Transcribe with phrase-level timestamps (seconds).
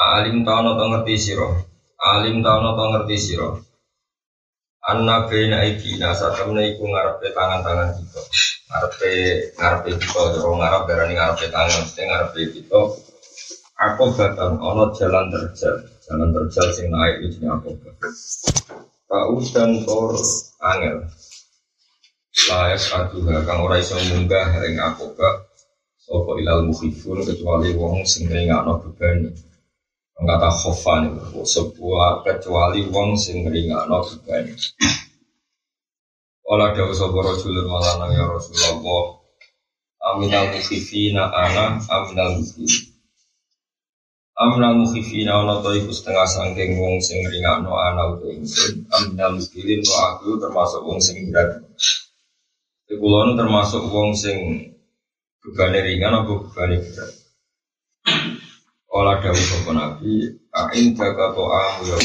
[0.00, 1.60] Alim tahu to ngerti siro.
[2.00, 3.60] Alim tahu to ngerti siro.
[4.80, 8.20] Anna bena ikina temen iku ngarepe tangan-tangan kita.
[8.72, 9.12] Ngarepe
[9.60, 12.80] ngarepe kita, jero ngarep berani ngarepe tangan, mesti ngarepe kita.
[13.80, 17.76] Aku batang ono jalan terjal, jalan terjal sing naik iki aku.
[19.04, 20.16] Kau dan tor
[20.64, 20.96] angel.
[22.48, 25.12] Layak aduha kang ora iso munggah ing aku
[26.00, 29.28] Sopo ilal mukhifun kecuali wong sing ngringakno beban
[30.20, 34.52] kata khofan itu sebuah kecuali wong sing ringano beban.
[36.50, 39.22] Ola dawu sapa rajulun malana ya Rasulullah.
[40.00, 42.90] Aminal mukhifina ana aminal mukhifina.
[44.40, 48.88] Aminal mukhifina ana to iku setengah sangking wong sing ringano ana uta ingsun.
[48.90, 51.64] Aminal mukhifin to aku termasuk wong sing berat.
[52.90, 54.36] Kulo termasuk wong sing
[55.40, 57.12] bebane ringan apa bebane berat.
[58.90, 61.98] Ola dawu sopo nabi, ain to amu ya.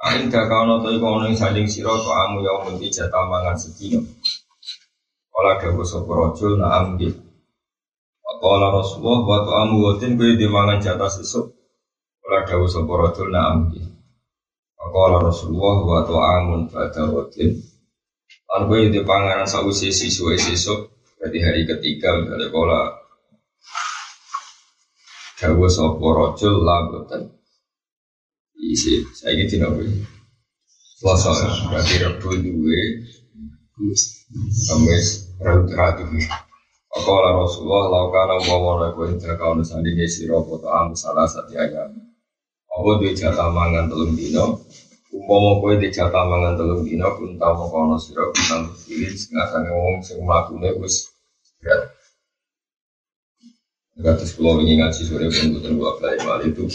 [0.00, 4.00] Ain jaga ono to iku ono ing sanding to amu ya mesti jatah mangan sedina.
[5.36, 7.12] Ola dawu sopo rajul na amdi.
[8.40, 11.52] Ola Rasulullah wa to amu watin kuwi dimangan jatah sesuk.
[12.24, 13.84] Ola dawu sopo rajul na amdi.
[14.80, 17.52] Ola Rasulullah wa to amun pada watin.
[18.48, 20.88] Lan kuwi dipanganan sausi sisuk sesuk.
[21.20, 23.03] Berarti hari ketiga misalnya pola
[25.44, 27.28] Dawa sopo rojul lagotan
[28.56, 29.92] Isi, saya ini tidak boleh
[30.96, 32.80] Selasa berarti rebu duwe.
[34.64, 36.08] Kamis raut ratu.
[36.96, 41.92] Akola Rasulullah laukana wawana kau intra kau nusani ngesiro foto amu salah satu ayam.
[42.72, 44.64] Apa duwe jatah mangan telung dino
[45.14, 50.02] Umpama kowe di jatah mangan telung dino pun tau kono sira kuntal pilih sange wong
[50.02, 51.06] sing mlakune wis
[51.62, 51.86] berat
[53.94, 56.66] Kados pulau ini ngaji sore pun bukan dua kali mal itu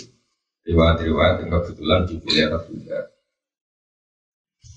[0.64, 3.12] riwayat-riwayat yang kebetulan dipilih Abu Dhar.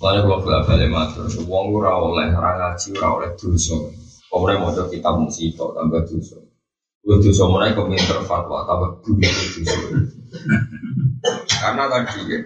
[0.03, 3.79] Lalu kalau bolak balik matur, uang ora oleh orang ngaji ora oleh dosa.
[4.27, 4.59] Coba
[4.91, 6.43] kita musibah tambah dosa.
[7.07, 9.79] Gue dosa mulai komentar fatwa tambah bumi dosa.
[11.47, 12.39] Karena tadi ya,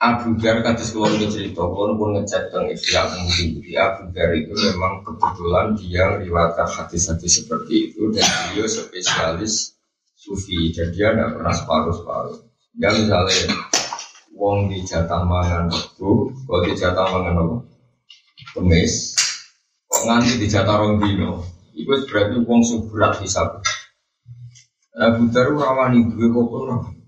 [0.00, 4.52] Abu Dhar kados kula ini cerita pun pun ngecek ikhya mungkin jadi Abu Dhar itu
[4.56, 9.76] memang kebetulan dia meriwayatkan hadis-hadis seperti itu dan dia spesialis
[10.16, 12.38] sufi dan dia tidak pernah separuh-separuh.
[12.80, 13.56] Ya misalnya
[14.36, 15.68] wong di jatah mangan
[16.00, 17.56] kalau di jatah mangan apa?
[18.56, 19.14] Kemis.
[19.90, 21.44] Kok nganti di jatah rong dino
[21.74, 23.62] itu berarti wong suburat hisab
[25.00, 26.99] Abu Dhar rawani gue kok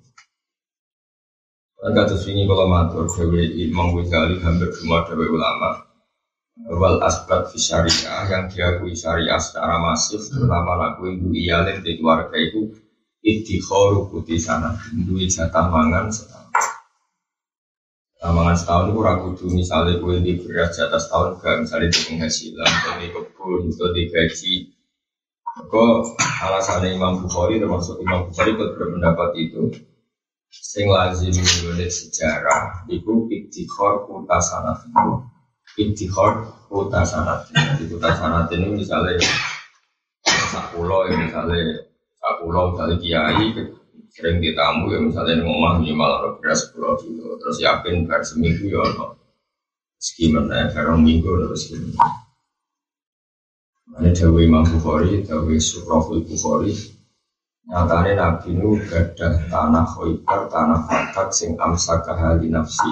[1.82, 5.82] Agak terus ini kalau matur Dewi Imam Ghazali hampir semua Dewi ulama.
[6.70, 12.38] Wal asbat fi syariah yang diakui syariah secara masif terutama laku ibu iyalin di keluarga
[12.38, 12.70] itu
[13.18, 16.54] idikhoru putih sana duit jatah mangan setahun.
[18.30, 22.70] Mangan setahun itu ragu tuh misalnya kue di beras jatah setahun gak misalnya di penghasilan
[23.02, 24.54] di kebun atau di gaji
[25.52, 26.16] kok
[26.46, 29.91] alasannya Imam Bukhari termasuk Imam Bukhari berpendapat itu
[30.52, 35.12] sing lazim nulis sejarah iku iktikhor kuta sanat itu
[35.80, 37.48] iktikhor kuta sanat
[37.80, 39.16] di kuta sanat ini misalnya
[40.28, 41.88] sakulo ya misalnya
[42.20, 43.46] sakulo misalnya kiai
[44.12, 48.68] sering ditamu ya misalnya di rumah minimal ada beras sepuluh kilo terus yakin bar seminggu
[48.68, 49.16] ya no
[50.20, 52.22] gimana ya karena minggu terus gimana
[54.00, 56.72] ini Dewi Imam Bukhari, Dewi Surahul Bukhari,
[57.62, 62.90] Nyatane Nabi nu gadah tanah khoibar, tanah fatak sing amsaka hali nafsi.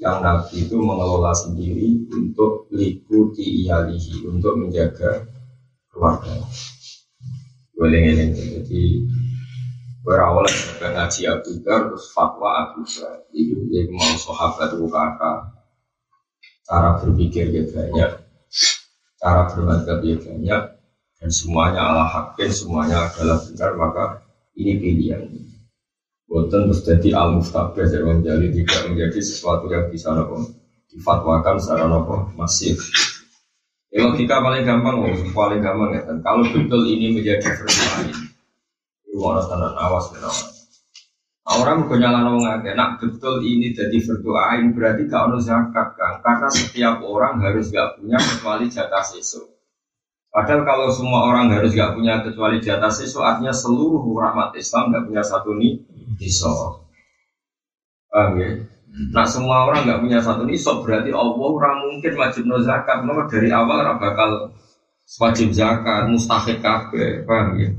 [0.00, 5.28] Yang Nabi itu mengelola sendiri untuk likuti iyalihi, untuk menjaga
[5.92, 6.32] keluarga.
[7.76, 8.82] Boleh jadi
[10.00, 13.28] berawal dari ngaji Abu Dhar, terus fatwa Abu Dhar.
[13.36, 15.38] Itu dia mau sahabat kakak.
[16.64, 18.10] Cara berpikir dia banyak,
[19.20, 20.62] cara bermadzhab dia banyak,
[21.20, 24.04] dan semuanya ala hakin, semuanya adalah benar, maka
[24.56, 25.28] ini pilihan.
[26.24, 30.48] Bukan terus al mustabah jadi menjadi tidak menjadi sesuatu yang bisa nopo
[30.88, 32.80] difatwakan secara nopo masif.
[33.90, 36.06] Ya, logika paling gampang, oh, paling gampang ya.
[36.06, 38.14] Dan kalau betul ini menjadi versi lain,
[39.10, 40.30] Rumah tenan awas ya
[41.50, 42.78] Orang mau nyala wong akeh.
[42.78, 46.22] Nak betul ini jadi berdoain berarti gak ono zakat kan?
[46.22, 49.50] Karena setiap orang harus gak punya kecuali jatah sesu.
[50.30, 55.10] Padahal kalau semua orang harus gak punya kecuali jatah sesu, artinya seluruh rahmat Islam gak
[55.10, 55.82] punya satu nih
[56.22, 56.86] nisab.
[58.06, 58.50] Paham ya?
[59.10, 63.02] Nah semua orang gak punya satu nisab berarti Allah orang mungkin wajib no zakat.
[63.02, 64.54] Nomor dari awal orang bakal
[65.18, 67.26] wajib zakat, mustahik kabeh.
[67.26, 67.70] Paham ya?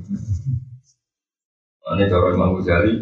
[1.91, 2.93] Ini cara Imam Ghazali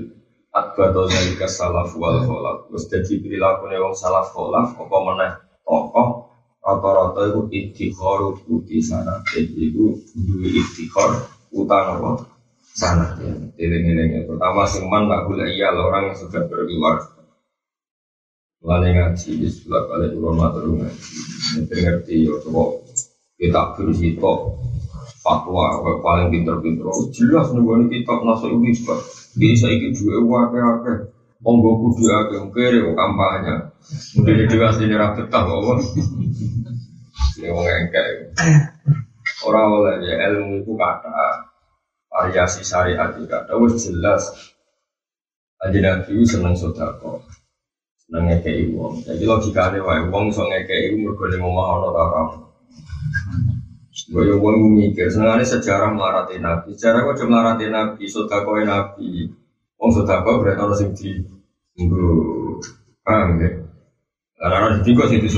[0.49, 6.28] Akbato zalika salaf wal kholaf Terus jadi perilaku wong salaf kholaf Apa mana tokoh
[6.69, 12.29] Rata-rata itu ikhtikor Uti sana Jadi itu Dua ikhtikor Utang apa?
[12.77, 13.17] Sana
[13.57, 17.09] Tiling-tiling Pertama seman Bakul iya Orang yang sudah berkeluar
[18.61, 22.77] Mulai ngaji Di sebelah kali Turun matur ngaji ngerti Ya coba
[23.33, 24.61] Kita bersito
[25.19, 26.85] Fatwa Paling pinter-pinter.
[27.09, 28.71] Jelas nih Kita Nasa ini
[29.37, 30.95] jadi saya ikut dua wakil wakil.
[31.39, 33.71] Monggo kudu akeh kere kampanye.
[34.19, 35.79] Mungkin itu asli ra betah kok.
[37.39, 38.35] Ini wong engkek.
[39.47, 41.47] Ora oleh ya ilmu itu kata
[42.11, 44.27] variasi syariat itu kata wis jelas.
[45.63, 47.23] Aja nabi seneng sodako.
[48.03, 48.99] Seneng ngekei wong.
[49.07, 52.23] Jadi logikanya wae wong iso ngekei mergo ning omah ana ta ora.
[54.09, 56.73] Gue gue mikir, sebenarnya sejarah melarati Nabi.
[56.73, 59.29] Sejarah gue cuma melarati Nabi, sodakoy Nabi.
[59.79, 61.11] Wong sodako berarti orang sing di
[61.79, 62.59] Nggak,
[63.07, 63.49] paham ya?
[64.75, 65.31] Di tiga sih di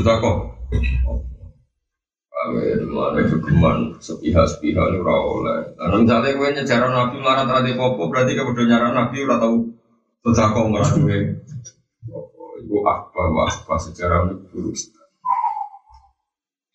[2.89, 5.59] mana kegeman sepihak-sepihak ini ora oleh.
[5.77, 9.55] Karena misalnya gue nyejarah Nabi melarang terhadap popo, berarti kamu udah nyarah Nabi udah tahu
[10.25, 11.17] sodako nggak gue.
[12.61, 14.77] Ibu apa, apa sejarah ini buruk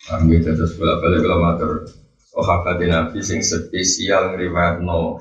[0.07, 1.71] Ambil terus bela-bela kalau matur.
[2.31, 5.19] Sahabat Nabi sing spesial ngriwayat no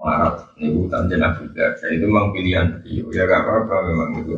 [0.00, 3.12] marat ini bukan Nabi Jadi itu memang pilihan beliau.
[3.12, 4.32] Ya gak apa-apa memang itu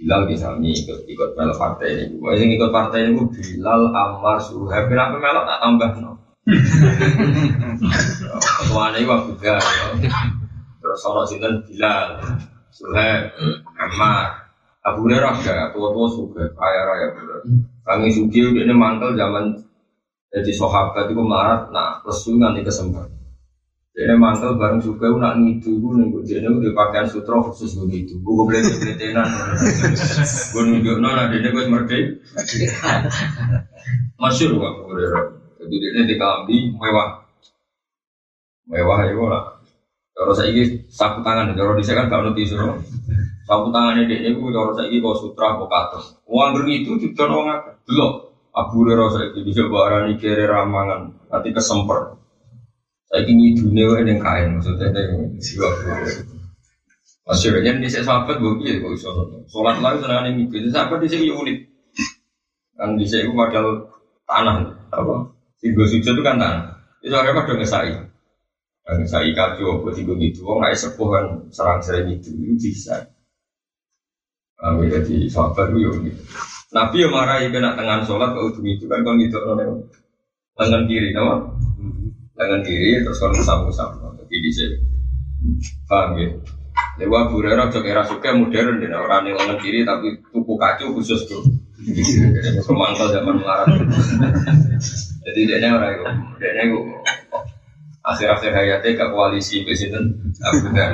[0.00, 4.40] Bilal misalnya ikut ikut melok partai ini, gue yang ikut partai ini gue Bilal Ammar
[4.40, 6.12] Suhaib, kenapa melok tak tambah no?
[8.64, 9.60] Ketuaan ini waktu ya.
[10.80, 12.16] Terus orang sinten Bilal,
[12.72, 13.36] Suhaib,
[13.76, 14.48] Ammar,
[14.88, 17.38] Abu Hurairah ya, tua-tua suka, kaya raya bener.
[17.84, 19.52] Kami suki udah ini mantel zaman
[20.32, 23.19] jadi sahabat itu marat, nah lesu nanti kesempatan.
[24.00, 27.84] Jadi mantel bareng suka nak ngidu gue nih gue jadi gue pakaian sutra khusus gue
[27.92, 29.28] itu, gue gue beli beli tenan,
[30.56, 32.16] gue nunjuk nona dia gue merdeka.
[34.16, 35.24] Masyur gue Hurairah,
[35.60, 37.28] jadi dia di kambi mewah,
[38.72, 39.60] mewah ya gue lah.
[40.16, 42.56] Kalau saya ini sapu tangan, kalau di kan kalau tisu
[43.44, 46.16] Sapu tangannya dia ini gue cara saya kau sutra kau katos.
[46.24, 47.70] Uang itu juga orang apa?
[47.84, 48.32] Belum.
[48.56, 52.19] Abu Hurairah saya itu bisa barang kiri ramangan, nanti kesemper.
[53.10, 55.66] Saya ingin dunia yang kain maksudnya yang siwa
[57.26, 59.10] Masih banyak di saya sahabat gue biar gue bisa
[59.50, 61.58] sholat lagi senang ini itu sahabat di sini unik.
[62.78, 63.90] Kan di sini modal
[64.30, 65.14] tanah apa?
[65.58, 66.74] Tiga sujud itu kan tanah.
[67.02, 67.98] Itu ada pada ngesai.
[68.86, 70.46] Ngesai kacau buat tiga gitu.
[70.46, 73.10] Orang nggak sepuh kan serang serang itu itu bisa.
[74.58, 75.90] Kami jadi sahabat itu ya
[76.70, 79.38] Nabi yang marah ikan nak tangan sholat ke ujung itu kan kalau gitu
[80.54, 81.59] tangan kiri nama
[82.40, 83.88] tangan kiri terus musam musam
[84.24, 84.76] jadi di sini.
[85.84, 86.28] Paham ya?
[86.96, 91.28] Dewa Burera cok era suka modern dan orang yang tangan kiri tapi tuku kacu khusus
[91.28, 91.44] tuh.
[92.64, 93.72] Kemangkal zaman melarat.
[95.24, 96.04] Jadi dia orang itu.
[96.40, 96.80] Dia itu.
[98.00, 100.90] Akhir-akhir hayatnya ke koalisi presiden Abu Dhar.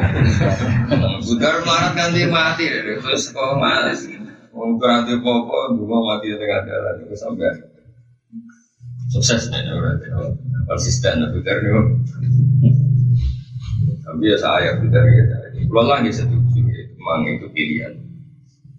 [0.90, 4.02] Abu Dhar marah ganti mati, terus kok malas.
[4.50, 6.94] Mau berarti popo, dulu mati di tengah jalan.
[7.06, 7.75] Itu sampai
[9.10, 10.06] sukses nih berarti
[10.66, 11.82] konsisten Abu Dhar itu.
[14.02, 15.25] Tapi ya saya Dhar ya.
[15.66, 16.60] Kalau lagi setuju,
[16.96, 17.94] memang itu pilihan.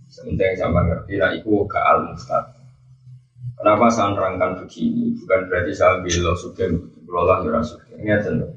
[0.07, 2.57] Sementara yang sama ngerti, nah itu ke al mustad.
[3.57, 5.13] Kenapa saya nerangkan begini?
[5.17, 6.69] Bukan berarti saya bilang suka,
[7.05, 7.93] berolah ya suka.
[7.97, 8.47] Ingat tentu.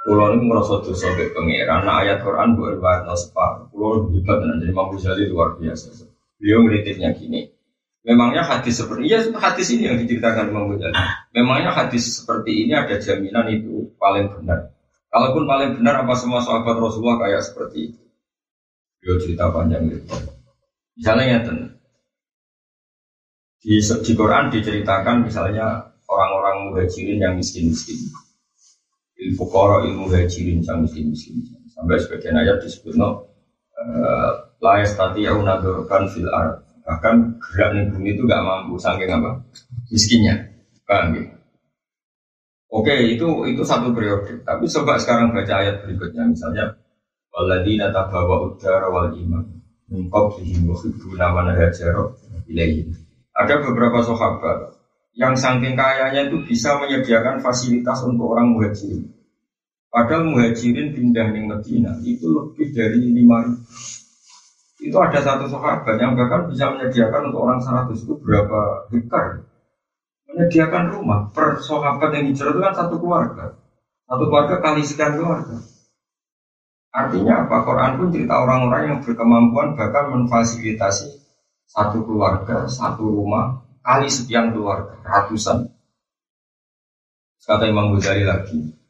[0.00, 1.84] Kulo ini merasa dosa ke pangeran.
[1.84, 3.68] Nah ayat Quran buat riwayat no separ.
[3.74, 6.08] Juga dan jadi mampu jadi luar biasa.
[6.40, 7.52] Beliau ngeritiknya gini.
[8.00, 10.96] Memangnya hadis seperti ya hadis ini yang diceritakan Imam Ghazali.
[11.36, 14.72] Memangnya hadis seperti ini ada jaminan itu paling benar.
[15.12, 18.02] Kalaupun paling benar apa semua sahabat Rasulullah kayak seperti itu.
[19.00, 20.16] Beliau cerita panjang itu.
[20.96, 21.38] Misalnya ya
[23.60, 28.08] di, di Quran diceritakan misalnya orang-orang muhajirin yang miskin-miskin
[29.20, 31.44] il fukara ilmu hajirin sang miskin miskin
[31.76, 33.28] sampai sebagian ayat disebut no
[33.76, 34.32] eh,
[34.64, 35.28] la yastati
[35.88, 39.40] kan fil ard bahkan gerak di bumi itu gak mampu saking apa
[39.88, 40.50] miskinnya
[40.84, 41.24] paham ya
[42.70, 44.46] Oke, itu itu satu periode.
[44.46, 46.78] Tapi coba sekarang baca ayat berikutnya, misalnya
[47.34, 49.42] waladina tabawa udara wal iman
[49.90, 52.14] min qablihim yuhibbuna man hajara
[52.46, 52.94] ilaihim.
[53.34, 54.78] Ada beberapa sahabat
[55.18, 59.10] yang saking kayanya itu bisa menyediakan fasilitas untuk orang muhajirin.
[59.90, 63.42] Padahal muhajirin pindah di Medina itu lebih dari lima
[64.80, 69.44] Itu ada satu sahabat yang bahkan bisa menyediakan untuk orang 100 itu berapa hektar.
[70.32, 71.28] Menyediakan rumah.
[71.36, 73.60] Per sahabat yang hijrah itu kan satu keluarga.
[74.08, 75.60] Satu keluarga kali sekian keluarga.
[76.90, 77.56] Artinya apa?
[77.62, 81.22] Quran pun cerita orang-orang yang berkemampuan bahkan memfasilitasi
[81.70, 85.70] satu keluarga satu rumah kali sekian keluarga ratusan.
[87.40, 88.80] Kata Imam Ghazali lagi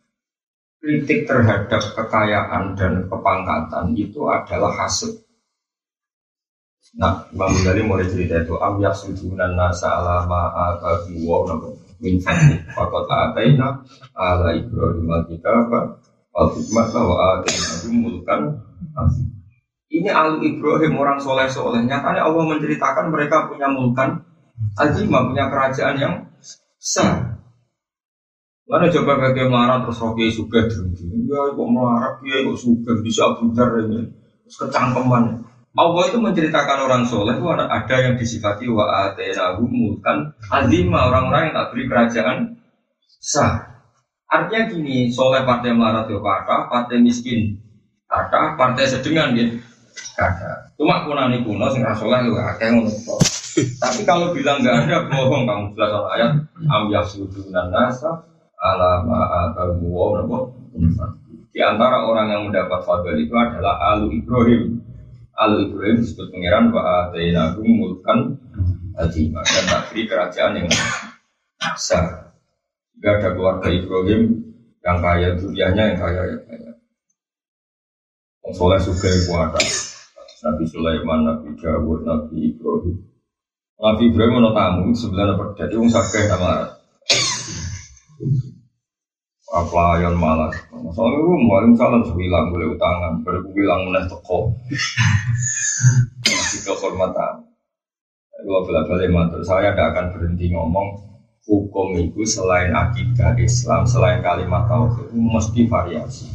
[0.80, 5.12] kritik terhadap kekayaan dan kepangkatan itu adalah hasil
[6.98, 12.58] Nah, Imam Ghazali mulai cerita itu am yasudunan nasa ala ma'atabi wa nabu min fadli
[12.74, 13.78] faqad ataina
[14.18, 16.02] ala ibrahim al-kitaba
[16.34, 18.40] wal hikmata wa ataina mulkan
[19.90, 24.22] ini al Ibrahim orang soleh soleh nyatanya Allah menceritakan mereka punya mulkan
[24.78, 26.14] azimah punya kerajaan yang
[26.78, 27.30] besar
[28.70, 30.78] Mana coba bagi marah terus rocky terus
[31.26, 34.06] ya kok marah ya kok suka bisa abudar ini.
[34.46, 41.06] Terus kecangkeman Allah itu menceritakan orang soleh itu ada yang disifati wa atenahu mulkan azima
[41.06, 42.38] orang-orang yang tak beri kerajaan
[43.22, 43.70] sah.
[44.26, 47.54] Artinya gini, soleh partai melarat itu kata, partai miskin
[48.10, 49.46] kata, partai sedengan dia
[50.18, 50.74] kata.
[50.74, 52.90] Cuma kunani kuno sing soleh lu akeh ngono
[53.60, 56.30] Tapi kalau bilang nggak ada bohong kamu jelas ayat
[56.70, 58.26] am yasudunan nasa
[58.58, 60.22] ala ma wa
[61.50, 64.79] Di antara orang yang mendapat fadl itu adalah alu Ibrahim
[65.40, 68.36] Al Ibrahim disebut pangeran wa atainahu mulkan
[69.00, 70.68] azimah dan tak kerajaan yang
[71.72, 72.36] besar.
[72.92, 74.36] Jika ada keluarga Ibrahim
[74.84, 76.70] yang kaya dunianya yang kaya yang kaya.
[78.44, 79.56] Yang soleh suka kuat.
[80.40, 82.96] Nabi Sulaiman, Nabi Dawud, Nabi Ibrahim.
[83.80, 86.68] Nabi Ibrahim mau tamu sebenarnya pada itu sakit sama
[89.50, 90.54] pelayan malas.
[90.94, 94.54] Soalnya gue mau salam sebilang boleh utangan, baru gue bilang mulai toko.
[96.22, 97.50] Masih kehormatan.
[98.40, 100.88] Gue bela balik mantul, saya tidak akan berhenti ngomong
[101.44, 106.28] hukum itu selain akidah Islam, selain kalimat tauhid itu mesti variasi.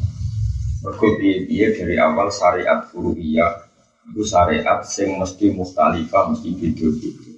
[0.85, 3.65] Berkopi dari awal syariat furu'iyah
[4.11, 7.33] itu syariat yang mesti mustalifah, mesti beda-beda.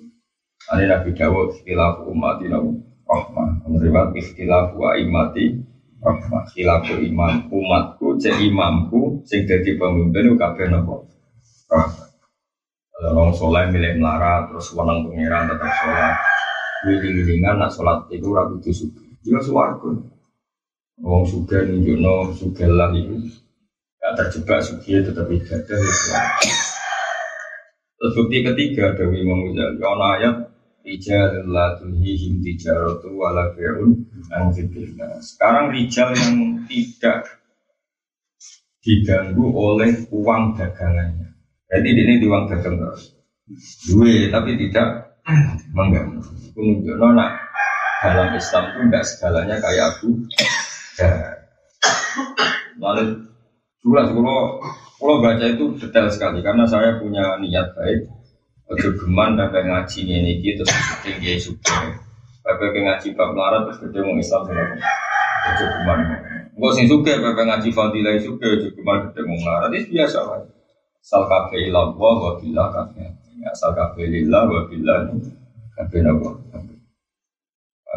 [0.68, 2.60] Ini Nabi Dawud, istilah umat ini
[3.08, 3.64] rahmah.
[3.66, 5.56] Menerima ikhtilaf wa imati
[6.04, 6.44] rahmah.
[6.52, 11.08] Khilafu imam umatku cek imamku sing dadi pemimpin kabeh napa
[11.72, 12.08] rahmah.
[12.98, 16.16] Kalau orang soleh milih melarat terus wanang pangeran tetap sholat.
[16.86, 19.90] Wiling-wilingan nak sholat itu ragu itu suka juga suwargo
[21.04, 23.28] orang suka nunjukno suka lah itu
[24.00, 26.22] gak terjebak suki tetap ibadah ya
[27.98, 30.47] Terus bukti ketiga dari Imam Ghazali, ayat
[30.88, 34.56] Rijal la tulhihim tijaratu wala bi'un an
[35.20, 37.28] Sekarang rijal yang tidak
[38.80, 41.36] diganggu oleh uang dagangannya.
[41.68, 43.12] Jadi ini di uang dagang terus.
[44.32, 44.88] Tapi tidak
[45.76, 46.24] mengganggu.
[46.56, 47.32] Menunjukkan nak
[48.00, 50.10] dalam Islam itu tidak segalanya kayak aku.
[52.80, 53.28] Lalu
[53.84, 54.40] jelas kalau
[55.04, 58.17] kalau baca itu detail sekali karena saya punya niat baik
[58.68, 61.96] Ojo geman bapak ngaji ini gitu terus tinggi suka.
[62.44, 64.44] Bapak ngaji bab larat terus gede mau Islam.
[64.44, 66.00] Ojo geman.
[66.52, 70.44] Enggak sih suka bapak ngaji fadilah suka geman gede mau larat itu biasa lah.
[71.00, 73.08] Sal kafe ilah wa bila kafe.
[73.48, 75.08] Asal kafe lillah wa bila
[75.80, 76.36] kafe nabo.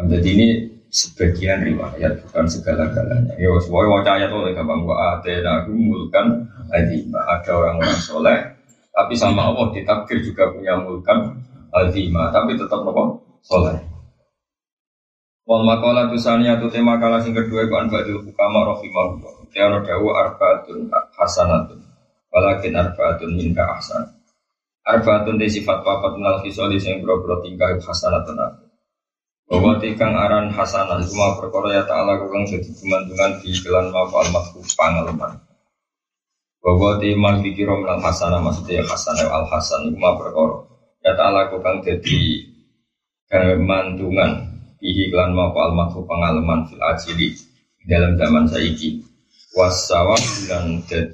[0.07, 0.47] Jadi ini
[0.87, 3.35] sebagian riwayat bukan segala-galanya.
[3.35, 8.60] Ya, semua wajah ayat oleh kapan gua ada mulkan ada orang-orang soleh
[9.01, 11.41] tapi sama Allah ditakdir juga punya mulkan
[11.73, 13.81] azimah, tapi tetap nopo soleh.
[15.49, 19.49] Wal makalah tusani atau tema kalah sing kedua ku anbadil hukama rahimahullah.
[19.49, 21.81] Tiara dawu arbaatun hasanatun.
[22.29, 24.05] Walakin arbaatun minka ahsan.
[24.85, 28.63] Arbaatun di sifat papat nal fisoli sing bro-bro tingkah hasanatun aku.
[29.49, 34.63] Bahwa tikang aran hasanah cuma perkara ya ta'ala kukang jadi kemandungan di kelan mafal makhluk
[34.77, 35.35] pangalaman.
[36.61, 40.69] Bahwa timang dikira minal hasanah maksudnya hasanah al hasan mah perkara.
[41.01, 42.21] Ya ta'ala kang jadi
[43.25, 44.51] kemantungan
[44.81, 47.37] Ihi klan mau al makhluk pengalaman fil ajili
[47.85, 48.97] dalam zaman saiki
[49.53, 50.17] wasawa
[50.49, 51.13] dan det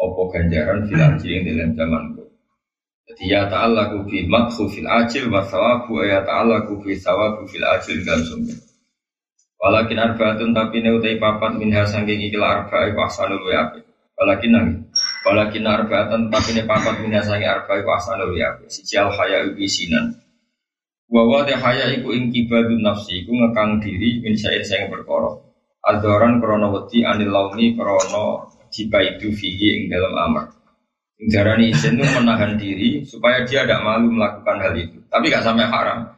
[0.00, 2.02] opo ganjaran fil ajili dalam zaman.
[3.04, 7.44] Jadi ya ta'ala ku fi makhluk fil ajil wa sawabu ya ta'ala ku fi sawabu
[7.44, 8.56] fil ajil dalam sumber.
[9.60, 13.83] Walakin arbaatun tapi ne utai papat minha sangking ikil arba iku ahsanul wa ape.
[14.14, 14.66] Walakin nang.
[15.26, 18.70] Walakin arbaatun tapi ne papat minha sangking arba iku ahsanul wa ape.
[18.70, 20.14] Siji al haya ubi sinan.
[21.10, 25.34] Wawa de haya iku ing kibadun nafsi iku ngekang diri min sair sing perkara.
[25.84, 30.46] Adoran krono wedi anil launi krono jika itu fihi ing dalam amar.
[31.24, 34.98] Darani izin itu menahan diri supaya dia tidak malu melakukan hal itu.
[35.08, 36.10] Tapi gak sampai haram.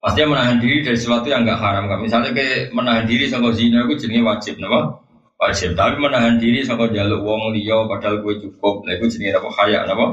[0.00, 1.84] Pastinya menahan diri dari sesuatu yang nggak haram.
[2.00, 4.96] Misalnya kayak menahan diri sama zina itu jenis wajib, nama
[5.40, 5.72] wajib.
[5.72, 9.88] Tapi menahan diri sama jaluk wong liya padahal gue cukup, nah itu jenis apa kaya,
[9.88, 10.06] nama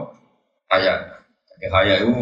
[0.71, 0.93] kaya.
[1.57, 2.13] Kaya itu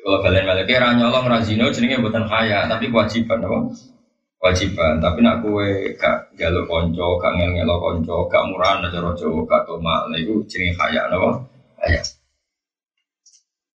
[0.00, 3.68] kalau kalian balik kira nyolong razino jenisnya bukan kaya, tapi kewajiban, nama
[4.42, 4.98] kewajiban.
[4.98, 9.62] Tapi nak gue gak jaluk konco, gak ngel ngelo konco, gak murah, aja rojo, gak
[9.68, 11.38] tomal, nah itu jenis kaya, nama
[11.78, 12.02] kaya.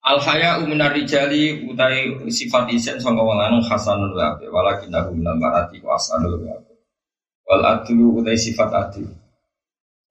[0.03, 4.19] Al haya rijali utai sifat isen sangka wong lanang hasanul
[4.51, 6.43] walakin aku minal marati wa asanul.
[7.47, 9.09] Wal adlu utai sifat adil.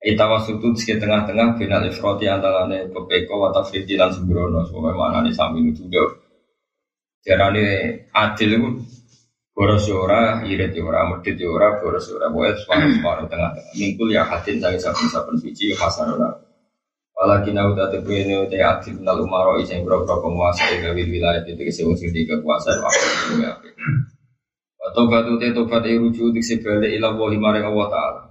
[0.01, 5.29] Ita wasutu di tengah-tengah final ifroti antarane pepeko wa tafriti lan sembrono semua mana nih
[5.29, 6.01] sami itu dia.
[7.21, 7.65] Jarane
[8.09, 8.69] adil itu
[9.53, 13.77] boros ora, irit ora, medit ora, boros ora, boleh separuh-separuh tengah-tengah.
[13.77, 16.49] Mingkul ya hadin dari saben-saben biji hasanul wa ape.
[17.21, 21.61] Walakin aku tak tebu ini udah aktif nal umaro iseng bro bro penguasa wilayah itu
[21.61, 22.33] kesi wong sing itu
[23.37, 23.53] ya.
[24.81, 28.21] Tobat itu tobat itu rujuk di sebalik ilah wali maring Allah Taala.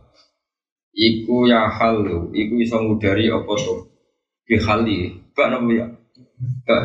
[0.90, 3.87] Iku ya halu, iku iso ngudari apa tuh?
[4.50, 5.87] Bihali, gak nopo ya?
[6.66, 6.83] Gak.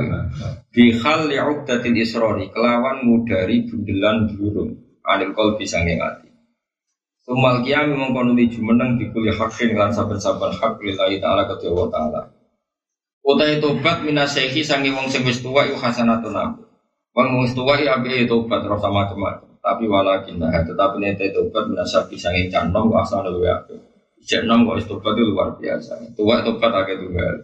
[0.70, 5.02] Bihali uqdatil isrori, kelawan ngudari bundelan burung.
[5.02, 6.30] Anil kol bisa ngingati.
[7.26, 12.22] Tumal kiam mengkono di jumeneng dikuli hakin lan saben-saben hak lillahi ta'ala ke Allah ta'ala.
[13.26, 16.62] Utai tobat minasehi sangi wong sing wis tuwa iku hasanatun aku.
[17.18, 18.62] Wong wis tuwa iki ape tobat
[19.66, 23.74] Tapi walakin nah tetapi nek tobat minasabi sangi canom wa asal luwe ape.
[24.22, 26.14] Ijek nom kok tobat itu luar biasa.
[26.14, 27.36] Tuwa tobat akeh tunggal.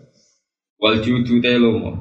[0.78, 1.98] Wal judu telomo.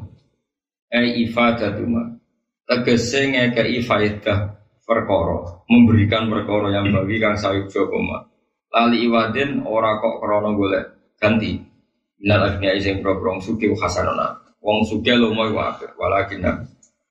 [0.92, 2.21] Ai ifadatuma.
[2.68, 8.29] Tegese ngekei faedah perkara, memberikan perkara yang bagi kang sayuk jokoma.
[8.71, 11.57] Lali iwadin ora kok krono golek ganti.
[12.21, 14.37] Minal agniya ising probrong suki hasanona.
[14.61, 16.45] Wong suki lomo apik, walakin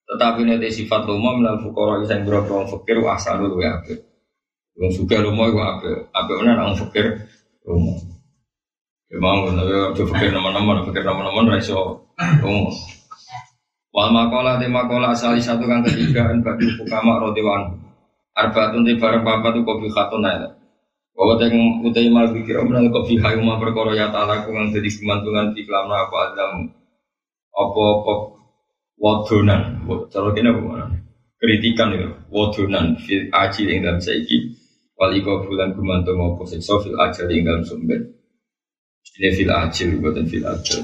[0.10, 4.02] tetapi nanti sifat lomo minal fukara ising probrong fakir wa ahsanu luwe apik.
[4.82, 7.30] Wong suki lomo iku apik, apik menan wong fakir
[7.62, 7.94] lomo.
[9.10, 12.10] Ya mau tapi aja fakir nama-nama, fakir nama-nama ra iso
[12.42, 12.74] lomo.
[13.94, 17.70] Wal makola te makola asali satu kang ketiga bagi fukama rodiwan.
[18.34, 20.42] Arbaatun te bareng papat tu kopi khatun ae.
[21.14, 21.54] Bahwa teng
[21.86, 23.62] utai mal pikir omnal kopi hayu ma
[23.94, 26.72] ya ta'ala kang dadi kemantungan di kelam apa adam
[27.54, 28.39] apa-apa
[29.00, 29.62] wadonan.
[30.12, 30.92] Cara kene apa?
[31.40, 34.54] Kritikan ya, wadonan fil aji ing dalam saiki.
[35.00, 38.04] Wal iko bulan gumantung apa siksa fil ajal ing dalam sumber.
[39.16, 40.84] Ini fil ajil bukan fil ajal.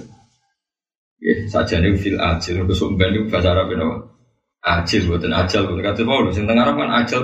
[1.20, 3.90] Ya, saja nih fil ajil, untuk sumber itu bahasa Arab itu
[4.66, 7.24] Ajil, bukan ajal, bukan kata mau, sing tengah Arab kan ajal.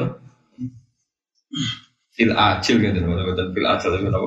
[2.14, 4.22] Fil ajil gitu, bukan fil ajal itu?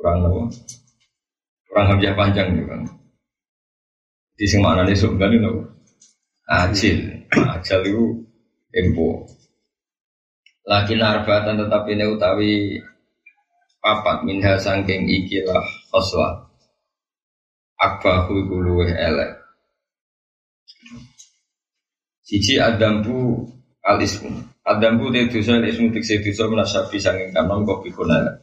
[0.00, 0.40] Kurang apa?
[1.68, 2.80] Kurang hamzah panjang gitu kan.
[4.40, 5.60] Di sing mana nih apa?
[6.48, 8.24] Ajil, ajal itu
[8.72, 9.28] empo.
[10.64, 12.80] Laki narbatan tetapi ini utawi
[13.84, 15.60] papat minha sangking ikilah
[15.92, 16.48] khoslah
[17.76, 19.44] akbahu iku luweh elek.
[22.24, 23.44] Siji adambu
[23.84, 24.32] al ismu.
[24.64, 28.40] Adambu te dosa al ismu tikse dosa menasabi sanging kanom kok pikun elek.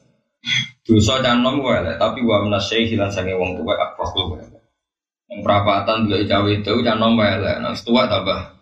[0.85, 4.56] Dosa elek, tapi wa menasai hilang sanging wong tuwa akbahu.
[5.37, 8.57] Perapatan dua cawe itu canom elek, nah setua tambah.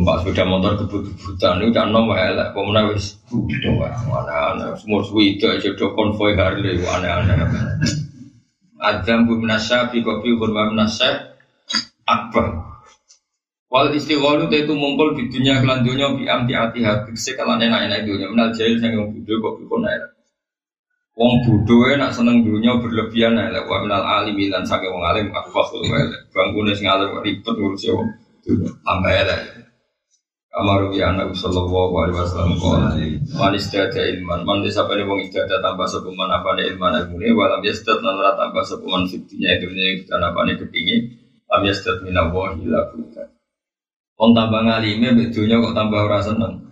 [0.00, 3.20] Mbak sepeda motor kebut-kebutan itu kan nom elek, pemenang wis
[4.08, 7.36] mana-mana, semua suwi itu aja do konvoy Harley, aneh-aneh.
[8.80, 11.36] Adam bu minasya, bi kopi kurma minasya,
[12.08, 12.64] akbar.
[13.68, 18.26] Wal istigholu itu mumpul di dunia kelan dunia bi amti ati hati sekalan enak-enak dunia
[18.32, 20.19] menal jahil yang bodoh kok pikun elek.
[21.18, 25.66] Wong bodoh nak seneng dunia berlebihan elek, wa minal alim lan sange wong alim akbar
[25.82, 26.30] elek.
[26.30, 28.08] Bangkune sing alim ribet ngurusi wong
[28.86, 29.40] tambah elek.
[30.50, 32.90] Kamar ya anak sallallahu alaihi wasallam qala
[33.38, 34.42] man istada ilman.
[34.42, 37.30] Man desa pada wong istada tambah sepuman apa ne ilman ilmune?
[37.38, 41.20] Walam yastad lan ora tambah sepuman fitinya itu ne dan apa ne kepingin
[41.50, 43.28] lam yastad min Allah ila bukan
[44.14, 46.69] wong tambah ngalime bedunya kok tambah ora seneng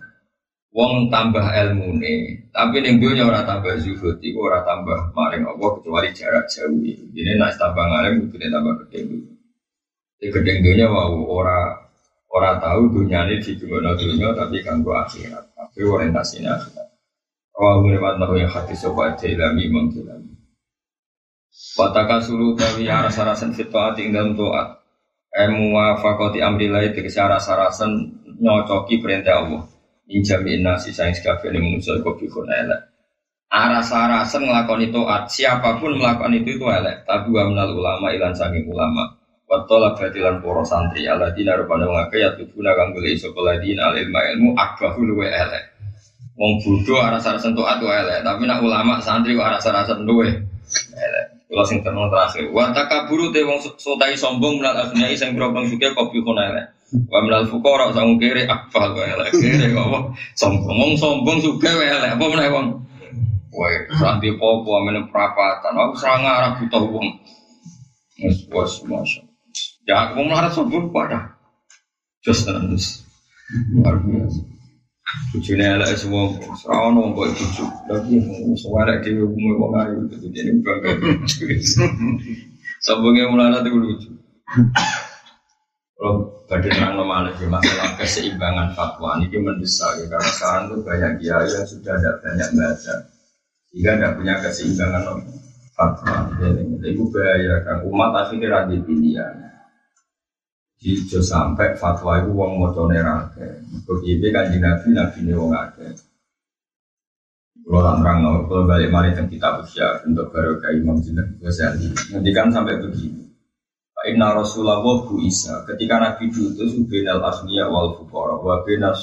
[0.69, 6.09] wong tambah ilmune tapi ning dunya ora tambah zuhud iku ora tambah maring Allah kecuali
[6.13, 8.99] jarak jauh ini nek tambah ngalim kudu tambah gede
[10.19, 11.89] Di gedeng dunya wau ora
[12.29, 15.49] Orang tahu dunia ini di dunia dunia tapi ganggu akhirat.
[15.57, 16.87] Tapi orientasinya akhirat.
[17.57, 20.37] Oh, lewat nahu yang hati sobat ilami mengkilami.
[21.75, 24.77] Wataka suruh tawi arah sarasan fitoat tinggal toat.
[25.33, 29.65] Emu wafakoti amrilai tegesi arah sarasan nyocoki perintah Allah.
[30.09, 32.81] Injami nasi sayang sekali manusia kopi elek.
[33.49, 34.45] Aras-arasan
[34.81, 37.05] itu siapa pun melakukan itu itu elek.
[37.05, 39.05] Tapi wa menal ulama ilan sanging ulama.
[39.49, 43.97] Watola batilan poro santri ala dina rupanya mengakai ya tubuna kang beli sekolah dina al
[43.97, 45.73] ilmu akbahu luwe elek.
[46.37, 50.29] Wong bodoh aras-arasan tuh atu elek, tapi nak ulama santri kok aras-arasan luwe
[50.93, 51.25] elek.
[51.49, 55.97] Kalau sing terkenal terakhir, wa takaburu te wong sotai sombong menal asnya iseng berobang suke
[55.97, 56.78] kopi elek.
[56.89, 59.29] Wa menal fukara sang kere akbah kok elek.
[59.37, 62.17] Kere kok sombong, sombong suke elek.
[62.17, 62.67] Apa meneh wong?
[63.53, 63.69] Wah,
[64.01, 65.73] ranti popo amene perapatan.
[65.73, 67.07] Aku serang arah butuh wong.
[68.25, 69.21] Wes bos masya.
[69.85, 71.37] Ya, aku melarat sombong pada.
[72.25, 73.05] Just terus.
[73.73, 74.41] Luar biasa.
[75.33, 77.65] Bujune elek semua, serana wong kok bojo.
[77.89, 79.97] Lagi elek dhewe umume wong ayu
[80.33, 80.89] jadi bangga.
[82.81, 84.09] Sombongnya melarat itu lucu.
[85.99, 91.43] Kalau badai terang nomor masalah keseimbangan fatwa ini mendesak ya karena sekarang tuh banyak kiai
[91.43, 92.95] yang sudah ada banyak baca
[93.67, 95.03] sehingga tidak punya keseimbangan
[95.75, 96.15] fatwa.
[96.79, 99.35] Itu bahaya kan umat akhirnya ada pilihan.
[100.79, 103.59] Jadi sampai fatwa itu wong mau nerake.
[103.83, 105.99] Begitu kan di nabi nabi ini wong ake.
[107.67, 111.91] Kalau orang terang no, kalau balik mari kita usia untuk baru ke Imam Jinnah Ghazali.
[112.15, 113.28] Nanti kan sampai begini.
[114.07, 118.95] Inna Rasulullah bu Isa ketika Nabi diutus binal asniya wal fukara wa bina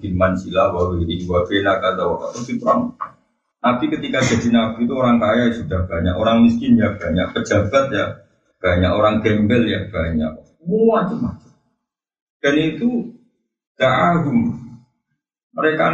[0.00, 2.96] bin manzila wa wili wa bina kata wa perang.
[3.58, 8.06] Nabi ketika jadi Nabi itu orang kaya sudah banyak, orang miskin ya banyak, pejabat ya
[8.62, 10.32] banyak, orang gembel ya banyak
[10.64, 11.52] macam-macam.
[12.38, 13.18] Dan itu
[13.76, 14.38] da'ahum.
[15.58, 15.84] Mereka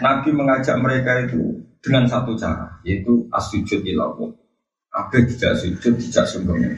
[0.00, 3.84] Nabi mengajak mereka itu dengan satu cara, yaitu asujud.
[4.88, 6.72] Apa tidak sujud, tidak sembunyi.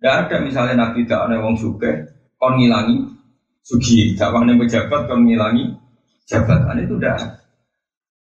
[0.00, 2.08] Tidak ada misalnya Nabi tidak ada wong suke,
[2.40, 3.04] kon ngilangi
[3.60, 5.76] sugi, dakwahnya pejabat kon ngilangi
[6.24, 7.36] jabatan itu tidak.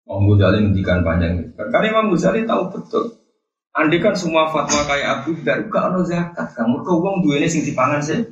[0.09, 1.53] Imam Ghazali menghentikan panjang.
[1.53, 3.13] Karena Imam Ghazali tahu betul
[3.77, 6.49] Andai kan semua fatwa kayak Abu Dhar, gak ada zakat.
[6.57, 8.25] Kamu ke uang dua ini sing dipangan sih.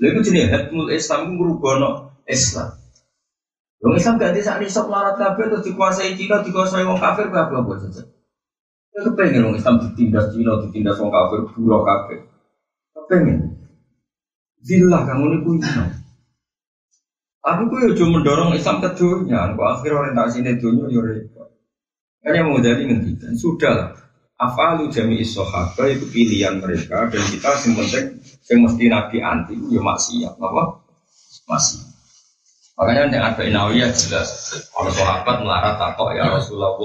[0.00, 2.72] Lalu itu jenis hatmul Islam itu merubah Islam.
[3.84, 7.72] Wong Islam gak bisa nisab larat kabeh terus dikuasai Cina, dikuasai wong kafir gak apa
[7.84, 8.00] saja.
[8.96, 12.18] Ya kepengen wong Islam ditindas Cina, ditindas wong kafir, buruk kabeh.
[13.08, 13.56] Kepengen.
[14.60, 15.72] Zillah kamu ini punya.
[17.40, 21.48] Gue ya cuma mendorong Islam ke dunia, kok akhir orientasi ini dunia ya repot.
[22.20, 23.90] Hanya mau jadi ngendikan, sudah lah.
[24.36, 27.08] Afalu jami isohaba itu pilihan mereka.
[27.08, 28.06] Dan kita yang penting
[28.52, 30.36] yang mesti nabi anti ya maksiat.
[30.36, 30.62] Apa?
[31.48, 31.80] Masih
[32.76, 34.52] makanya yang ada inawiyah jelas.
[34.68, 36.76] Kalau sahabat melarat takok ya Rasulullah.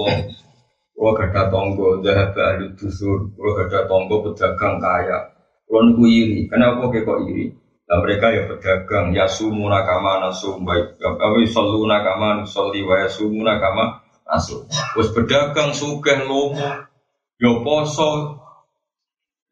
[0.94, 5.33] Kalau gada tonggo, dahab alu dusur, kalau gada tonggo pedagang kaya,
[5.64, 7.50] kalau nunggu iri, kenapa kok iri?
[7.84, 13.08] Nah mereka ya pedagang, ya sumuna kama nasum baik, kami selalu nakama nusolli wa ya
[13.08, 14.64] sumuna kama nasum.
[14.68, 16.64] Terus pedagang sugih lomo,
[17.36, 18.40] ya poso,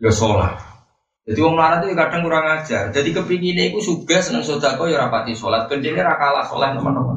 [0.01, 0.57] ya sholat.
[1.23, 2.91] Jadi orang melarat itu kadang kurang ajar.
[2.91, 5.71] Jadi kepinginnya itu suka seneng sodako ya rapati sholat.
[5.71, 7.15] Kendini rakalah sholat teman-teman.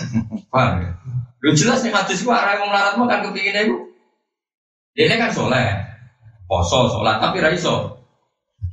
[0.54, 0.90] Paham ya?
[1.44, 3.76] Lu jelas nih hadis gua arah yang melarat mau kan kepinginnya itu.
[4.96, 5.92] Dia kan sholat,
[6.48, 7.93] poso sholat tapi raiso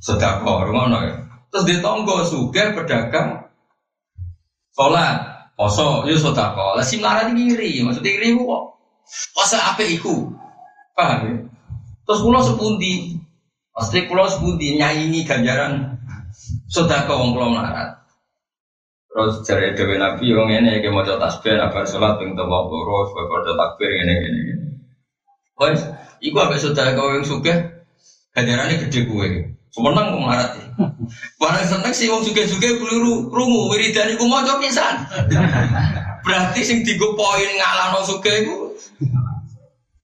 [0.02, 1.16] sodako, rumah ya.
[1.54, 3.46] Terus dia tonggo suka pedagang
[4.74, 6.76] sholat, poso, ya sodako.
[6.76, 8.64] Lah si melarat ini iri, maksudnya iri kok.
[9.38, 10.34] Poso apa iku?
[10.98, 11.36] Paham ya?
[12.02, 13.16] Terus pulau sepundi,
[13.72, 16.02] pasti pulau sepundi nyanyi ganjaran
[16.68, 18.02] sodako wong pulau melarat.
[19.12, 23.54] Terus cari dewi nabi yang ini kayak mau tasbih, apa sholat ping tawa boros, bapak
[23.54, 24.66] takbir ini ini ini.
[25.60, 25.84] Wes,
[26.24, 27.54] iku apa sodako yang suka
[28.32, 29.30] ganjarannya gede gue.
[29.72, 30.68] Semenang melarat ya.
[31.40, 35.08] Barang seneng sih wong suge-suge keliru krungu wiridan iku maca pisan.
[36.28, 38.76] Berarti sing digo poin ngalahno suge iku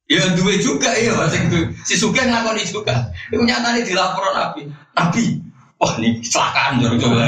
[0.08, 1.60] Ya dua juga ya itu.
[1.84, 3.12] Si Suge ngakoni juga.
[3.28, 4.64] Itu nyatanya dilaporan Nabi.
[4.96, 5.24] Nabi,
[5.76, 7.28] wah ini kecelakaan jauh coba.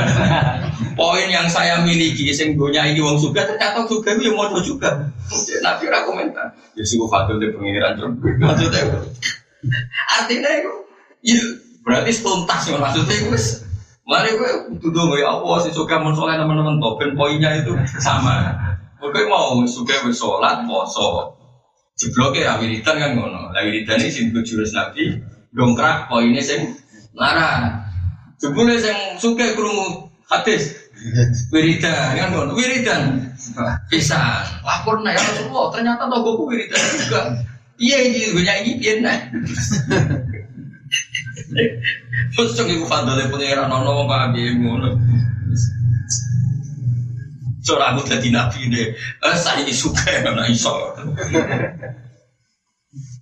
[0.95, 5.11] Poin yang saya miliki, sing gonya ini wong Suge ternyata Suge itu yang mau juga.
[5.59, 6.55] Nabi ora komentar.
[6.79, 8.15] Ya sih fatul di pengiran jauh.
[8.15, 8.95] Maksudnya
[10.15, 10.73] artinya itu,
[11.19, 11.39] ya
[11.89, 13.33] berarti tuntas ya maksudnya itu.
[14.05, 18.53] Mari gue tuduh ya Allah si Suge mau sholat teman-teman topen poinnya itu sama.
[19.01, 21.33] Oke mau Suge bersolat, poso,
[21.97, 23.49] Jebloknya ya wiridan kan ngono.
[23.49, 25.17] Lah wiridan ini sing jurus Nabi
[25.49, 26.77] dongkrak poinnya sing
[27.17, 27.85] larang.
[28.37, 30.77] Jebule sing suke krungu hadis
[31.49, 33.33] wiridan kan kon wiridan
[33.87, 37.21] bisa lapor nih ya Rasulullah ternyata togoku wiridan juga
[37.79, 39.07] iya ini gue nyanyi pian
[42.35, 44.89] terus cuma ibu fadl pun era nono apa dia ngono
[47.59, 50.73] Soalnya aku jadi nabi deh, eh, saya suka ya nggak iso.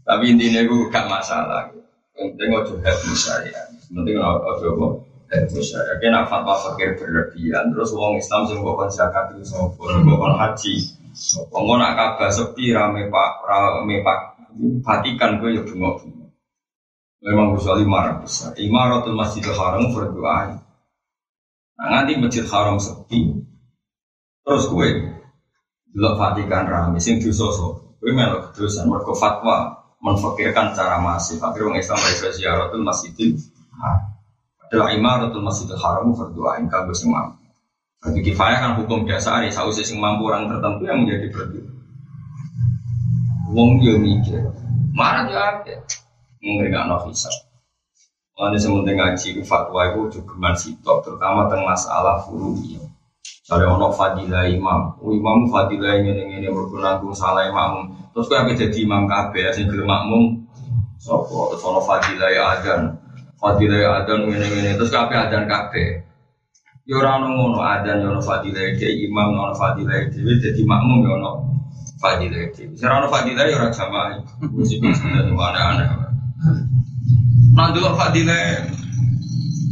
[0.08, 1.68] Tapi intinya gue gak masalah.
[2.16, 3.68] Penting ojo head saya.
[3.92, 4.94] Penting ojo kok
[5.36, 6.00] head saya.
[6.00, 7.76] Kena fatwa fakir berlebihan.
[7.76, 9.44] Terus uang Islam sih bukan zakat itu
[9.84, 10.74] bukan haji.
[11.12, 16.17] Sopo nak kabar sepi rame pak rame pak Vatikan gue ya bengok bengok.
[17.18, 18.54] Memang kecuali marah besar.
[18.62, 20.62] Imaratul Masjidil Haram berdoa.
[21.78, 23.42] Nah nanti Masjid Haram sepi.
[24.46, 24.90] Terus gue
[25.92, 27.50] delok Vatikan rame sing dosa
[27.98, 31.42] Gue melok kedosan mergo fatwa menfakirkan cara masih.
[31.42, 33.34] Fakir orang Islam dari ziaratul masjidil
[34.62, 37.42] adalah imaratul masjidil haram berdoain kanggo sing mampu.
[37.98, 41.72] Bagi kifayah kan hukum biasa ada sausi sing mampu orang tertentu yang menjadi berdoa.
[43.58, 44.54] Wong yo mikir,
[44.94, 45.26] marah
[45.66, 45.82] yo
[46.42, 47.30] Mungkin nggak nafisa.
[48.38, 52.86] Mana sementing ngaji fatwa itu juga sitok, terutama tentang masalah furu'iyah.
[53.48, 57.96] Sare ono fadilah imam, oh, imam fadilah ini ini ini berkunang salah imam.
[58.14, 60.46] Terus kau jadi imam kabeh, sing gelem makmum.
[61.02, 62.94] Sopo terus ono fadilah adan,
[63.42, 66.06] fadilah adan ini ini terus kabeh adan kabeh.
[66.86, 71.08] Yo ora ono ngono adan yo ono fadilah dia imam ono fadilah dia jadi makmum
[71.08, 71.32] yo ono
[72.04, 72.54] fadilah.
[72.54, 74.22] Sira ono fadilah yo ora jamaah.
[74.54, 76.07] Wis iki aneh-aneh.
[77.58, 78.70] Nanti fadilah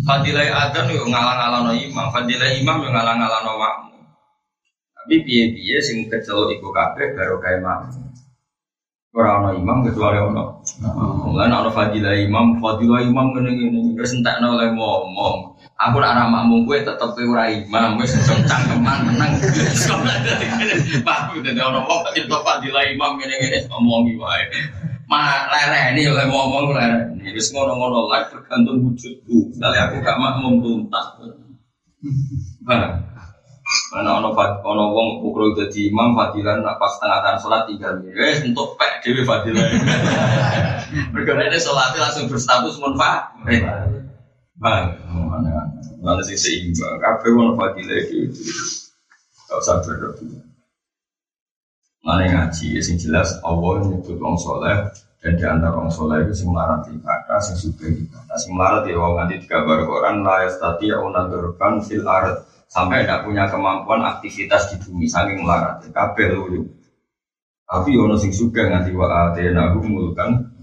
[0.06, 4.06] Fadilai adan yo ngalang-alano imam, fadilai imam yo ngalang-alano makmum.
[4.94, 8.14] Tapi piye-piye sing kecelok iku kabeh baru kae makmum.
[9.18, 10.62] Ora ono imam kecuali ono.
[11.26, 15.58] Mulane ono fadilai imam, fadilai imam ngene-ngene wis entekno oleh ngomong.
[15.74, 18.14] Aku nak anak makmum gue tetep ora imam, wis
[18.46, 19.42] cangkeman menang.
[21.08, 24.46] Pak, udah ono wong cerita fadilai imam ngene-ngene ngomongi wae.
[25.06, 25.46] Ma
[25.94, 26.74] ini oleh ngomong
[27.22, 29.54] ini Wis ngono-ngono lah tergantung wujudku.
[29.54, 31.22] Misalnya aku gak makmum tuntas.
[32.66, 33.06] Nah,
[33.66, 34.30] Mana ono
[34.62, 39.02] ono wong ukro jadi imam fadilan nak pas tengah tengah sholat tinggal wes untuk pek
[39.02, 39.66] dewi fadilan.
[41.14, 43.34] Berkarena ini sholatnya langsung berstatus munfa.
[44.62, 45.66] Bang, mana
[45.98, 47.02] mana sih seimbang.
[47.02, 48.42] Kafe ono fadilah gitu.
[49.50, 50.45] Gak usah berlebihan.
[52.06, 54.94] Mana ngaji, ya sing jelas Allah nyebut wong soleh
[55.26, 59.02] dan di antara wong soleh itu sing melarat ibadah, sing suka ibadah, sing melarat ya
[59.02, 62.46] wong nanti digambar Quran la yastati unadurkan fil ard.
[62.66, 65.86] Sampai tidak punya kemampuan aktivitas di bumi saking melarat.
[65.86, 66.66] Ya kabeh lho
[67.66, 70.54] tapi ono sing suka nganti wa atena mulkan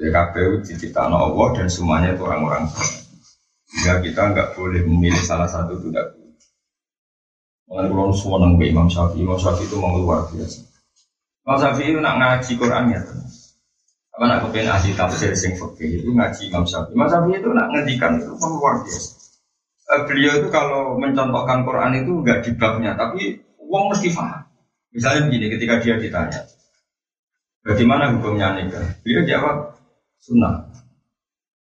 [0.00, 2.64] ya kabeh diciptakan Allah dan semuanya itu orang-orang
[3.68, 6.15] sehingga kita nggak boleh memilih salah satu tidak
[7.66, 10.62] Mengenai kulon semua nang Imam Syafi'i, Imam Syafi'i itu mau luar biasa.
[11.42, 13.00] Imam Syafi'i itu nak ngaji Quran ya.
[14.16, 16.94] Apa nak kepengen ahli tafsir sing fikih itu ngaji Imam Syafi'i.
[16.94, 19.10] Imam Syafi'i itu nak ngendikan itu mau luar biasa.
[19.86, 24.42] Uh, beliau itu kalau mencontohkan Quran itu enggak di babnya, tapi uang mesti paham.
[24.90, 26.42] Misalnya begini, ketika dia ditanya,
[27.62, 28.82] bagaimana hukumnya nikah?
[29.06, 29.78] Beliau jawab,
[30.18, 30.70] sunnah.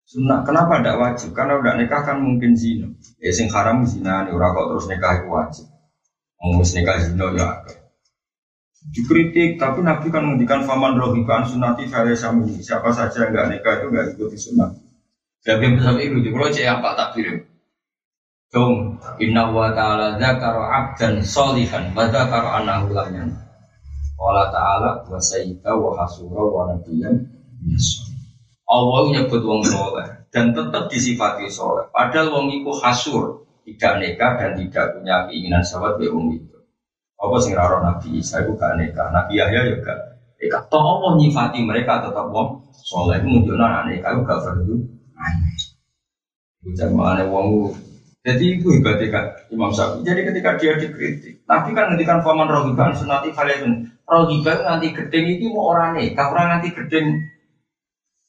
[0.08, 1.30] Sunnah, kenapa tidak wajib?
[1.36, 2.88] Karena udah nikah kan mungkin zina.
[3.20, 5.66] Ya sing haram zina, nih, kok terus nikah itu wajib.
[6.46, 7.48] Mau nikah zina ya
[8.86, 12.62] Dikritik, tapi Nabi kan menghentikan faman rohiban sunati sami.
[12.62, 14.70] Siapa saja yang nggak nikah itu nggak ikuti sunnah.
[15.42, 17.50] Jadi sampai itu, kalau cek apa takbir?
[18.54, 23.34] Dong, inna wa ta'ala dzakara abdan solihan wa dzakara anahu lam
[24.16, 27.26] Allah ta'ala wa sayyida wa hasura wa nabiyan
[28.66, 31.86] Allah nyebut wong soleh dan tetap disifati soleh.
[31.94, 36.56] Padahal wong iku hasur, tidak nikah dan tidak punya keinginan sahabat wong itu.
[37.18, 39.94] Apa sing raro Nabi Isa itu gak nikah, Nabi Yahya juga
[40.38, 40.62] nikah.
[40.70, 44.76] Toh Allah nyifati mereka tetap wong soleh itu menunjukkan anak nikah itu gak perlu
[45.18, 45.54] aneh.
[46.62, 47.74] Bukan mana wong
[48.26, 50.02] jadi itu hebatnya Imam Syafi'i.
[50.02, 55.54] Jadi ketika dia dikritik, Nabi kan ngendikan faman rohiban sunati kalian rohiban nanti gedeng itu
[55.54, 57.22] mau orang nikah, orang nanti gedeng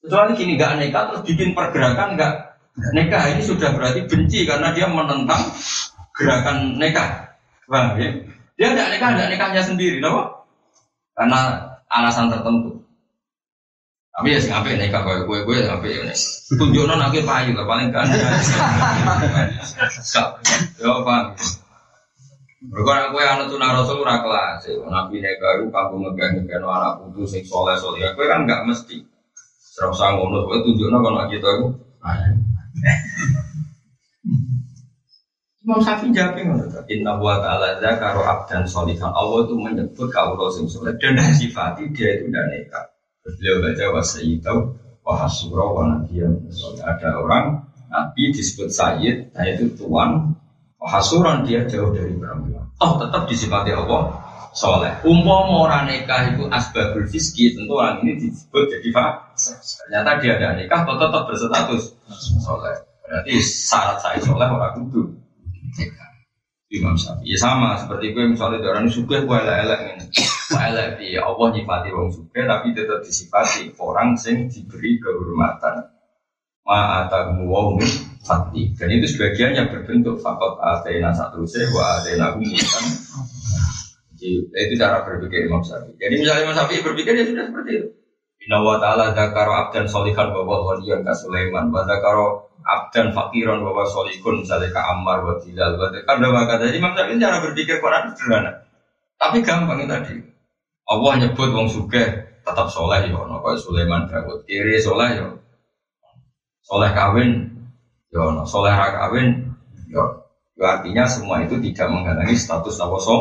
[0.06, 2.57] kecuali gini gak nikah terus bikin pergerakan gak
[2.94, 5.50] nikah ini sudah berarti benci karena dia menentang
[6.14, 7.34] gerakan nikah.
[7.68, 8.10] Bang, ya?
[8.58, 10.48] Dia tidak nikah, tidak nikahnya sendiri, loh.
[11.18, 12.78] Karena alasan tertentu.
[14.18, 16.18] Tapi ya sing apik nikah koyo kowe kowe apik ya nek.
[16.58, 18.10] Tunjukno nek payu lah paling kan.
[20.82, 21.38] Yo Pak.
[22.66, 24.66] Mergo nek kowe anut sunah Rasul ora kelas.
[24.90, 27.78] Nabi nikah iku kanggo ngegah-ngegahno anak putu sing saleh.
[27.78, 29.06] Kowe kan enggak mesti.
[29.78, 31.68] Ora usah ngono kowe tunjukno kono kita iku.
[35.68, 39.12] Imam Syafi'i jawab ngono Inna wa ta'ala zakaru abdan solihan.
[39.12, 42.88] Allah itu menyebut kaulah sing soleh dan sifati dia itu dan nekat.
[43.20, 44.58] Beliau baca wa sayyidau
[45.04, 46.32] wa hasura wa nabiyya
[46.80, 50.36] Ada orang Nabi disebut Sayyid, nah itu tuan.
[50.78, 52.64] Hasuran dia jauh dari perempuan.
[52.80, 54.24] Oh tetap disifati Allah
[54.56, 54.94] soleh.
[55.04, 59.58] Umpama orang nikah itu asbabul fiski, tentu orang ini disebut jadi fase.
[59.58, 62.76] Ternyata dia ada nikah, tetap berstatus soleh.
[63.08, 65.18] Berarti syarat saya soleh orang kudu.
[66.68, 67.32] Imam Syafi'i.
[67.32, 70.06] Ya sama seperti gue misalnya orang suka gue elek-elek ini
[70.52, 75.96] elek ya Allah nyifati orang suka tapi tetap disifati orang sing diberi kehormatan.
[76.68, 77.88] Ma'atamu wa min
[78.28, 82.84] fadli dan itu sebagian yang berbentuk fakot atena satu se wa atena kan
[84.52, 85.96] itu cara berpikir Imam Syafi'i.
[85.96, 87.88] Jadi misalnya Imam Syafi'i berpikir ya sudah seperti itu
[88.48, 93.84] Inna wa ta'ala zakaro abdan solihan bahwa waliyan ka Sulaiman wa zakaro abdan fakiran bahwa
[93.84, 98.16] solikun misalnya ka Ammar wa Tilal wa kada wa kada Imam Syafi'i cara berpikir Quran
[98.16, 98.64] sederhana
[99.20, 100.24] tapi gampang tadi
[100.88, 102.04] Allah nyebut wong suge
[102.48, 105.28] tetap soleh ya ono Sulaiman Dawud kiri soleh ya
[106.68, 107.48] soleh kawin,
[108.12, 108.44] yo, no.
[108.44, 109.56] soleh kawin,
[109.88, 110.04] yo.
[110.60, 110.64] yo.
[110.68, 113.16] Artinya semua itu tidak menghalangi status apa so,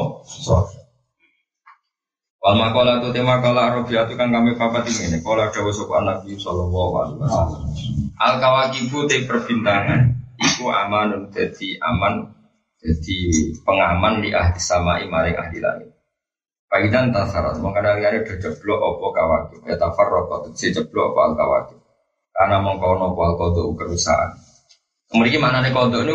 [2.46, 5.18] Wal makola itu tema kala Arabia itu kan kami papat ini.
[5.18, 7.62] Kala dawa sopan Nabi Sallallahu Alaihi Wasallam.
[8.22, 10.14] Al kawakibu te perbintangan.
[10.38, 12.30] Iku amanun jadi aman
[12.78, 13.18] jadi
[13.66, 15.90] pengaman di ahli sama imaring ahli langit.
[16.70, 19.66] Paidan tasarat mengkana liare berjeblok opo kawakib.
[19.66, 21.82] Ya tafar rokok si jeblok opo al kawakib.
[22.30, 24.38] Karena mengkono wal kodo kerusahaan.
[25.10, 26.14] Kemudian mana nih kodo ini?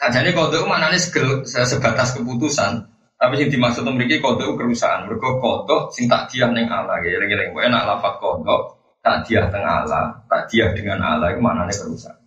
[0.00, 1.04] Saja nih kodo mana nih
[1.44, 2.88] sebatas keputusan.
[3.20, 5.04] Tapi yang dimaksud memiliki kodo kerusahaan.
[5.04, 6.96] Mereka kodo sing tak dia neng Allah.
[7.04, 7.52] Ya lagi lagi.
[7.52, 12.20] Enak lafat kodo tak dia teng Allah, tak dia dengan Allah itu mana nih kerusahaan.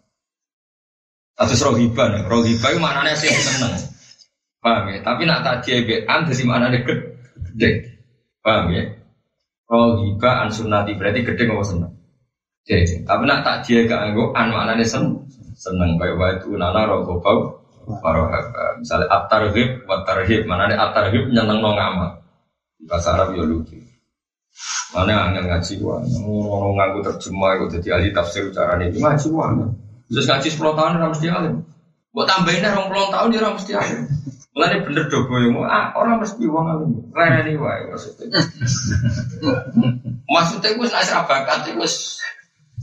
[1.33, 3.73] Atau rohiban, rohiban itu mana nih sih seneng.
[4.61, 5.01] Paham ya?
[5.01, 7.69] Tapi nak tak dia bean, jadi mana nih gede.
[8.41, 8.83] Paham ya?
[9.69, 11.93] Rohiba an sunnati berarti gede nggak seneng.
[12.63, 15.03] Jadi, tapi nak tak dia gak anggo an maknanya sen
[15.59, 18.79] seneng kayak waktu nana bau warohaba.
[18.79, 22.11] Misalnya at-tarhib wa tarhib, mana ada at-tarhib nyeneng no ngamal.
[22.83, 23.79] Bahasa Arab ya lucu.
[24.93, 29.49] Mana angin ngaji gua, ngomong nganggu terjemah, gue jadi ahli tafsir cara ini ngaji gua.
[30.05, 31.55] Terus ngaji 10 tahun orang mesti alim.
[32.13, 34.05] Buat tambahin orang puluh tahun dia orang mesti alim.
[34.53, 36.89] Mulai bener dobo yang ah orang mesti uang alim.
[37.09, 38.37] Ini wae maksudnya.
[40.29, 41.89] maksudnya gue nasi bakat gue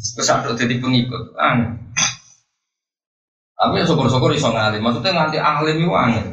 [0.00, 1.38] Terus jadi pengikut.
[1.38, 1.78] Angin.
[3.60, 4.80] Tapi ya syukur-syukur iso ngalim.
[4.80, 6.26] Maksudnya nganti alim itu angin.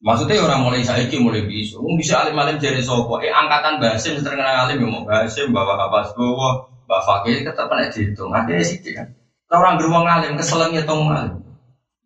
[0.00, 1.76] Maksudnya orang mulai saiki mulai bisa.
[1.76, 3.20] Mungkin bisa alim-alim jadi sopo.
[3.20, 7.92] Eh angkatan basim terkenal alim ya mau basim bawa apa bawa bawa fakir tetap pada
[7.92, 8.32] dihitung.
[8.32, 9.12] Ada sih kan.
[9.52, 11.44] Orang beruang alim keselengnya tong alim.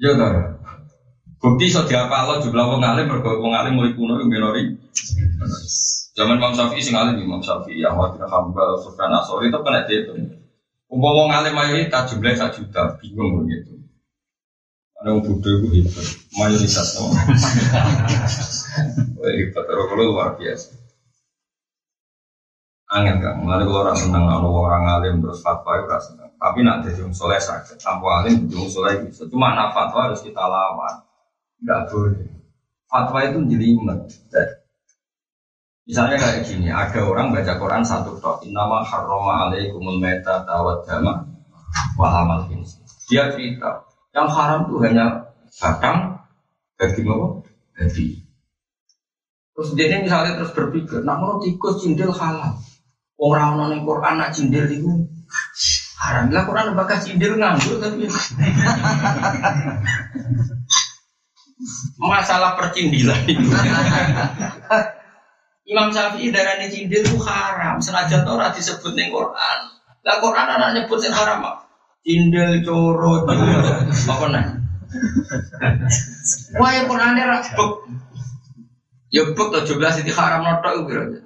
[0.03, 0.59] Ya kan.
[1.39, 4.67] Bukti so diapa lo jumlah wong alim mergo wong mulai kuno yang minori.
[6.19, 10.13] Zaman Imam Syafi'i sing alim Imam Syafi'i, Ahmad bin Hambal, Sufyan Asori itu kena itu.
[10.91, 13.79] Umpama wong alim mayoritas jumlah satu juta, bingung begitu.
[14.99, 17.15] Ada yang bodoh itu hebat, mayoritas semua.
[19.23, 20.75] hebat, kalau luar biasa.
[22.91, 26.31] Angin kan, mulai kalau orang seneng, kalau orang alim terus fatwa itu rasa seneng.
[26.43, 29.23] Tapi nak jadi orang soleh sakit, tanpa alim jadi orang soleh bisa.
[29.31, 31.07] Cuma nak fatwa harus kita lawan,
[31.63, 32.27] nggak boleh.
[32.91, 34.11] Fatwa itu jelimet.
[35.91, 41.27] Misalnya kayak gini, ada orang baca Quran satu tok, nama harroma alaikumul meta tawad dama
[41.99, 42.47] wahamal
[43.11, 46.23] Dia cerita, yang haram tuh hanya batang,
[46.79, 47.43] daging apa?
[47.75, 48.23] Daging.
[49.51, 52.55] Terus dia misalnya terus berpikir, nak mau tikus cindil halal.
[53.19, 55.11] Orang orang Quran nak cindil itu
[55.99, 56.31] haram.
[56.31, 58.07] Lah Quran bakal cindil nganggur tapi
[61.99, 63.51] masalah percindilan itu.
[65.71, 67.79] Imam Syafi'i darah cindil itu haram.
[67.79, 69.59] Senajan Torah disebut nih Quran.
[70.03, 71.71] Lah Quran anak nyebut yang haram apa?
[72.03, 74.47] Cindil, coro, apa nih?
[76.59, 77.73] Wah ya Quran dia buk.
[79.15, 81.23] Ya buk tuh jumlah siti haram notok gitu.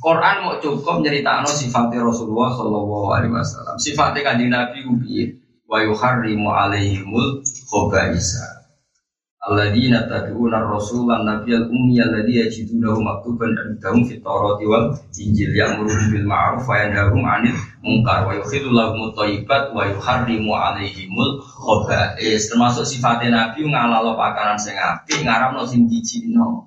[0.00, 3.76] Quran mau cukup nyeritakan sifatnya Rasulullah Shallallahu Alaihi Wasallam.
[3.76, 5.36] Sifatnya kanjeng Nabi ubi
[5.68, 8.55] wa yuharrimu alaihimul khobaisa.
[9.46, 15.54] Alladzina tad'una ar-rasul an nabiyal ummi alladzi yajidunahu maktuban indahum fit tawrati wal injil.
[15.54, 22.50] Ya'muru bil ma'ruf wa yanhahum 'anil munkar wa yukhillu lahum thayyibat wa yuharrimu 'alaihimul khaba'is
[22.50, 26.66] termasuk sifatnya nabi ngalalo pakanan sing apik ngaramno sing jijikno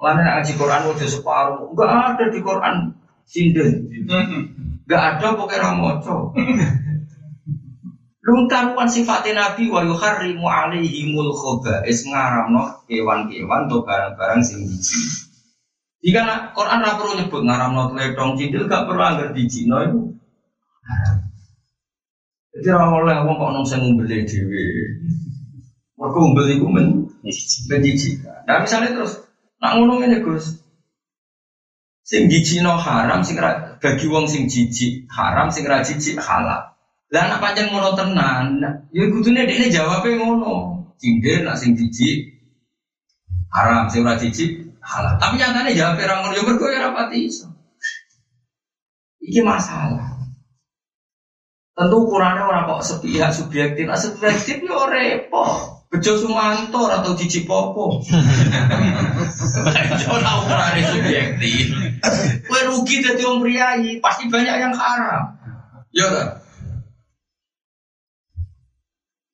[0.00, 2.76] Mana nak ngaji Quran udah separuh, enggak ada di Quran.
[3.28, 3.84] Sinden,
[4.88, 6.32] enggak ada pokoknya ramoco.
[8.30, 15.26] Lu karuan sifatnya Nabi wa yuharrimu alaihimul khoba'is ngaramno kewan-kewan atau barang-barang sing jijik.
[16.00, 20.00] Jika Quran ora perlu nyebut ngaramno tledong cindil gak perlu anggar dijino itu
[22.50, 24.64] Jadi ora oleh wong kok nang sing ngumbeli dhewe.
[25.98, 26.86] Mergo ngumbel iku men.
[28.46, 29.26] Nah misalnya terus
[29.58, 30.54] nak ngono ngene Gus.
[32.06, 33.38] Sing jijikno haram sing
[33.78, 36.70] bagi wong sing jijik haram sing ra jijik halal.
[37.10, 38.62] Lah anak panjang ngono tenan,
[38.94, 40.86] ya kudune dekne jawabe ngono.
[40.94, 42.38] Cindil nak sing jijik
[43.50, 45.18] haram, sing ora jijik halal.
[45.18, 47.50] Tapi nyatane jawab ora ngono ya mergo ora pati iso.
[49.18, 50.22] Iki masalah.
[51.74, 55.80] Tentu ukurannya orang kok sepihak subjektif, nah subjektif ya repot.
[55.90, 57.98] Bejo Sumanto atau Cici Popo.
[60.06, 61.74] Ora ukurannya subjektif.
[62.46, 65.34] Kue rugi jadi orang priayi, pasti banyak yang haram.
[65.90, 66.39] Ya kan?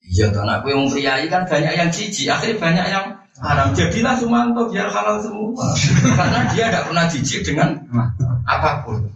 [0.07, 3.07] Iya kan aku yang priayi kan banyak yang cici, akhirnya banyak yang
[3.43, 3.75] haram.
[3.75, 5.75] Jadilah Sumanto biar halal semua.
[6.15, 7.75] Karena dia tidak pernah jijik dengan
[8.47, 9.11] apa pun.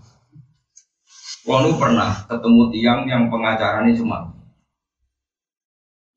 [1.47, 4.29] Walu pernah ketemu tiang yang pengacaranya cuma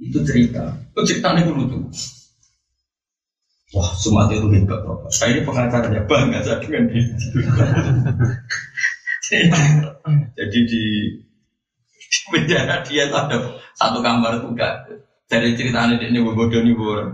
[0.04, 1.84] itu cerita, itu ceritanya dulu tuh.
[3.74, 5.10] Wah, Sumat itu hebat bapak.
[5.10, 7.08] Saya ini pengacaranya bangga saya dengan dia.
[10.38, 10.84] Jadi di
[12.32, 13.38] penjara dia tuh ada
[13.76, 14.88] satu kamar tuh gak
[15.28, 17.10] dari ceritanya dia ini bodoh nih bodoh.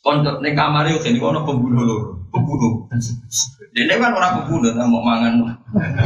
[0.00, 2.00] Kontok nih kamar itu ini kono pembunuh loh,
[2.32, 2.88] pembunuh.
[3.70, 5.60] Dia kan orang pembunuh, nggak mau mangan.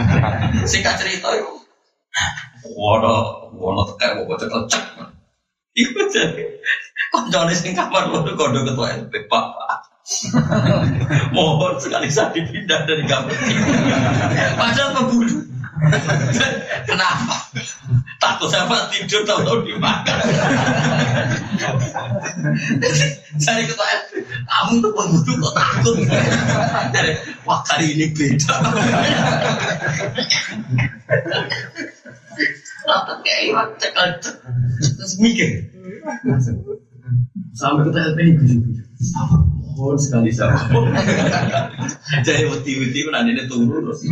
[0.69, 1.49] Singkat cerita itu,
[2.75, 4.85] waduh, waduh kayak mau cek cek.
[5.79, 6.61] Iku jadi,
[7.09, 9.45] konconis sing kamar waduh kodo ketua LP pak.
[11.33, 13.33] Mohon sekali saya dipindah dari kamar.
[14.59, 15.54] Padahal pembunuh.
[16.85, 17.37] Kenapa?
[18.23, 20.17] Takut sama tidur tahu-tahu dimakan.
[23.37, 25.97] Jadi ketua RT, kamu tuh pembunuh kok takut?
[26.95, 27.11] Jadi,
[27.45, 28.55] wah kali ini beda.
[32.85, 35.69] Rata kayak cekal terus mikir.
[37.55, 38.87] Sampai ketua RT ini gujuk-gujuk.
[39.75, 40.59] Mohon sekali sama.
[42.27, 44.03] Jadi wati-wati nanti ini turun terus.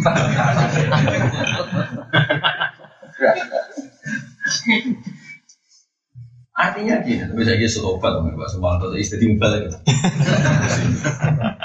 [6.52, 9.78] Artinya gini, tapi saya kira obat sama Pak Sumanto, jadi istri timbal itu.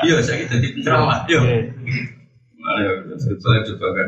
[0.07, 1.39] Iya, saya kira jadi penceramah, iya.
[2.67, 4.07] Ayo, saya coba kan.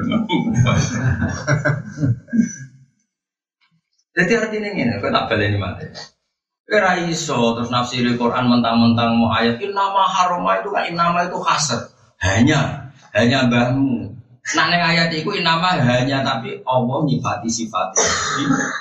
[4.18, 5.86] Jadi artinya ini, kau tak balik ini mati.
[6.70, 11.90] Kira iso terus nafsiri Quran mentang-mentang mau ayat nama haroma itu kan nama itu kasar
[12.22, 18.10] hanya hanya mbahmu Nah neng ayat itu nama hanya tapi Allah nyifati sifatnya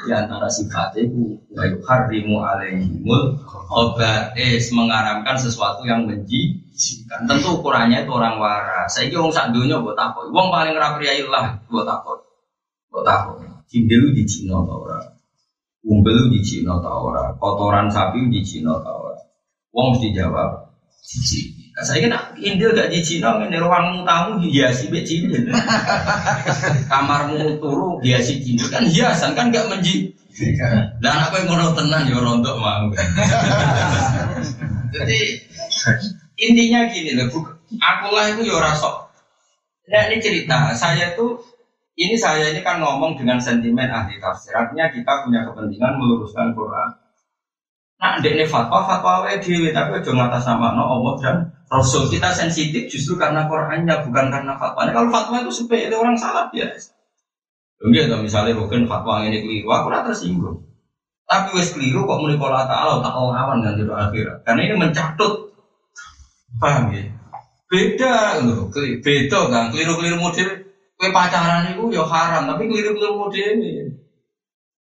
[0.08, 1.36] di antara sifatnya itu
[1.84, 3.36] harimu alaihimul
[3.68, 7.28] obatis mengaramkan sesuatu yang menjijikan.
[7.28, 8.96] Tentu ukurannya itu orang waras.
[8.96, 10.32] Saya kira sak dunia buat apa?
[10.32, 12.16] Wong paling rapi lah buat apa?
[12.88, 13.30] Buat apa?
[13.68, 15.17] Cindelu di Cina orang?
[15.86, 17.38] Umbel di Cina atau orang?
[17.38, 19.22] Kotoran sapi di Cina atau orang?
[19.70, 20.74] Wong mesti jawab
[21.08, 21.54] cici.
[21.78, 25.46] Nah, saya kira Indil gak di Cina, ini ruangmu tamu hiasi be cindil.
[26.90, 30.10] Kamarmu turu hiasi cindil kan hiasan kan gak menji.
[30.98, 32.90] Dan apa yang mau tenang ya rontok mau.
[34.94, 35.18] Jadi
[36.38, 37.30] intinya gini loh,
[37.78, 38.94] aku lah itu ya rasok.
[39.88, 41.40] Nah ini cerita, saya tuh
[41.98, 44.54] ini saya ini kan ngomong dengan sentimen ahli tafsir.
[44.54, 46.88] Artinya kita punya kepentingan meluruskan Quran.
[47.98, 51.36] Nah, ini fatwa, fatwa dewi, tapi aja ngatas sama no Allah dan
[51.66, 52.06] Rasul.
[52.06, 54.94] Kita sensitif justru karena Qurannya, bukan karena fatwanya.
[54.94, 56.94] Kalau fatwa itu sepele orang salah biasa.
[57.82, 60.62] Enggak, atau misalnya bukan fatwa ini keliru, aku rata tersinggung.
[61.26, 64.46] Tapi wes keliru kok mulai pola ta'ala tak lawan nanti doa akhirat.
[64.46, 65.50] Karena ini mencatut,
[66.62, 67.02] paham ya?
[67.66, 68.70] Beda loh,
[69.02, 70.67] beda kan, keliru-keliru model.
[70.98, 73.86] Kue pacaran itu ya haram, tapi keliru-keliru model ini.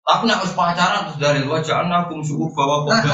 [0.02, 3.06] Tapi nak harus pacaran terus dari luar jangan aku suku bawa kok.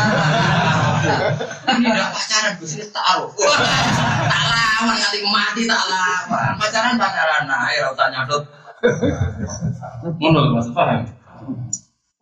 [1.67, 3.27] Ini tidak pacaran, gue sini taruh.
[3.35, 6.55] Tak lawan kali mati tak lawan.
[6.55, 8.43] Pacaran pacaran, nah air rauta nyadot.
[10.23, 11.03] Menurut maksud paham?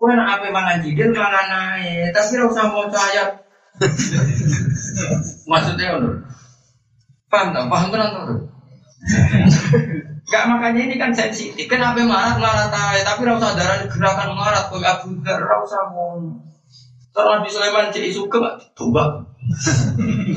[0.02, 3.38] Kue nak apa mangan jidil mangan naik, tapi rauta mau ayat.
[5.46, 6.26] Maksudnya menurut?
[7.30, 7.70] Paham tak?
[7.70, 8.10] Paham kan
[10.32, 11.68] Gak makanya ini kan sensitif.
[11.68, 13.04] Kenapa marah marah tay?
[13.04, 16.40] Tapi rasa darah gerakan marah kok Abu Dar rasa mon.
[17.12, 19.28] Kalau di cek suka nggak coba.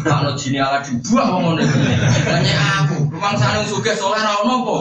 [0.03, 1.95] Kalau jini ala dibuang ngomong ini.
[2.27, 3.07] Hanya aku.
[3.15, 4.75] Rumah sana suka soalnya rawon nopo.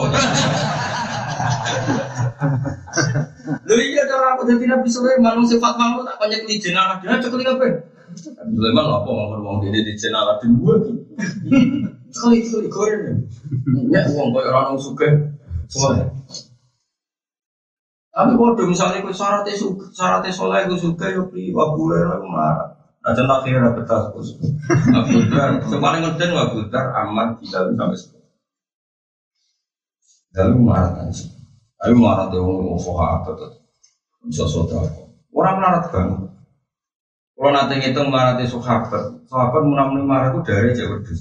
[3.70, 7.46] Lho iya cara aku jadi Nabi Sulaiman sifat mau tak banyak di jenazah dia cekli
[7.46, 7.86] apa?
[8.18, 10.74] Sulaiman apa ngomong ngomong dia di di dua
[12.14, 13.26] Sekali sekali goreng.
[13.90, 15.10] Ya uang kau orang suka
[15.66, 16.06] semua.
[18.14, 22.70] Tapi kalau misalnya kau syaratnya suka syaratnya soleh kau suka ya pri wabule aku marah.
[23.02, 24.22] Nah contoh akhirnya betas kau
[25.34, 28.30] Dar, sepaling ngeden Abu Dar aman tidak sampai sekarang.
[30.38, 31.26] Lalu marah kan sih.
[31.82, 33.50] Lalu marah dia ngomong apa tuh.
[34.22, 34.88] Bisa saudara.
[35.34, 36.30] Orang melarat banget.
[37.34, 41.18] Kalau nanti ngitung marah di sahabat, sahabat menang marah itu dari jauh berdua.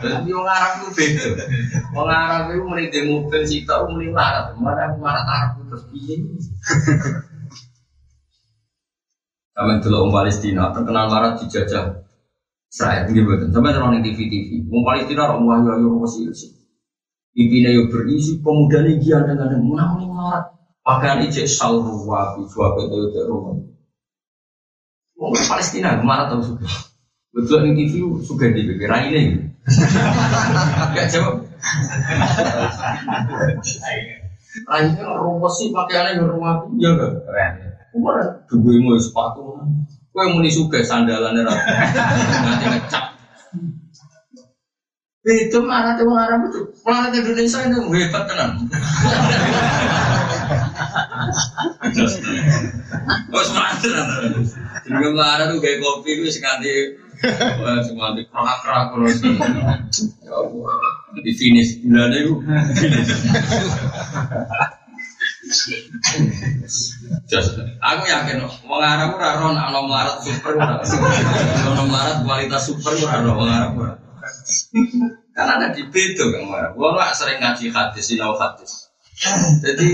[0.00, 1.28] Jadi orang Arab itu beda.
[1.92, 6.24] Orang Arab itu mulai di mobil tahu mulai marah, marah marah Arab terus piye.
[9.52, 12.00] Sampai dulu orang Palestina terkenal marah dijajah
[12.72, 13.52] Israel gitu betul.
[13.52, 14.64] Sampai di TV TV.
[14.72, 16.56] Orang Palestina orang wahyu wahyu masih sih.
[17.36, 20.56] Ibina yo berisi pemuda ini gian dengan menang marah.
[20.80, 23.60] Pakaian ijek salru wabi itu itu rumah.
[25.20, 26.89] Orang Palestina marah tahu suka.
[27.30, 28.82] Betul di TV suka di BB
[29.14, 29.38] ini.
[30.98, 31.46] Gak jawab.
[34.66, 37.54] Raine rumput sih pakaiannya yang rumah ya gak keren.
[37.94, 38.18] Umur
[38.50, 39.62] dua mau sepatu.
[40.10, 41.54] Kue muni suka sandalan era.
[41.54, 43.14] Nanti ngecap.
[45.22, 48.50] Itu mana tuh orang itu planet Indonesia itu hebat tenan.
[53.30, 54.06] Oh semangat tenan.
[54.82, 56.98] Jadi mana tuh kayak kopi itu sekanti
[57.60, 59.16] Wah, semua di kerak-kerak terus.
[60.24, 60.76] Ya Allah,
[61.20, 62.34] di finish bulan itu.
[67.28, 70.80] Just, aku yakin, wong Arab ora ora ana melarat super ora.
[70.80, 73.94] Ana melarat kualitas super ora ana wong Arab ora.
[75.34, 76.72] Karena ada di beda kan Arab.
[76.78, 78.88] Wong sering ngaji hadis, sinau hadis.
[79.60, 79.88] Jadi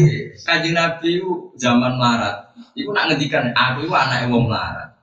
[0.47, 2.55] kaji Nabi itu zaman melarat.
[2.77, 4.96] Iku nak ngendikan aku itu anak wong melarat.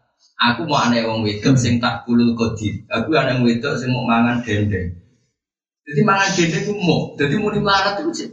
[0.44, 2.84] Aku mau aneh wong wedok sing tak kulul kodir.
[2.92, 4.92] Aku aneh wong wedok sing mau mangan dendeng.
[5.88, 7.16] Jadi mangan dendeng itu mau.
[7.16, 8.28] Jadi mau dimarat itu sih.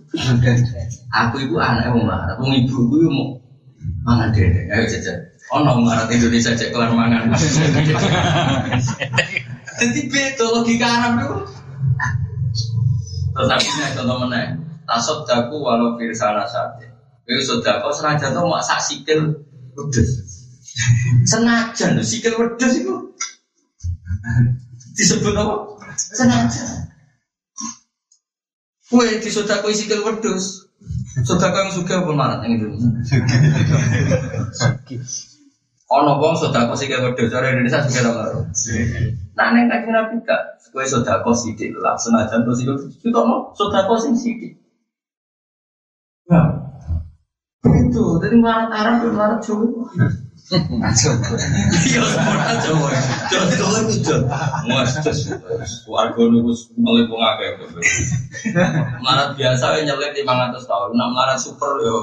[1.15, 2.35] Aku ibu anak wong marat.
[2.43, 3.39] Wong ibu itu mau
[4.03, 4.67] mangan dendeng.
[4.75, 5.19] Ayo jajan.
[5.55, 7.31] Oh no marat Indonesia cek kelar mangan.
[9.79, 11.39] Jadi beda logika Arab itu.
[13.31, 14.59] Terus akhirnya contoh mana?
[14.83, 16.91] Tasod jago walau firsana saja.
[17.23, 19.31] Kalau sudah kau senajan tuh mak sak sikil
[19.79, 20.07] udah.
[21.29, 22.95] Senajan lho sikil wedhus iku.
[24.97, 25.55] Disebut apa?
[25.97, 26.91] Senajan.
[28.91, 30.67] Kue di kue sikil wedhus.
[31.21, 32.89] Sodako yang suka apa marat yang Indonesia?
[35.91, 38.51] Ono wong sodako sikil wedhus cara Indonesia suka apa marat?
[39.37, 42.75] Nah neng kajian nabi kak, kue sodako sidik lah senajan tuh sikil.
[42.99, 44.59] Kita mau sodako sing sidik.
[46.31, 46.47] Nah,
[47.67, 48.05] itu.
[48.23, 49.91] Jadi marat Arab, marat Jawa.
[50.51, 52.91] Iya, ora Jawa.
[53.31, 54.17] Jawa Jawa itu.
[54.67, 54.99] Mas,
[55.87, 57.51] warga niku mulai wong akeh.
[58.99, 62.03] Marat biasa wae nyelip 500 tahun, nak marat super yo.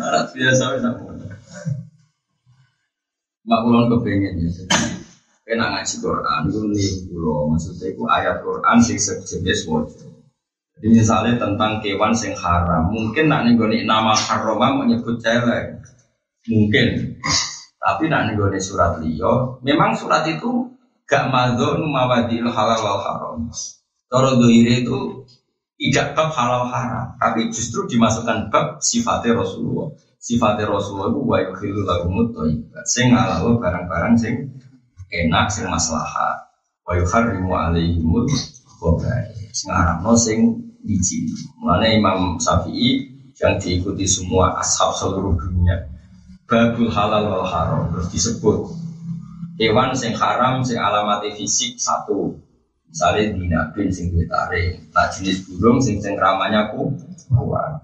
[0.00, 0.96] Marat biasa wae nak.
[3.44, 4.50] Mak kulon kepengen ya.
[5.48, 10.07] Kena ngaji Quran, itu nih pulau, maksudnya itu ayat Quran sing sejenis wajah.
[10.78, 15.82] Jadi misalnya tentang kewan sing haram, mungkin nak nih nama haram mau nyebut celeng,
[16.46, 17.18] mungkin.
[17.82, 20.70] Tapi nak nih surat liyo, memang surat itu
[21.02, 23.50] gak madzon mawadil halal wal haram.
[24.06, 25.26] Toro doire itu
[25.82, 29.90] tidak bab halal haram, tapi justru dimasukkan bab sifatnya Rasulullah.
[30.22, 32.34] Sifatnya Rasulullah itu wa yukhilu lahumut
[32.86, 34.34] Sing halal barang-barang sing
[35.10, 36.54] enak sing maslahat.
[36.86, 38.30] Wa yukharrimu alaihimul
[38.78, 39.50] khabaith.
[39.50, 41.28] Sing haramno sing biji.
[41.60, 45.84] Mana Imam Syafi'i yang diikuti semua ashab seluruh dunia.
[46.48, 48.72] Babul halal wal haram terus disebut
[49.58, 52.38] hewan sing haram sing alamati fisik satu
[52.88, 56.94] misalnya dinabin sing tarik nah jenis burung sing sing ramanya ku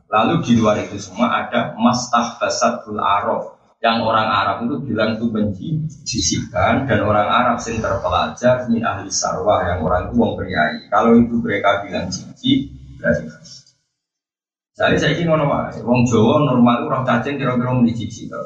[0.09, 3.53] lalu di luar itu semua ada mastah basatul arab
[3.85, 5.69] yang orang Arab itu bilang itu benci
[6.09, 10.41] jisikan dan orang Arab sing terpelajar min ahli sarwah yang orang itu wong
[10.89, 12.74] kalau itu mereka bilang jijik
[14.75, 15.79] Jadi saya ingin ngono wae.
[15.87, 18.41] Wong Jawa normal orang cacing kira-kira muni cici to.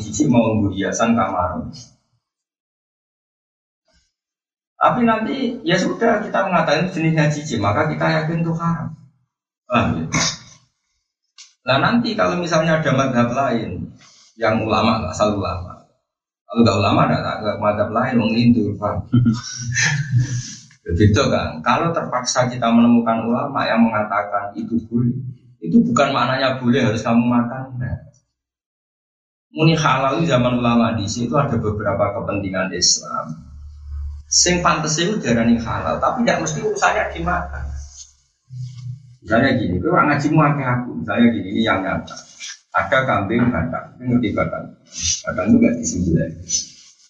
[0.00, 1.68] Cici mau nggo hiasan kamar.
[4.78, 8.94] Tapi nanti ya sudah kita mengatakan jenisnya cici, maka kita yakin itu haram.
[9.68, 10.06] Ah, ya.
[11.68, 13.92] Nah nanti kalau misalnya ada madhab lain
[14.40, 15.84] yang ulama nggak asal ulama,
[16.48, 19.04] Kalau nggak ulama ada madhab lain wong Hindu, pak.
[20.86, 21.60] Begitu kan.
[21.64, 25.14] Kalau terpaksa kita menemukan ulama yang mengatakan itu boleh,
[25.58, 27.64] itu bukan maknanya boleh harus kamu makan.
[27.80, 27.98] Nah.
[29.48, 33.48] Muni halal zaman ulama di situ ada beberapa kepentingan Islam.
[34.28, 37.64] Sing pantas itu darani halal, tapi tidak mesti urusannya dimakan.
[39.24, 40.90] Misalnya gini, itu orang ngaji muaknya aku.
[41.00, 42.16] Misalnya gini, ini yang nyata.
[42.76, 44.64] Ada kambing batang, ini ngerti batang.
[45.24, 46.30] Batang itu gak disembelih.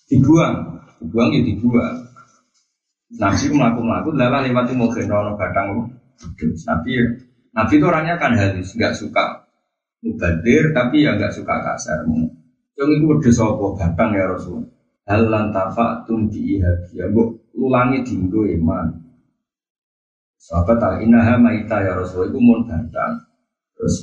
[0.08, 0.54] Dibuang,
[1.02, 1.96] dibuang ya dibuang.
[3.16, 5.96] Nabi melaku-melaku, lala lewati mau genono batang.
[6.68, 6.90] Nabi,
[7.56, 9.48] Nabi itu orangnya kan halus, nggak suka
[10.04, 12.04] mubadir, tapi ya nggak suka kasar.
[12.76, 14.60] Yang itu udah sopo batang ya Rasul.
[15.08, 18.92] Hal lantafa tum diihadia, bu ulangi dinggo iman.
[20.36, 23.24] Sahabat tak inaha maita ya Rasul itu mau batang.
[23.72, 23.96] Terus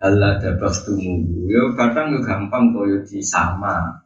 [0.00, 4.04] Allah dapat tunggu, ya kadang yo gampang koyo di sama.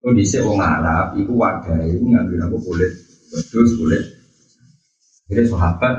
[0.00, 2.88] Oh di wong Arab, itu wadah itu ngambil aku kulit,
[3.30, 4.04] wedus kulit.
[5.30, 5.94] Jadi sahabat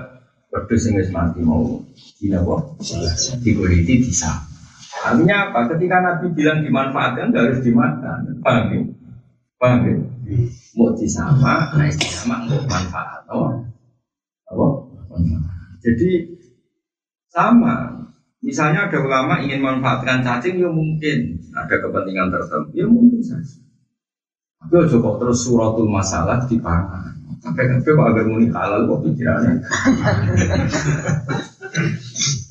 [0.52, 1.80] wedus yang mati mau
[2.20, 2.56] di apa?
[3.42, 4.48] Di kulit di sama.
[5.02, 5.60] Artinya apa?
[5.74, 8.38] Ketika Nabi bilang dimanfaatkan, nggak harus dimakan.
[8.44, 8.82] Paham ya?
[9.58, 9.96] Paham ya?
[10.78, 13.22] Mau di sama, nah sama nggak manfaat.
[13.32, 13.66] Oh,
[14.48, 14.68] apa?
[15.82, 16.38] Jadi
[17.32, 18.02] sama
[18.42, 23.62] Misalnya ada ulama ingin memanfaatkan cacing, ya mungkin ada kepentingan tertentu, ya mungkin saja.
[24.66, 27.21] Tapi ojo kok terus suratul masalah di pangan.
[27.42, 29.54] Sampai sampai kok agak muni halal kok pikirannya.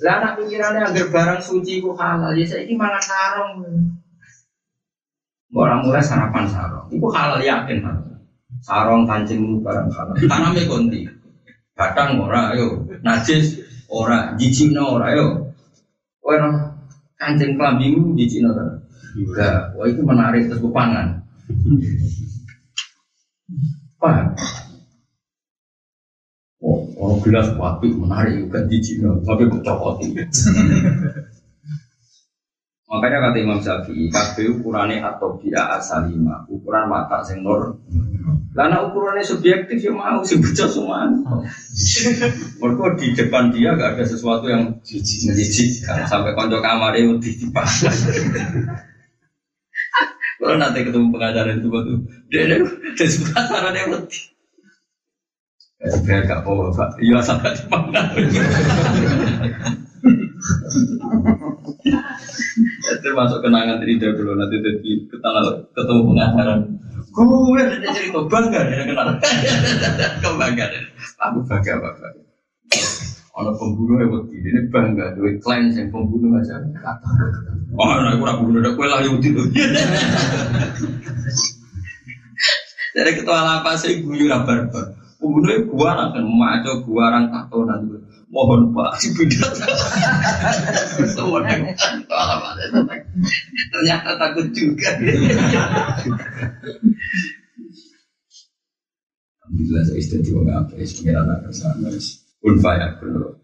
[0.02, 3.62] Lah anak pikirannya agar barang suci kok halal, ya saya ini malah sarong.
[5.54, 8.18] Orang mulai sarapan sarong, itu halal yakin halal.
[8.66, 10.14] Sarong kancing barang halal.
[10.26, 11.06] Tanamnya konti,
[11.78, 15.50] kadang ora, ayo najis ora, jijik ora, ayo
[16.20, 16.78] Orang
[17.16, 18.68] kancing kelambimu Cina kan?
[19.18, 21.26] Enggak, wah itu menarik terus pangan.
[26.96, 30.08] Oh, orang gelas wapi menarik juga di Cina, tapi kecokoti.
[32.90, 37.78] Makanya kata Imam Syafi'i, kabeh ukurannya atau dia asalima, ukuran mata nur
[38.50, 41.06] karena ukurannya subjektif ya mau sih baca semua.
[42.58, 47.86] Mereka di depan dia gak ada sesuatu yang menjijikkan sampai konco kamar itu ditipas.
[50.40, 51.94] Kalau nanti ketemu pengacara itu batu,
[52.32, 52.58] dia dia
[52.96, 54.18] dia cara dia mati.
[55.80, 58.12] Biar gak bawa pak, iya sampai di mana.
[63.00, 66.60] Termasuk kenangan dari dulu nanti ketemu pengacara.
[67.10, 69.08] Gue ada cerita bangga ya kenal.
[70.20, 70.66] Kebangga.
[71.26, 72.12] Aku bangga bapak.
[73.40, 76.60] Ono pembunuh yang ini bangga duit klien yang pembunuh aja.
[77.72, 79.42] Oh, nah, aku ragu udah kue lah yang itu.
[82.92, 84.68] Dari ketua lapas saya guyu rabar
[85.20, 87.80] Pembunuhnya gua akan maco gua orang tatonan
[88.32, 88.90] mohon pak.
[89.00, 89.52] Si bidat
[93.70, 94.90] ternyata takut juga.
[99.44, 101.90] Alhamdulillah saya istri tiba apa ya pengiran akan sama
[102.40, 103.34] pun faya pun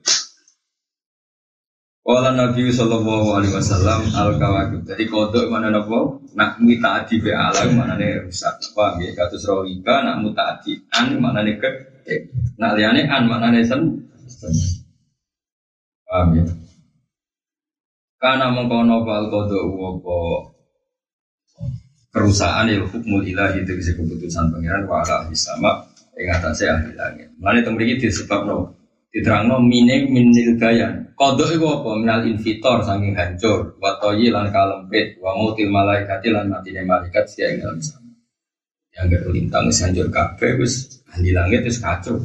[2.06, 4.86] Wala Nabi Sallallahu Alaihi Wasallam al kawakib.
[4.86, 6.22] Jadi kodok mana nopo?
[6.38, 8.62] Nak muta adi be alam mana nih rusak.
[8.78, 9.10] Paham ya?
[9.10, 11.66] Katus rawika nak muta adi an mana nih ke?
[12.62, 14.06] Nak liane an mana nih sen?
[16.06, 16.46] Paham ya?
[18.22, 20.18] Karena mengkono fal kodo uwopo
[22.14, 25.82] kerusakan ya hukmul ilahi itu bisa keputusan pangeran wa ala sama
[26.14, 27.34] ing atase ahli langit.
[27.42, 31.12] Mane teng mriki disebabno diterangno mine minil gayan.
[31.16, 31.90] Kodo iku apa?
[31.96, 37.64] Minal invitor saking hancur, wa toyi lan kalempit, wa mutil malaikati lan malaikat sia ing
[37.64, 38.12] dalam sana.
[38.92, 42.20] Yang gak lintang hancur kabeh wis ahli langit wis kacau.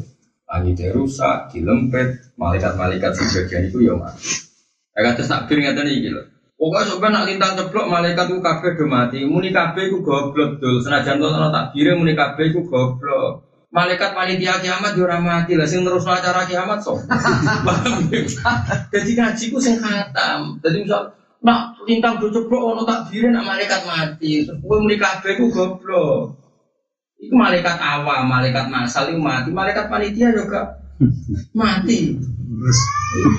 [0.52, 4.52] Langit rusak, dilempet, malaikat-malaikat sebagian itu ya mati.
[4.92, 6.28] Ya kata nak bir ngeten iki lho.
[6.60, 9.24] Sampai nak lintang ceplok malaikat itu kabeh do mati.
[9.24, 10.84] Muni kabeh iku goblok dul.
[10.84, 13.51] Senajan to ana takbire muni kabeh iku goblok.
[13.72, 17.08] Malaikat panitia kiamat yo ora mati lah sing terus acara kiamat sok.
[18.94, 20.60] Jadi ngaji ku sing khatam.
[20.60, 24.44] Jadi misal nak lintang do ceplok ana takbire nak malaikat mati.
[24.44, 26.36] Terus kowe muni kabeh iku goblok.
[27.24, 30.76] Iku malaikat awam, malaikat masal itu mati, malaikat panitia juga
[31.56, 32.20] mati.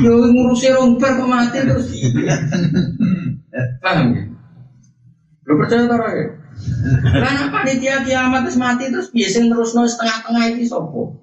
[0.00, 1.92] Yo ngurusi romper kok mati terus.
[3.84, 4.22] Paham ya?
[5.44, 6.41] Lo percaya tau ya?
[7.02, 11.22] Karena panitia kiamat terus mati terus biasa terus no setengah-tengah itu sopo.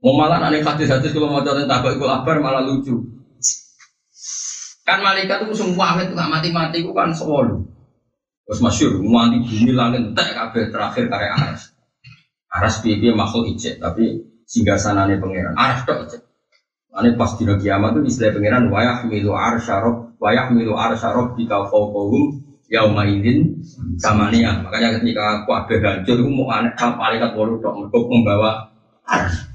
[0.00, 2.94] Mau malah aneh hadis hadis kalau mau jalan tabak itu kabar malah lucu.
[4.86, 7.66] Kan malaikat itu semua itu nggak mati-mati itu kan sewolu.
[8.46, 11.74] Terus masyur, mati bumi langit tak kabeh terakhir karya aras.
[12.46, 15.58] Aras piye makhluk ijek, tapi singgah sanane pangeran.
[15.58, 16.22] Aras tok ijek.
[16.94, 22.42] Ane pas dino kiamat itu istilah pangeran wayah milu arsyarob, wayah milu arsyarob di fauqahum
[22.70, 23.62] yauma idin
[24.00, 24.62] samania.
[24.62, 28.70] Makanya ketika kabeh hancur itu mau aneh malaikat wolu tok mergo membawa
[29.06, 29.46] aras.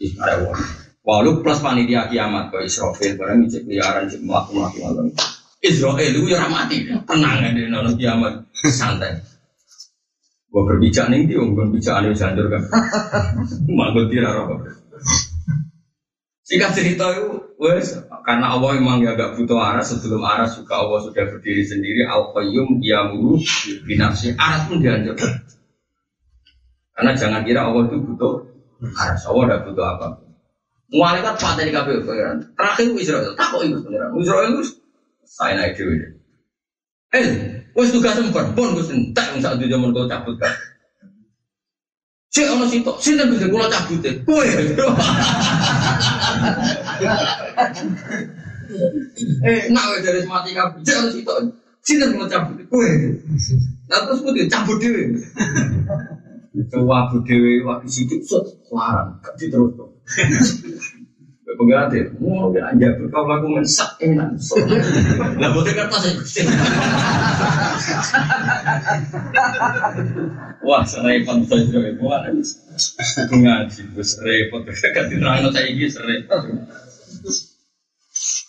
[0.00, 0.52] Jadi ada
[1.00, 5.06] Walau plus panitia kiamat ke Israfil barang cek liaran cek melaku melaku malam.
[5.60, 9.16] Israel itu ya mati, tenang aja nono kiamat santai.
[10.52, 12.62] Gua berbicara nih dia, gua berbicara nih janjur kan.
[13.78, 14.60] Manggut dia roh.
[16.50, 17.94] Jika cerita itu, wes
[18.26, 22.34] karena Allah memang ya gak butuh aras sebelum aras juga Allah sudah berdiri sendiri al
[22.34, 23.38] qayyum diamuru
[23.86, 25.46] binafsi aras pun dihancurkan.
[26.90, 28.50] Karena jangan kira Allah itu butuh
[28.82, 30.06] aras, Allah tidak butuh apa.
[30.90, 32.38] Malaikat patah di KPU pangeran.
[32.58, 33.32] Terakhir Israel.
[33.38, 34.10] Tak kok itu pangeran.
[34.18, 34.62] Israel itu
[35.22, 36.02] saya naik dewi.
[37.14, 37.26] Eh,
[37.78, 40.50] wes tugas sempat pun gue sentak yang saat itu zaman kau cabut kan.
[42.30, 44.14] Si ono sitok, sini bisa gue cabut deh.
[49.42, 50.86] Eh, nak dari mati kabut.
[50.86, 51.38] Si ono sitok,
[51.82, 52.56] sini gue cabut.
[52.70, 52.90] Kue.
[53.90, 55.18] Nah terus gue cabut dewi.
[56.70, 58.18] Coba dewi waktu situ,
[58.70, 59.74] larang, gak terus
[61.50, 64.38] Pengiran deh, mau ya aja kau lagu mensak enak.
[65.42, 66.06] Lah bodoh kan pas
[70.62, 72.30] Wah, serempet saja itu ada
[73.34, 74.62] ngaji, gus repot.
[74.62, 76.38] Kan diterang saya ini serempet.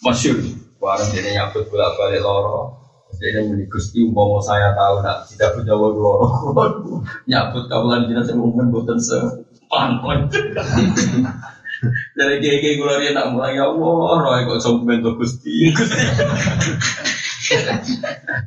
[0.06, 0.38] Masyur,
[0.78, 2.82] warung jadi nyabut bola balik loro.
[3.22, 6.26] Jadi ini gusti umpama saya tahu nak tidak punya loro.
[7.30, 10.02] Nyabut kawalan jenis yang umum buatan sepan.
[12.14, 15.74] Dari kayak kayak gue tak mulai ya Allah, roh kok sampai bentuk gusti.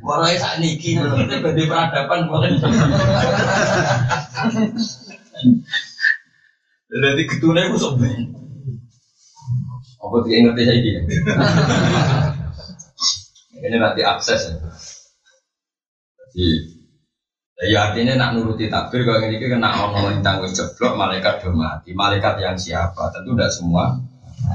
[0.01, 0.97] Warai saat niki,
[1.43, 2.57] badi peradaban mungkin.
[6.89, 8.31] Jadi ketune aku sok ben.
[9.99, 10.91] Apa tidak ngerti saya ini?
[13.65, 14.55] Ini nanti akses ya.
[16.35, 16.74] Jadi
[17.63, 21.95] Ya artinya nak nuruti takbir kalau ini kan nak mau tentang jeblok malaikat do mati.
[21.95, 23.15] Malaikat yang siapa?
[23.15, 23.95] Tentu tidak semua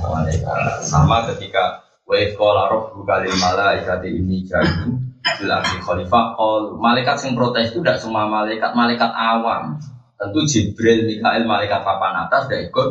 [0.05, 0.85] malaikat.
[0.85, 4.93] Sama ketika wa qala rabbuka lil malaikati ini jadi
[5.41, 9.81] bilang khalifah qol malaikat yang protes itu tidak semua malaikat, malaikat awam.
[10.21, 12.89] Tentu Jibril, Mikael, malaikat papan atas tidak ikut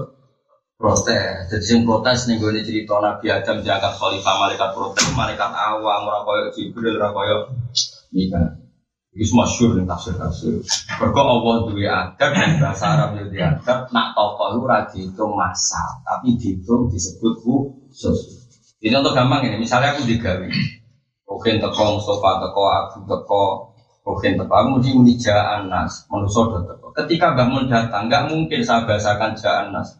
[0.73, 1.53] protes.
[1.53, 6.49] Jadi yang protes nih gue cerita Nabi Adam diangkat khalifah malaikat protes, malaikat awam, koyo
[6.49, 7.53] Jibril, koyo
[8.09, 8.68] Mikael.
[9.09, 10.61] Itu masyur nih tafsir tafsir.
[11.01, 12.29] Berkau Allah dua adab
[12.61, 13.89] bahasa Arab itu adab.
[13.89, 18.45] Nak tokoh itu rajin itu masa, tapi dihitung disebut khusus.
[18.79, 19.57] Ini untuk gampang ini.
[19.59, 20.45] Misalnya aku digawe,
[21.25, 23.43] mungkin teko Mustafa teko Abu teko
[24.05, 26.87] mungkin teko aku mesti muni Anas, manusia teko.
[26.93, 29.97] Ketika bangun datang, nggak mungkin saya bahasakan Anas.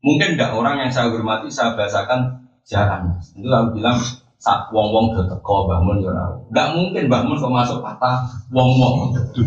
[0.00, 3.36] Mungkin tidak orang yang saya hormati saya bahasakan Anas.
[3.36, 4.00] Itu aku bilang
[4.36, 6.12] sak wong wong do teko bangun ya
[6.52, 8.96] Enggak mungkin bangun kok masuk patah wong wong.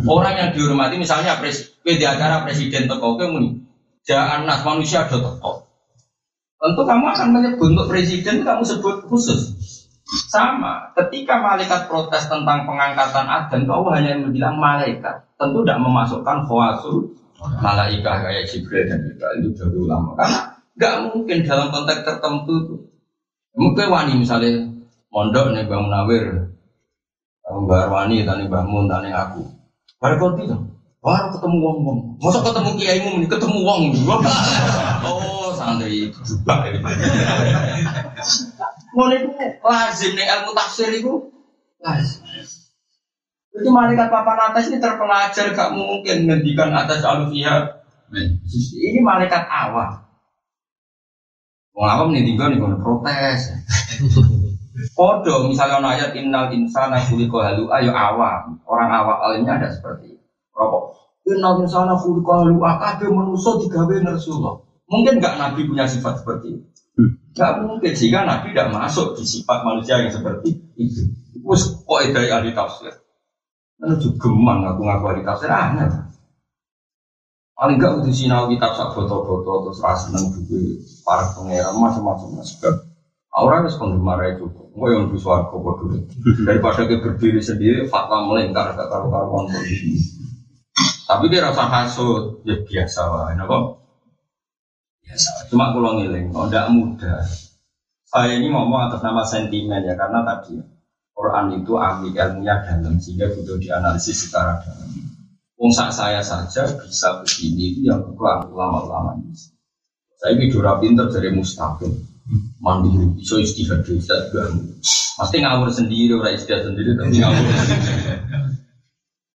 [0.09, 3.61] Orang yang dihormati misalnya pres di acara presiden teko ke muni.
[4.03, 5.69] Jangan nas manusia do teko.
[6.59, 9.55] Tentu kamu akan menyebut untuk presiden kamu sebut khusus.
[10.09, 15.21] Sama, ketika malaikat protes tentang pengangkatan Adam, kau hanya bilang malaikat.
[15.37, 20.17] Tentu tidak memasukkan khawasul malaikat kayak Jibril dan juga itu dari ulama.
[20.19, 20.39] Karena
[20.75, 22.75] nggak mungkin dalam konteks tertentu itu.
[23.55, 24.78] Mungkin wani misalnya
[25.10, 26.53] mondok nih Bang Munawir,
[27.49, 29.41] Mbak Arwani, tani Mbak Mun, tani aku.
[29.97, 30.62] Baru kau tidak,
[31.01, 31.99] baru ketemu wong wong.
[32.22, 33.82] Masa ketemu kiai mu, ketemu wong.
[35.10, 36.70] oh santri juga.
[38.93, 39.30] Mau itu
[39.66, 41.34] lazim nih ilmu tafsir itu
[41.82, 42.22] lazim.
[43.49, 47.82] Itu malaikat papan atas ini terpelajar gak mungkin ngendikan atas alufiyah.
[48.14, 50.05] Ini malaikat awam.
[51.76, 53.41] Wong awam nih tinggal nih protes.
[54.95, 58.63] Kodo misalnya ono ayat innal insana khuliqa halu ayo awam.
[58.63, 60.15] Orang awam alimnya ada seperti.
[60.55, 60.95] Rokok.
[61.27, 64.55] Innal insana khuliqa halu kabeh manusa digawe ngersullah.
[64.89, 66.65] Mungkin enggak Nabi punya sifat seperti itu.
[67.36, 71.11] Enggak mungkin sehingga Nabi tidak masuk di sifat manusia yang seperti itu.
[71.43, 72.93] Wes kok dari ahli tafsir.
[73.80, 75.88] Lalu juga gemang aku ngaku ahli tafsir aneh.
[77.59, 82.88] Paling enggak udah sinau kitab sak foto-foto terus rasa seneng buku para pangeran macam-macam sebab
[83.39, 85.95] Orang harus penggemar itu, mau yang di suarga bodoh.
[86.43, 89.47] Daripada dia berdiri sendiri, fatwa melingkar gak karu karuan.
[91.07, 93.63] Tapi dia rasa hasut, ya biasa lah, kok?
[95.07, 95.29] Biasa.
[95.49, 97.21] Cuma kalau ngiling, kalau tidak mudah.
[98.09, 100.57] Saya ini ngomong atas nama sentimen ya karena tadi
[101.13, 104.89] Quran itu ambil ilmunya dalam sehingga butuh dianalisis secara dalam.
[105.61, 109.35] Wong saya saja bisa begini itu yang kurang ulama-ulama ini.
[110.17, 111.91] Saya ini pinter dari mustaqim,
[112.61, 114.53] mandiri, bisa istihad bisa juga.
[115.19, 117.45] Pasti ngawur sendiri, orang istihad sendiri tapi ngawur.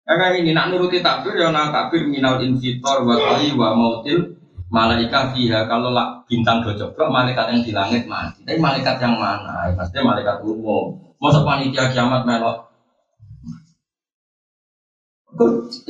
[0.03, 4.35] Karena ini nak nuruti takbir ya nak takbir minal infitor wa wa mautil
[4.67, 8.43] malaikat fiha kalau lah bintang do coba malaikat yang di langit mati.
[8.43, 9.71] Tapi malaikat yang mana?
[9.71, 11.15] Ya, pasti malaikat umum.
[11.23, 12.73] Masa panitia kiamat melok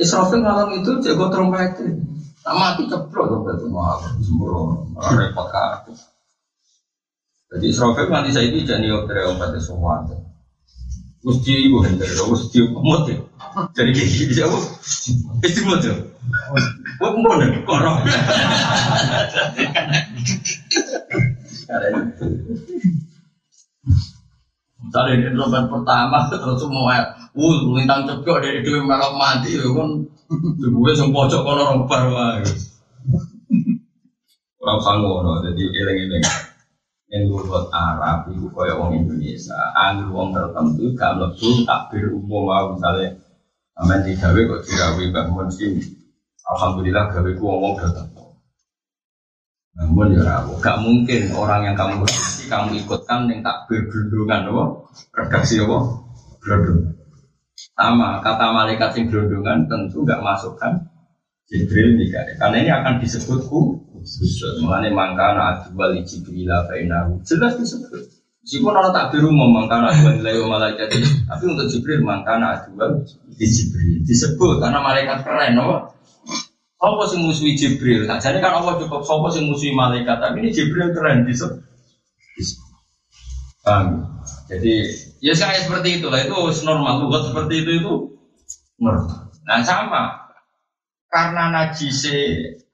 [0.00, 1.76] Israfil ngalang itu jago trompet.
[2.44, 4.84] Tak mati ceplok trompet itu mau sembrono,
[5.16, 5.92] repot kartu.
[7.54, 10.02] Jadi Israfil nanti saya itu jadi otre ompet semua.
[11.22, 13.16] Mesti ibu hendak, mesti umut ya.
[13.78, 14.62] Jadi kayak gitu jauh,
[15.40, 15.96] istimewa tuh.
[16.98, 18.02] Wah, mau nih, korong.
[24.84, 26.92] Misalnya ini trompet pertama, terus semua
[27.34, 30.06] Wuh, lintang cepok dari dua melok mati ya kan.
[30.58, 32.46] Gue sing pojok kono romper wae.
[34.62, 36.53] Ora sanggono, jadi eling-eling.
[37.14, 42.74] Yang buat Arab itu kaya wong Indonesia, anggur wong tertentu gak mlebu takbir umum mau
[42.74, 43.14] misalnya
[43.78, 45.78] amen digawe kok dirawi bangun sih.
[46.50, 48.10] Alhamdulillah gawe ku wong datang.
[49.78, 54.64] Namun ya rabu, gak mungkin orang yang kamu redaksi kamu ikutkan yang takbir gelundungan, apa?
[55.14, 55.78] Redaksi apa?
[56.42, 56.98] Gelundungan.
[57.54, 60.90] Sama kata malaikat sing gelondongan tentu nggak masukkan
[61.46, 63.93] Jibril Mikael karena ini akan disebut khusus.
[64.60, 68.04] Mengenai mangkana adwal Jibril fainahu jelas disebut.
[68.44, 70.92] Meskipun orang tak biru mau mangkana adwal nilai malaikat
[71.24, 73.00] tapi untuk Jibril mangkana adwal
[73.34, 73.46] di
[74.04, 75.88] disebut karena malaikat keren, no?
[76.76, 78.04] Sopo sing musuhi Jibril?
[78.04, 81.64] Jadi kan Allah cukup sopo sing musuhi malaikat, tapi ini Jibril keren disebut.
[83.64, 84.04] Paham?
[84.44, 84.92] Jadi
[85.24, 86.36] ya kayak seperti itulah itu
[86.68, 87.92] normal buat seperti itu itu
[88.76, 89.32] normal.
[89.48, 90.23] Nah sama
[91.14, 92.18] karena najise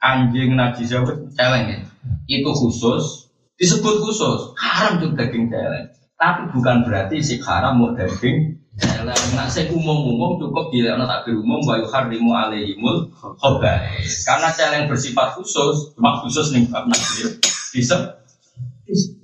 [0.00, 0.96] anjing najise
[1.36, 1.78] celeng ya,
[2.24, 3.28] itu khusus
[3.60, 5.92] disebut khusus haram juga daging celeng.
[6.16, 9.20] Tapi bukan berarti si haram mau daging celeng.
[9.36, 14.24] Nah saya umum-umum cukup bila anak takbir umum bayu harimu alaihimul khobais.
[14.24, 17.36] Karena celeng bersifat khusus, cuma khusus nih bab najis
[17.76, 18.24] bisa.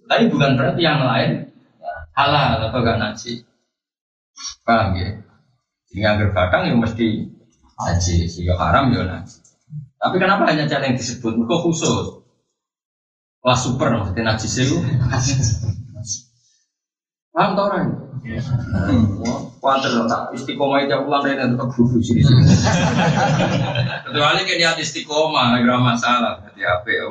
[0.05, 1.57] Tapi bukan berarti yang lain
[2.13, 3.45] halal atau gak naji
[4.65, 5.09] paham ya
[5.93, 7.36] ini agar batang ya mesti
[7.77, 9.37] naji sehingga haram ya naji
[9.97, 12.25] tapi kenapa hanya cara yang disebut kok khusus
[13.45, 14.77] wah super maksudnya naji itu
[17.37, 18.07] paham tau orang
[19.63, 22.23] Kuatir tak istiqomah itu pulang dari tetap duduk sini.
[24.07, 26.43] Kecuali kayak niat istiqomah, nggak masalah.
[26.51, 27.05] Jadi apa ya?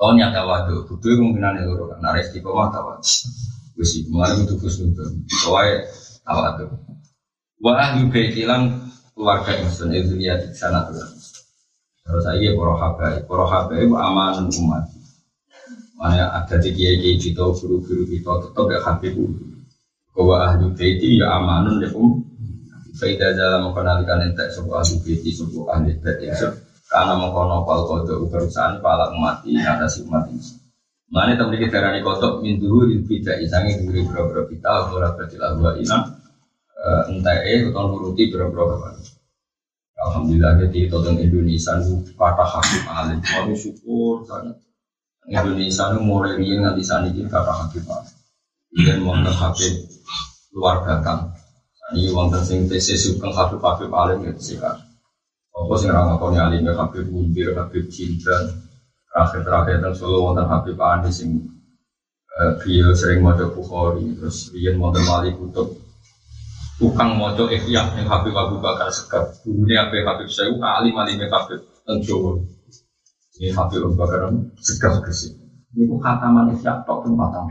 [0.00, 1.98] Oh nyata waduh, kudu kemungkinan itu kan.
[2.02, 2.70] Nah istiqomah
[3.80, 5.04] kemarin itu kus itu.
[5.30, 5.86] Soalnya
[6.26, 6.68] tawa tuh.
[7.60, 9.52] Wa ahli baitilan keluarga
[10.16, 10.96] lihat di sana tuh.
[12.00, 14.84] Terus saya para habai, para habai aman umat.
[16.00, 19.20] Mana ada di kiai kiai kita, guru-guru kita tetap ya habib
[20.16, 22.24] Bahwa ahli baiti ya amanun ya um.
[22.96, 26.32] Faidah dalam mengenalkan entek sebuah ahli baiti, sebuah ahli baiti.
[26.88, 29.54] Karena mengkono pal kodok perusahaan pala mati
[29.92, 30.42] si umat ini.
[31.12, 36.19] Mana temen kita darani kodok min dulu tidak isangi duri bro-bro kita berarti lagu ina
[37.12, 38.80] entah eh atau nuruti bro-bro
[40.00, 43.18] Alhamdulillah jadi tentang Indonesia itu kata hakim alim.
[43.20, 44.56] Kami syukur sangat.
[45.28, 48.16] Indonesia itu mulai riang nanti saat ini kata hakim alim.
[48.80, 49.76] Dan wonten hakim
[50.56, 51.36] luar datang.
[51.92, 54.58] Ini wonten sing tesis sugeng hakim hakim alim itu sih
[55.50, 58.32] apa sih orang ngakoni alim ya Habib Mundir, Habib Cinta,
[59.12, 61.52] terakhir-terakhir dan solo wonten Habib Anies sing
[62.38, 65.76] uh, beliau sering mau Bukhari, terus Rian wonten Malik Kutub,
[66.80, 71.60] tukang mojo ikhya yang Habib Abu Bakar Sekar, dunia Habib Habib Syaihu, alim alim Habib
[71.84, 72.40] Tenjowo.
[73.36, 74.32] Ini Habib Abu Bakar
[74.64, 75.44] Sekar ke sini.
[75.76, 77.44] Ini kok khataman ikhya tok tempatan.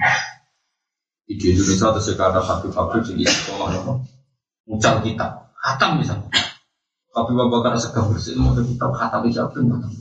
[1.30, 4.02] Di Indonesia ada Habib Habib di sekolah nopo,
[4.66, 6.26] mucal kita, khatam misalnya.
[7.14, 9.94] Tapi Abu Bakar segah bersih mau kita kata bisa pun matang.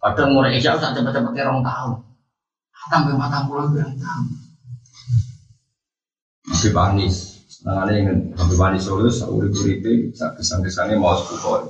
[0.00, 1.92] Padahal mulai isya usah cepet-cepet tahu.
[2.88, 4.24] Sampai matang pulau bilang tahu.
[6.48, 6.76] Habib
[7.60, 11.68] senangannya ingin Habib Anis lulus, urip-uripe, kesan-kesannya mau sepuluh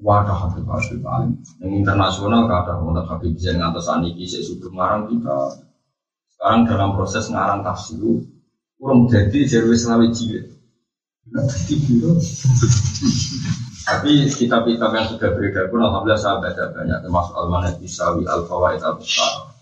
[0.00, 1.54] Wadah Habib Habib Anis.
[1.60, 5.38] Yang internasional kata untuk Habib bisa ngatas aniki, saya sudah ngarang kita.
[6.34, 8.00] Sekarang dalam proses ngarang tafsir,
[8.80, 10.50] kurang jadi jadi selawi jilid.
[13.84, 19.53] Tapi kitab-kitab yang sudah beredar pun alhamdulillah saya baca banyak termasuk Al-Manat Isawi, Al-Fawaid Al-Besar,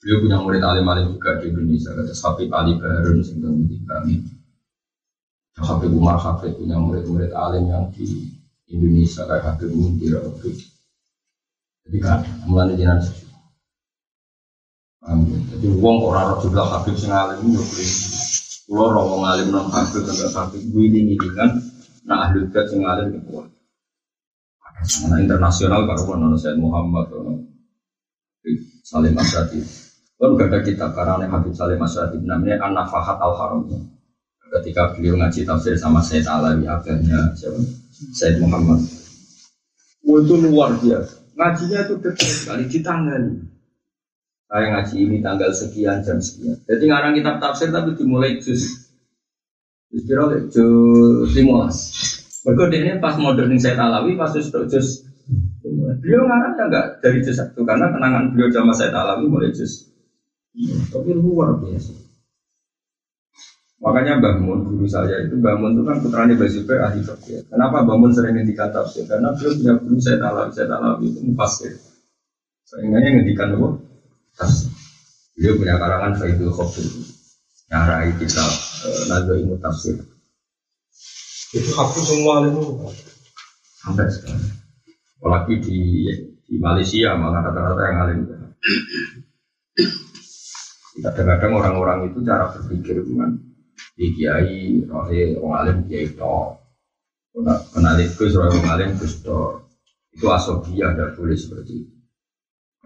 [0.00, 1.92] Beliau punya murid alim alim juga di Indonesia.
[1.92, 3.52] Kata Habib Ali Baharun sehingga
[3.84, 4.14] kami.
[5.60, 8.32] Habib Umar Habib punya murid-murid alim yang di
[8.72, 10.56] Indonesia kayak Habib Muntir Habib.
[11.84, 13.02] Jadi kan, mulai jinan
[15.00, 17.60] Jadi uang orang roh juga Habib sing alim yo.
[18.68, 21.60] Kulo roh wong alim non Habib enggak Habib gue ini kan
[22.08, 23.48] nah ahli bait sing alim kuat.
[25.08, 27.08] Nah internasional karo ono Said Muhammad
[28.84, 29.89] Salim Asyadi.
[30.20, 33.64] Kan gak ada kitab karena Habib Salim Masyarakat namanya An-Nafahat Al-Haram.
[34.52, 37.56] Ketika beliau ngaji tafsir sama Sayyid Alawi akhirnya siapa?
[38.12, 38.84] Sayyid Muhammad.
[40.04, 41.24] Oh, itu luar biasa.
[41.40, 43.48] Ngajinya itu detail sekali ditangani.
[44.50, 46.58] Saya ngaji ini tanggal sekian jam sekian.
[46.68, 48.92] Jadi ngarang kitab tafsir tapi dimulai juz.
[49.88, 50.04] Juz
[50.52, 51.78] juz limolas.
[52.44, 55.08] Berikut ini pas modernin Sayyid Alawi pas juz juz
[56.00, 59.89] Beliau ngarang ya enggak dari juz satu karena kenangan beliau sama Sayyid Alawi mulai juz
[59.89, 59.89] Iya,
[60.92, 61.92] tapi luar biasa.
[63.80, 67.48] Makanya Bangun guru saya itu Bangun itu kan putranya Bazubair ahli fikih.
[67.48, 69.08] Kenapa Bangun sering ngendikan tafsir?
[69.08, 71.72] Karena beliau punya guru saya tahu saya tahu itu mufasir.
[72.68, 73.68] Sehingga ngendikan apa?
[74.36, 74.68] Tafsir.
[75.32, 76.84] Beliau punya karangan Faidul Khobir.
[77.72, 78.50] Nyarai kitab
[78.84, 79.96] eh, Naga Ilmu Tafsir.
[81.56, 82.92] Itu hapus semua ilmu.
[83.80, 84.44] Sampai sekarang.
[85.18, 85.78] Apalagi di,
[86.44, 88.20] di Malaysia malah rata-rata yang alim.
[91.00, 93.30] Kadang-kadang orang-orang itu cara berpikir itu kan
[93.96, 96.38] di kiai, rohe, orang alim kiai to,
[97.72, 99.64] kenal itu rohe orang alim gus to,
[100.12, 101.92] itu asobia ada boleh seperti itu.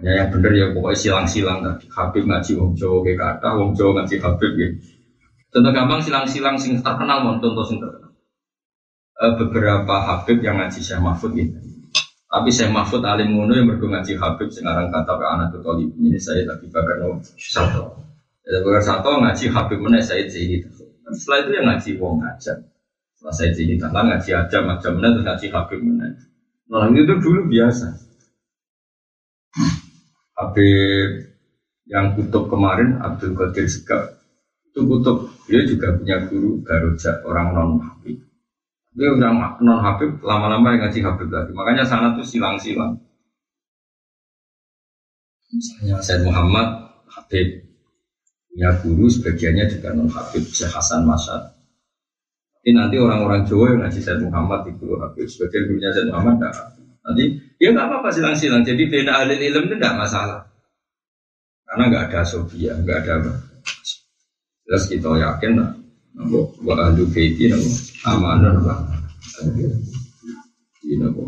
[0.03, 3.91] Ya yang benar ya pokoknya silang-silang tadi Habib ngaji wong Jawa kayak kata wong Jawa
[4.03, 4.69] ngaji Habib ya.
[5.55, 8.11] Contoh gampang silang-silang sing terkenal mau contoh sing terkenal.
[9.15, 11.55] E, beberapa Habib yang ngaji Syekh Mahfud gitu.
[12.35, 16.19] Tapi Syekh Mahfud alim ngono yang berdua ngaji Habib sekarang kata ke anak tuh ini
[16.19, 17.95] saya tapi bakar no satu.
[18.43, 20.67] Ya bakar satu ngaji Habib mana saya jadi.
[21.15, 22.59] Setelah itu yang ngaji wong aja.
[23.15, 26.07] Setelah saya jadi tanah ngaji aja macam mana terus ngaji Habib mana.
[26.75, 27.87] Nah itu dulu biasa.
[30.35, 31.11] Habib
[31.87, 34.11] yang kutub kemarin Abdul Qadir Segaf
[34.75, 38.19] itu kutub dia juga punya guru Garuja orang non Habib
[38.95, 41.51] dia udah non Habib, lama-lama yang ngaji Habib lagi.
[41.51, 42.95] Makanya sana tuh silang-silang.
[45.51, 47.63] Misalnya Said Muhammad Habib
[48.51, 51.43] punya guru, sebagiannya juga non Habib, Syekh Hasan Masad.
[52.65, 56.35] Ini nanti orang-orang Jawa yang ngaji Said Muhammad di guru Habib, sebagian gurunya Said Muhammad
[56.39, 56.55] enggak.
[57.05, 57.25] Nanti
[57.59, 58.63] ya nggak apa-apa silang-silang.
[58.63, 60.47] Jadi beda ahli ilmu itu enggak masalah.
[61.67, 63.33] Karena nggak ada sofia, nggak ada.
[64.65, 65.71] Jelas kita yakin lah
[66.15, 67.67] Nabo wa ahlu baiti nabo
[68.05, 68.79] amanah lah.
[70.85, 71.25] Ini nabo.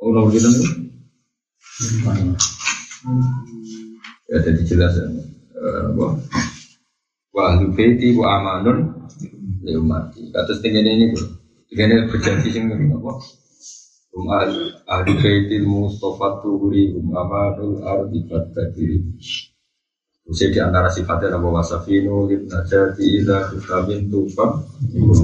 [0.00, 0.68] Oh kita nih.
[4.32, 5.06] Ya jadi jelas ya.
[5.84, 6.16] Nabo.
[7.36, 9.08] Wa ahlu baiti amanun
[9.62, 10.32] ya mati.
[10.32, 11.28] Kata setinggi ini bro.
[11.68, 13.20] Setinggi berjanji sing nabo.
[14.16, 14.26] Um
[14.88, 18.98] ahlu baiti Mustafa tuhuri um amanul ardi fatakiri.
[20.30, 24.62] Usia di antara sifatnya Nabi Wasafinu, Najati, Ida, Vitamin, Tufa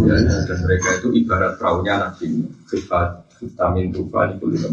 [0.03, 2.43] Dan mereka itu ibarat perahunya Nabi.
[2.67, 4.69] Sifat Vitamin, Tufa itu itu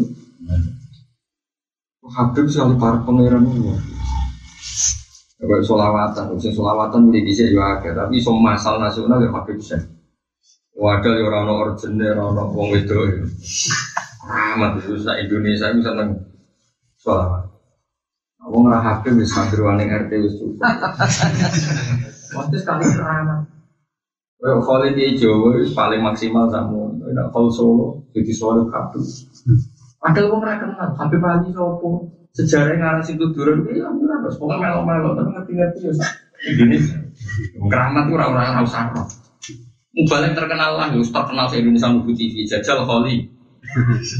[2.04, 3.72] Habib sekali para pangeran ini
[5.40, 8.08] Kayak solawatan, usia solawatan di sini juga ada.
[8.08, 9.78] Tapi semua masal nasional ya Habib sih
[10.74, 12.98] Wadah ya orang origine, orang wong itu
[14.24, 16.10] Rahmat itu Indonesia itu seneng
[16.98, 17.43] solawat
[18.54, 20.62] Wong ora HP wis waning RT wis cukup.
[22.38, 23.42] Waktu sekali kerana.
[24.38, 29.02] Kayak kalau di Jawa paling maksimal kamu, tidak kalau Solo jadi Solo kabel.
[29.98, 31.90] Padahal wong ora kenal, HP Bali sopo.
[32.34, 35.92] Sejarah ngarang situ turun, ya ora terus pokoknya melo-melo, tapi ngerti-ngerti ya.
[36.44, 36.76] Ini
[37.70, 39.02] keramat tuh orang-orang harus sama.
[39.94, 43.33] Mubalek terkenal lah, terkenal se Indonesia Mubu TV, jajal Holly.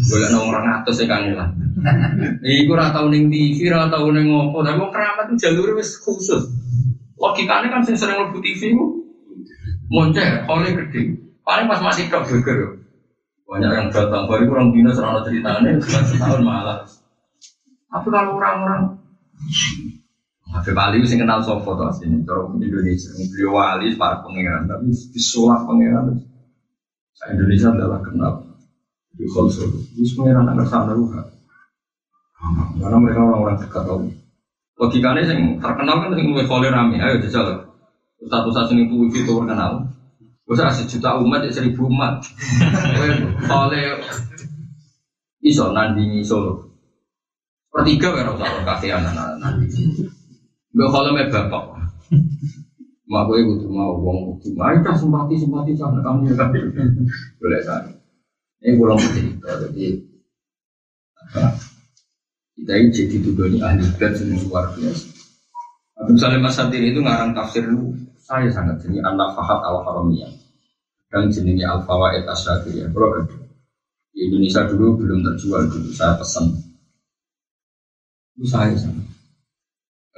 [0.09, 1.49] Boleh nong orang atas ya kan lah.
[2.43, 6.49] Iku ora tau ning TV, ora tau ngopo, tapi wong keramat itu jalur wis khusus.
[7.21, 9.05] Logikanya kan sing sering mlebu TV ku
[9.93, 11.21] moncer, oleh gede.
[11.45, 12.81] Paling pas masih tok geger.
[13.45, 16.81] Banyak yang datang baru kurang dino serana ceritanya setahun malah.
[17.93, 18.97] Tapi kalau orang-orang
[20.55, 23.11] Habib Ali sing kenal sopo to asline cara Indonesia.
[23.13, 26.17] Beliau wali para pangeran tapi disulap pangeran.
[27.29, 28.54] Indonesia adalah kenal
[29.15, 31.23] di konsol ini semuanya anak sana juga
[32.79, 34.11] karena mereka orang-orang dekat tahu
[34.75, 37.63] logikanya yang terkenal kan yang mulai follow rame ayo jajal
[38.25, 39.95] satu satu ini tuh itu terkenal
[40.45, 42.21] Bisa sejuta umat ya seribu umat.
[43.65, 43.97] Oleh
[45.41, 46.69] iso nandingi solo.
[47.73, 50.05] Pertiga kan usah kasih anak nandingi.
[50.77, 51.65] Gak kalau me bapak.
[53.05, 54.53] Mak gue butuh mau uang butuh.
[54.57, 56.45] Mari kita simpati simpati sama kamu ya
[57.41, 57.94] Boleh kan?
[58.65, 60.01] Ini pulang cerita jadi
[62.55, 65.07] kita ini jadi tuduh ini ahli berat semua luar biasa.
[66.01, 67.93] Abdul Salim Masadir itu ngarang tafsir lu.
[68.25, 70.33] Saya sangat jadi anak fahat al haramiyah
[71.13, 72.89] dan jenisnya al fawaid asyadiyah.
[72.89, 73.21] Kalau
[74.17, 75.93] di Indonesia dulu belum terjual dulu.
[75.93, 76.57] Saya pesan
[78.35, 79.07] itu saya sangat.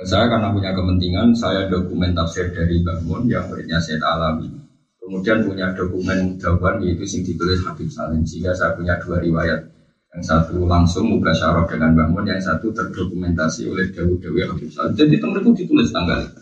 [0.07, 4.66] Saya karena punya kepentingan, saya dokumen tafsir dari Bangun yang muridnya saya alami.
[5.07, 8.27] Kemudian punya dokumen jawaban yaitu sing ditulis Habib Salim.
[8.27, 9.63] Sehingga saya punya dua riwayat.
[10.11, 14.99] Yang satu langsung muka syarah dengan Bangun, yang satu terdokumentasi oleh Dawud Dewi Habib Salim.
[14.99, 16.41] Jadi itu itu ditulis tanggal itu.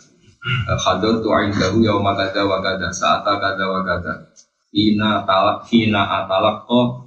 [0.81, 3.81] Hadir tu'ain dahu yauma kada wa kada saata kada wa
[4.75, 7.07] Hina talak hina atalak ko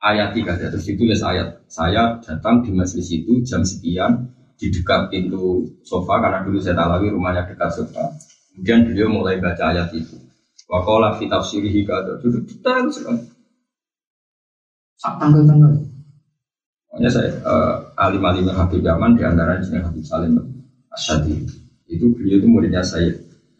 [0.00, 5.68] ayat tiga terus ditulis ayat saya datang di masjid itu jam sekian di dekat pintu
[5.84, 8.08] sofa karena dulu saya talawi rumahnya dekat sofa.
[8.56, 10.23] Kemudian beliau mulai baca ayat itu.
[10.64, 13.20] Wakola fi tafsirihi kata duduk detail sekali.
[14.96, 15.72] Sak tanggal-tanggal.
[16.94, 20.38] Makanya saya uh, alim-alim Habib Yaman di antara di Habib Salim
[20.94, 21.42] Asyadi.
[21.90, 23.12] Itu beliau itu muridnya saya.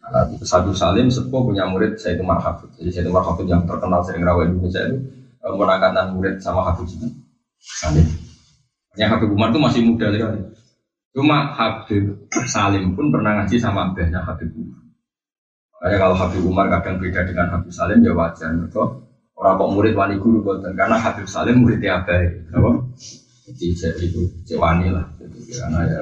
[0.05, 2.71] Uh, satu Salim sepuh punya murid saya itu Marhabib.
[2.79, 4.97] Jadi saya itu Marhabib yang terkenal sering rawat Indonesia itu
[5.43, 6.87] uh, menangkan murid sama Habib
[7.59, 8.07] Salim.
[8.95, 10.39] Yang Habib Umar itu masih muda sekali.
[11.11, 12.03] Cuma Habib
[12.47, 14.84] Salim pun pernah ngaji sama abahnya Habib Umar.
[15.85, 18.49] Makanya kalau Habib Umar kadang beda dengan Habib Salim ya wajar.
[18.57, 18.81] Mereka
[19.37, 22.25] orang kok murid wani guru boten karena Habib Salim muridnya abah.
[22.57, 22.69] Apa?
[23.45, 25.05] Jadi itu cewani lah.
[25.21, 26.01] Karena ya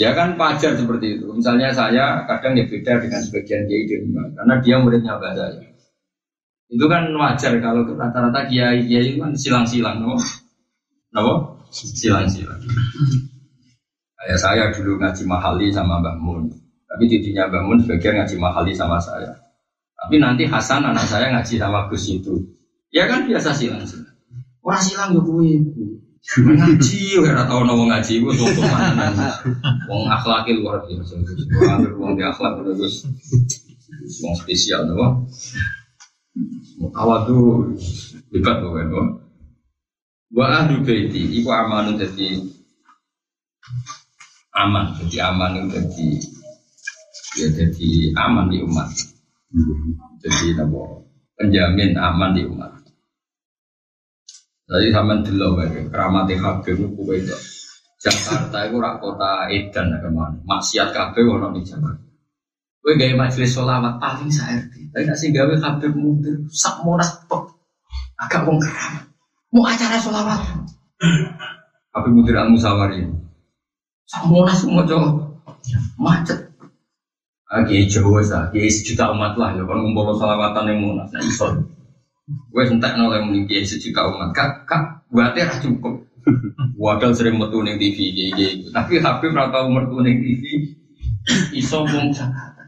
[0.00, 1.28] Ya kan wajar seperti itu.
[1.28, 5.68] Misalnya saya kadang ya beda dengan sebagian kiai di rumah karena dia muridnya abah saya.
[6.72, 10.16] Itu kan wajar kalau rata-rata kiai kiai kan silang-silang, no?
[11.12, 11.60] No?
[11.68, 12.64] Silang-silang.
[14.16, 16.67] Kayak saya dulu ngaji mahali sama Mbah Mun.
[16.88, 17.04] Tapi
[17.36, 19.36] Mbah Mun sebagian ngaji mahali sama saya.
[19.98, 22.32] Tapi nanti Hasan anak saya ngaji sama Gus itu.
[22.88, 24.16] Ya kan biasa silang silang.
[24.64, 29.12] Orang silang ya gue ngaji ya tau nopo ngaji gue tuh mana
[29.88, 31.12] Wong akhlakil luar biasa.
[31.20, 33.04] Wong wong di akhlak terus
[34.24, 35.28] wong spesial nopo.
[36.96, 37.76] Awal tuh
[38.32, 38.88] hebat kan.
[40.28, 42.44] Wa ahlu baiti iku amanun jadi
[44.52, 46.08] aman jadi aman itu jadi
[47.38, 48.88] ya jadi aman di umat.
[50.18, 51.06] Jadi nabo
[51.38, 52.72] penjamin aman di umat.
[54.68, 55.56] Jadi sama dulu
[55.88, 57.36] keramati habib itu itu.
[57.98, 62.06] Jakarta itu rak kota Edan ke mana maksiat kabeh wono di Jakarta.
[62.78, 64.62] Gue gaya majelis sholawat paling saya
[64.94, 67.58] tapi nasi gawe habib mundur sak monas pok
[68.22, 69.04] agak wong keramat.
[69.50, 70.40] Mau acara sholawat
[71.90, 73.02] habib mundur al musawari
[74.08, 75.20] semua semua jauh
[76.00, 76.47] macet.
[77.48, 81.48] Lagi Jawa sah, kiai sejuta umat lah, ya kan ngumpul salawatan yang mau nah iso.
[82.52, 86.04] Gue sentak nolak muni kiai sejuta umat, kak kak buatnya rah cukup.
[86.82, 90.44] Wadal sering metu neng TV, kiai tapi HP rata umur tuh neng TV,
[91.56, 92.64] iso mung Jakarta.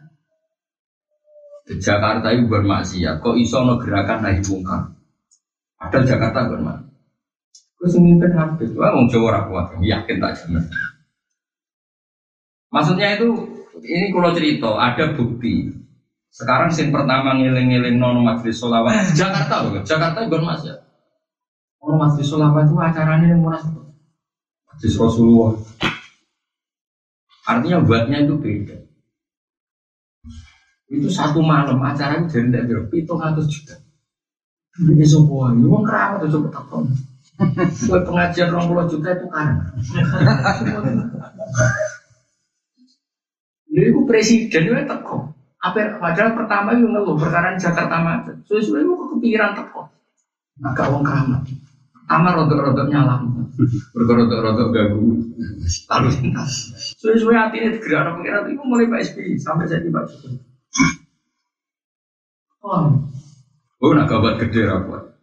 [1.76, 4.96] Jakarta itu bermaksiat, kok iso no gerakan naik bungkar.
[5.76, 6.88] Padahal Jakarta bermaksiat.
[7.76, 10.64] Gue semimpin HP, wah mau Jawa rakuat, yakin tak jamin.
[12.72, 13.28] Maksudnya itu
[13.78, 15.70] ini kalau cerita ada bukti.
[16.30, 20.78] Sekarang sin pertama ngiling-ngiling non majelis solawat Jakarta loh, Jakarta bukan mas ya.
[21.82, 23.62] Oh majelis solawat itu acaranya yang murah
[24.70, 25.58] Majelis Rasulullah.
[27.50, 28.76] Artinya buatnya itu beda.
[30.90, 33.76] Itu satu malam acara itu jadi tidak berapa, itu ngatus juta.
[34.80, 36.86] Ini semua, ini mau keramat itu coba takon.
[37.90, 39.58] Buat pengajian orang pulau juta itu kan.
[43.88, 45.32] Iku presiden itu teko.
[45.60, 48.36] Apa padahal pertama itu ngeluh perkara Jakarta macet.
[48.48, 49.88] Suwe-suwe itu kepikiran teko.
[50.60, 51.42] Agak wong keramat.
[52.10, 53.22] Amar rodok-rodok nyala.
[53.94, 55.20] Rodok-rodok ganggu.
[55.88, 56.52] Lalu lintas.
[56.98, 60.38] Suwe-suwe hati ini digerak pengiran itu mulai Pak SBY sampai saya di Pak Jokowi.
[62.60, 62.92] Oh,
[63.80, 65.16] oh nak kabar gede rapat.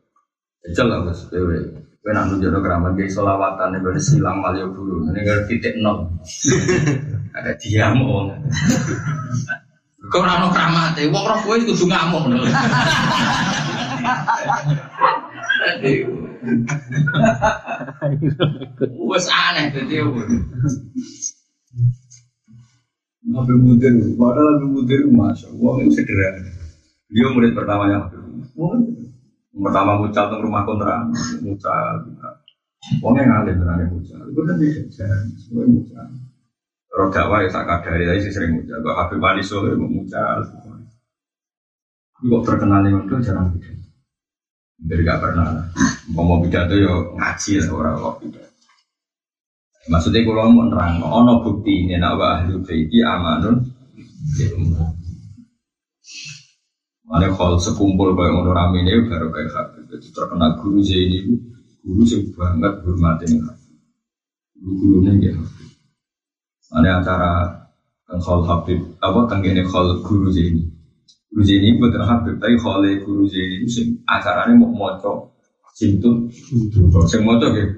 [0.66, 1.86] Jajal lah dewe.
[2.02, 5.12] Kau nak nunjuk keramat gaya solawatan, ini silang malio dulu.
[5.12, 6.08] Ini kan titik nol
[7.38, 8.02] ada diam
[10.08, 12.40] Kau rano kramate, wong roh kowe kudu ngamuk lho.
[19.10, 20.00] Wes aneh dadi
[23.28, 26.52] Nabi Mudir, padahal Nabi Mudir masya Allah itu sederhana.
[27.12, 28.96] Dia murid pertamanya Nabi
[29.58, 31.04] Pertama mucal ke rumah kontra,
[31.44, 32.08] mucal.
[33.04, 34.24] Wongnya ngalir berani mucal.
[34.32, 34.88] Itu kan dia
[35.36, 36.08] semua mucal.
[36.98, 38.82] Kalau dakwah ya tak kadari, tapi sering muncul.
[38.82, 40.42] Kalau Habib Ali Solo ya muncul.
[42.18, 43.86] Kok terkenal yang itu jarang pidato.
[44.82, 45.46] Hampir gak pernah.
[46.10, 48.16] Mau mau pidato ya ngaji lah orang kok.
[49.94, 53.62] Maksudnya kalau mau nerang, ono bukti ini nak wa ahli baiti amanun.
[57.06, 59.86] Mana kalau sekumpul kayak ngono rame ini baru kayak Habib.
[60.02, 61.38] Itu terkenal guru itu
[61.86, 63.78] guru sih banget hormatin Habib.
[64.58, 65.67] Guru gurunya gitu.
[66.68, 67.32] Mana acara
[68.08, 70.64] Khol Habib apa tenggine Khol Guru Zaini.
[71.32, 75.36] Guru Zaini bukan Habib, tapi Khol Guru Zaini itu sing acaranya mau moco
[75.76, 76.32] simtun,
[77.08, 77.72] sing moco gitu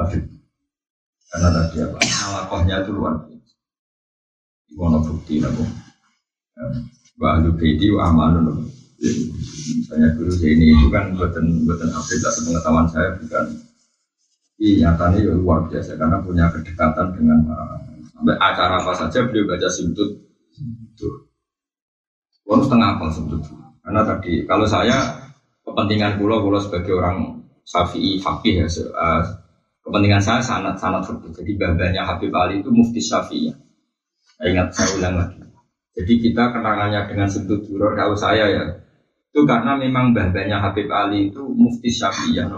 [0.00, 0.24] Habib.
[1.28, 1.98] Karena tadi apa?
[2.00, 3.54] Alakohnya itu luar biasa.
[4.72, 5.64] Iwono bukti nabo.
[7.20, 8.64] Wa ahlu baiti wa amanun.
[9.76, 13.46] Misalnya guru Zaini itu kan buatan buatan Habib, tapi pengetahuan saya bukan
[14.58, 17.87] Iya, nyatanya ya luar biasa karena punya kedekatan dengan uh, Sampai
[18.26, 20.18] acara apa saja beliau baca simtut.
[20.58, 21.08] Itu.
[22.42, 23.42] Kalau setengah apa simtut.
[23.84, 24.96] Karena tadi kalau saya
[25.62, 28.66] kepentingan pulau pulau sebagai orang syafi'i fakih ya.
[28.68, 29.22] Uh,
[29.86, 31.30] kepentingan saya sangat sangat fakih.
[31.32, 33.54] Jadi babanya Habib Ali itu mufti syafi'i.
[34.38, 35.40] Saya ingat saya ulang lagi.
[35.98, 38.64] Jadi kita kenangannya dengan simtut duror kalau saya ya
[39.28, 42.50] itu karena memang babanya Habib Ali itu mufti syafi'i ya,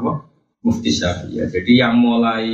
[0.64, 1.44] mufti syafi'i.
[1.44, 2.46] Jadi yang mulai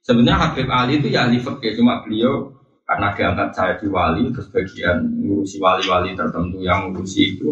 [0.00, 2.56] Sebenarnya Habib Ali itu ya ahli fikih, cuma beliau
[2.88, 7.48] karena diangkat saya di wali, terus bagian ngurusi wali-wali tertentu yang ngurusi itu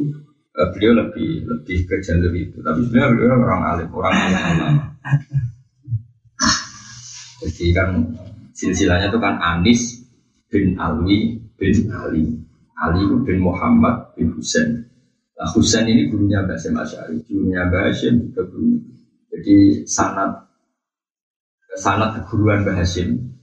[0.57, 2.59] eh, beliau lebih lebih ke jalur itu.
[2.59, 4.85] Tapi sebenarnya beliau orang alim, orang alim ulama.
[7.39, 7.89] Jadi kan
[8.51, 10.03] silsilahnya itu kan Anis
[10.51, 12.27] bin Alwi bin Ali.
[12.75, 14.89] Ali bin Muhammad bin Husain.
[15.39, 18.75] Nah, Husain ini gurunya Mbak Sem Asyari, gurunya Mbak Hashim juga guru.
[19.31, 20.48] Jadi sanat
[21.79, 23.39] sanat keguruan Mbah Hashim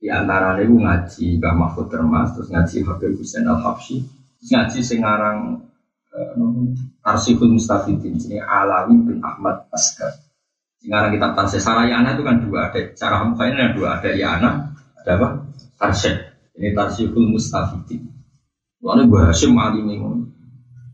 [0.00, 4.04] di antara itu ngaji Mbah Mahfud Termas terus ngaji Habib Hussein Al Habsyi
[4.52, 5.64] ngaji Sengarang
[6.12, 10.20] uh, Arsihul Mustafidin ini Alawi bin Ahmad Askar
[10.80, 14.52] Sengarang kitab Tarsih Sarayana itu kan dua ada cara ini ada dua ada Yana
[15.00, 15.28] ada apa?
[15.76, 16.16] Tarsih
[16.56, 18.08] ini Tarsihul Mustafidin.
[18.80, 19.88] Lalu Mbah Hashim alim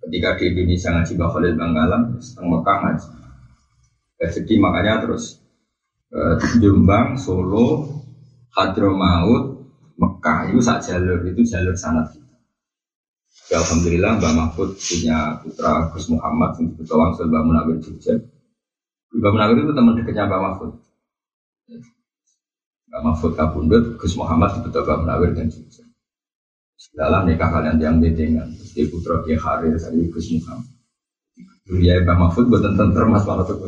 [0.06, 3.08] ketika di Indonesia ngaji Mbah Khalil Banggalam setengah Mekah ngaji.
[4.16, 5.45] Jadi makanya terus Eh,
[6.62, 7.82] Jombang, Solo,
[8.54, 9.56] Hadramaut,
[9.96, 12.36] Mekah itu sak jalur itu jalur sanat kita.
[13.46, 18.14] Ya, Alhamdulillah Mbak Mahfud punya putra Gus Muhammad yang disebut Wangsul Mbak Munawir Jogja.
[19.16, 20.70] Mbak Munawir itu teman dekatnya Mbak Mahfud.
[22.90, 25.84] Mbak Mahfud Kabundut, Gus Muhammad disebut Mbak Munawir dan Jogja.
[26.96, 30.76] Dalam nikah kalian yang dengan Di putra Kiai Harir dari Gus Muhammad.
[31.64, 33.62] Dulu ya Mbak Mahfud buat tentang termas malah tuh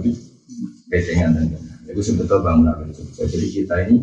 [0.90, 3.02] bedengan dan itu sebetulnya bangunan itu.
[3.16, 3.96] Jadi kita ini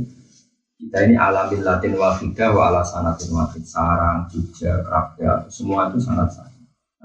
[0.75, 6.35] kita ini alamin latin wafidah wa ala sanatin wafid sarang, juga rakyat, semua itu sangat
[6.35, 6.51] sama.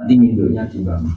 [0.00, 1.16] Nanti mindonya di bawah.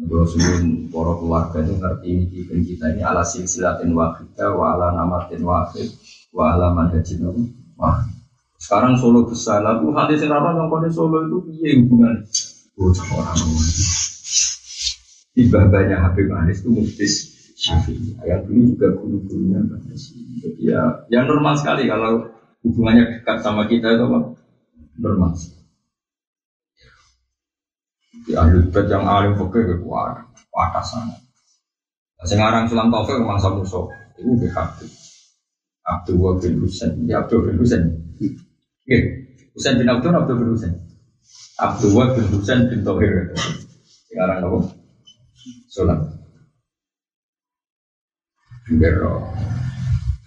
[0.00, 5.40] Kalau sebelum para keluarga itu ngerti ini kita ini ala silsilatin wafidah wa ala namatin
[5.40, 5.88] wafid
[6.34, 7.24] wa ala manhajin
[7.78, 8.04] wah.
[8.60, 12.28] Sekarang Solo besar, lalu hadis yang yang pada Solo itu iya hubungan
[12.76, 13.68] bocah orang orang.
[15.32, 18.16] Tiba banyak Habib Anis itu muftis Syafi'i.
[18.24, 19.60] Yang dulu juga guru-gurunya
[20.40, 20.80] Jadi ya,
[21.12, 22.24] yang normal sekali kalau
[22.64, 24.18] hubungannya dekat sama kita itu apa?
[24.96, 25.36] Normal.
[28.24, 31.14] Di ahli bed yang alim fakir ke kuat, kuat sana.
[32.20, 33.88] Nah, sekarang Sulam Taufik mangsa musuh,
[34.20, 34.78] itu BHB.
[35.88, 37.80] Abdul bin Husain, ya Abdul bin Husain.
[37.80, 38.98] Oke,
[39.56, 40.76] Husain bin Abdul, Abdul bin Husain.
[41.56, 43.32] Abdul bin Husain bin Tauhir.
[44.12, 44.58] Sekarang apa?
[45.72, 46.19] Sulam.
[48.70, 49.26] Gero.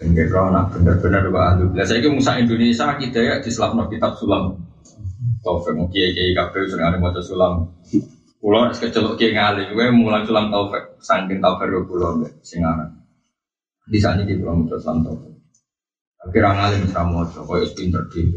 [0.04, 1.72] Gero nak bener-bener wa ahlu.
[1.72, 4.60] Lah saiki Musa Indonesia kita ya di selapno kitab sulam.
[5.40, 7.72] Taufik mau kiai kiai kafe sering ada mau sulam.
[8.44, 12.92] Pulau es kecelok kiai ngali, gue mulang sulam taufik, saking taufik gue pulau gue singaran.
[13.88, 15.32] Di sana di mau sulam taufik.
[16.20, 16.40] Tapi
[16.84, 18.28] bisa mau coba es pinter di.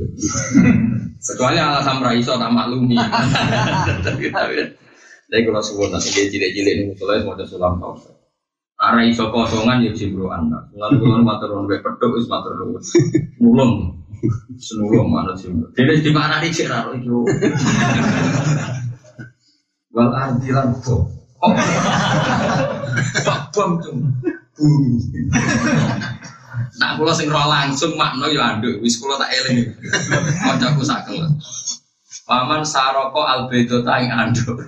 [1.18, 2.94] Kecuali alasan raiso tak maklumi.
[5.26, 5.58] Tapi kalau
[5.90, 8.15] nanti dia cilik-cilik ini mutulah mau sulam taufik.
[8.86, 10.70] Arah iso kosongan ya jimbro anak.
[10.78, 12.78] Lalu kalau matur nuwun wek pedhok wis matur nuwun.
[13.42, 13.98] Nulung.
[14.62, 15.66] Senulung mana jimbro.
[15.74, 17.26] Dene di mana nih cek raro itu.
[19.96, 21.02] Wal ardi lan bom.
[23.50, 23.96] Bom tuh.
[24.54, 25.02] Bumi.
[26.76, 29.72] Nak kula sing roh langsung makno ya anduk, wis kula tak eling.
[30.44, 31.85] Kancaku sak kelas.
[32.26, 34.58] Paman saroko albedo taing ando.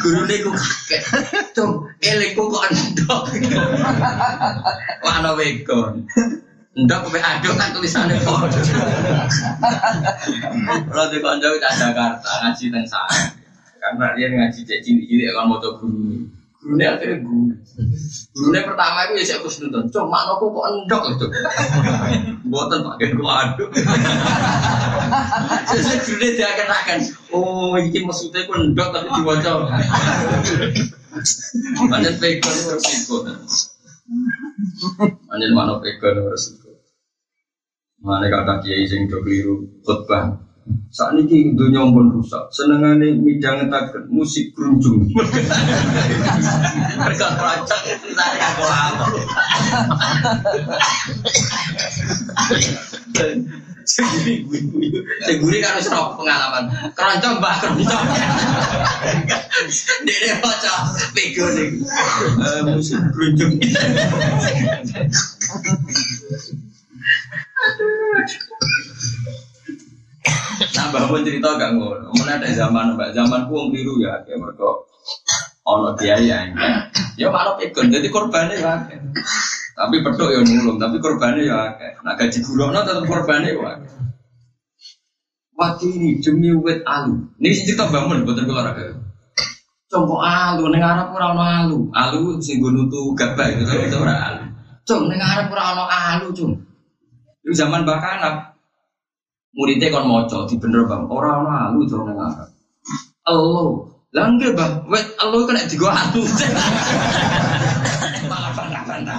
[0.00, 1.04] Guru ku kakek.
[1.52, 3.16] Cung, eleku kok ando.
[5.04, 6.08] Lano wegon.
[6.70, 8.56] Ndak kowe aduh kan tulisannya padha.
[10.88, 13.36] Kalau di konco kita Jakarta ngaji teng sana.
[13.76, 16.24] Karena dia ngaji cek cilik-cilik kan mau guru.
[16.60, 17.52] Gurunya akhirnya guru.
[18.32, 19.92] Gurunya pertama itu ya saya harus nonton.
[19.92, 21.26] Cuma mana kok endok itu.
[22.48, 23.68] Buatan pakai gua aduk.
[25.70, 26.98] Jadi gurunya dia akan akan.
[27.34, 29.54] Oh ini maksudnya aku endok tapi diwajah.
[31.90, 33.26] Banyak pegang resiko.
[35.26, 36.70] Banyak mana pegang resiko.
[38.00, 40.49] Mana kata kiai sing do keliru khutbah.
[40.90, 42.50] Saat ini dunia pun rusak.
[42.50, 45.06] Senengane midang ngetaken musik kerunjung.
[46.98, 49.06] Mereka perancang dari aku lama.
[55.26, 56.64] Seguri kan harus pengalaman.
[56.94, 58.06] Keroncong mbak keroncong.
[60.06, 60.74] Dia baca
[61.14, 61.70] pego nih.
[62.66, 63.54] Musik kerunjung.
[70.76, 72.12] Nah, pun cerita gak ngono.
[72.20, 74.68] Mana ada zaman mbak zaman kuang biru ya, kayak mereka
[75.64, 76.70] ono biaya ya.
[77.16, 78.74] Ya malah pegon, jadi korbannya ya.
[79.76, 81.72] Tapi petuk ya nulung, tapi korbannya ya.
[82.04, 83.72] Nah gaji bulan tetap korbannya ya.
[85.60, 87.20] Waktu ini demi wet alu.
[87.36, 88.96] Ini cerita bangun, betul keluar agak.
[89.92, 90.16] Coba
[90.54, 91.78] alu, neng Arab ora ono alu.
[91.92, 94.44] Alu sing gue nutu gabah gitu, itu ora alu.
[94.88, 96.56] Cung, neng Arab alu, cung.
[97.44, 98.56] Itu zaman bakanap,
[99.56, 101.02] muridnya kon moco di bener bang.
[101.10, 102.48] Orang orang alu itu orang Arab
[103.26, 103.68] Allah.
[104.10, 104.72] Langge bang.
[104.90, 106.22] Wet Allah kena digo alu.
[108.30, 109.18] Malah bantah bantah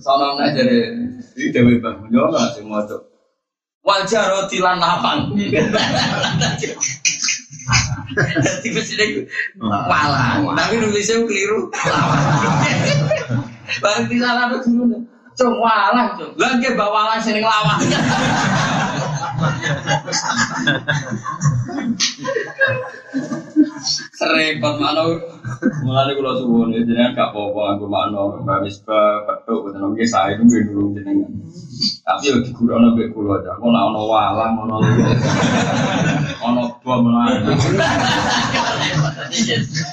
[0.00, 0.78] sama nggak jadi
[1.52, 1.96] dewi bang.
[2.08, 3.16] Nggak sih moco
[3.86, 5.30] wajah roti lan lapang.
[8.16, 9.26] Jadi mesti
[9.60, 11.66] walang, tapi nulisnya keliru.
[13.82, 14.96] Bang di sana ada gimana?
[15.36, 16.32] Cung walang cung.
[16.40, 17.80] Lah nggih mbak walang sing lawang.
[24.16, 25.04] Serempet mana
[25.84, 30.72] mulane kula suwun jenengan gak apa-apa aku makno Mbak Misbah petuk boten nggih sae nggih
[30.72, 31.28] dulu jenengan.
[32.00, 33.60] Tapi yo digurono mbek kula aja.
[33.60, 34.76] Kok ana walang ana
[36.40, 37.44] ana bom ana.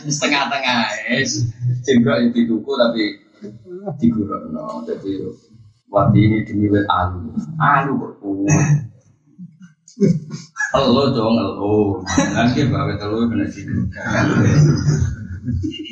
[0.07, 0.80] Setengah-tengah
[1.20, 1.52] es.
[1.84, 1.99] Itu
[2.32, 3.20] dituku tapi
[3.99, 4.84] digurukno.
[4.88, 5.11] Jadi
[5.91, 7.32] wati ini demi wet alu.
[7.60, 8.14] Alu kok
[10.74, 12.02] Elo dong, elo.
[12.34, 13.86] Nanti bawa telu kena tidur.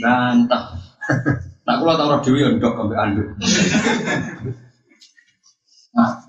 [0.01, 0.63] Bantah.
[1.61, 3.27] Nak kula tau dewi ndok ambek anduk.
[5.91, 6.20] Nah,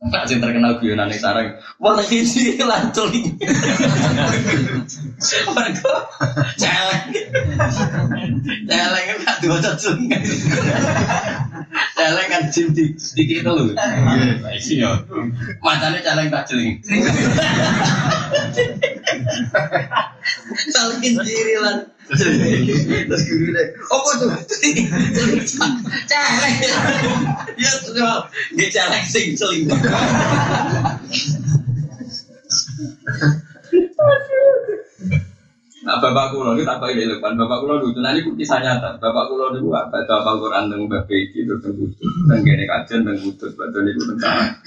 [0.00, 1.60] Tak sing terkenal guyonan sarang.
[1.76, 3.36] Wah lagi sih lancul ini.
[5.28, 5.92] Mereka
[6.56, 7.12] celeng.
[8.64, 10.08] Celeng kan gak dua cacing.
[11.92, 13.76] Celeng kan jim di sedikit itu.
[14.80, 15.04] Iya.
[15.60, 16.80] Matanya celeng tak celing.
[20.72, 21.76] Salin diri lah.
[22.10, 24.30] Terus guru deh, apa tuh?
[26.10, 26.56] Celeng.
[27.54, 27.94] Ya tuh,
[28.58, 29.70] dia celeng sing celing.
[35.80, 39.00] Nah, bapak kulo itu tak ini depan bapak kulo itu nanti kisah nyata.
[39.00, 40.04] Bapak kulo itu apa?
[40.04, 44.60] Bapak Quran tentang bapak itu tentang kudus, tentang gini kajian tentang kudus, betul itu tentang.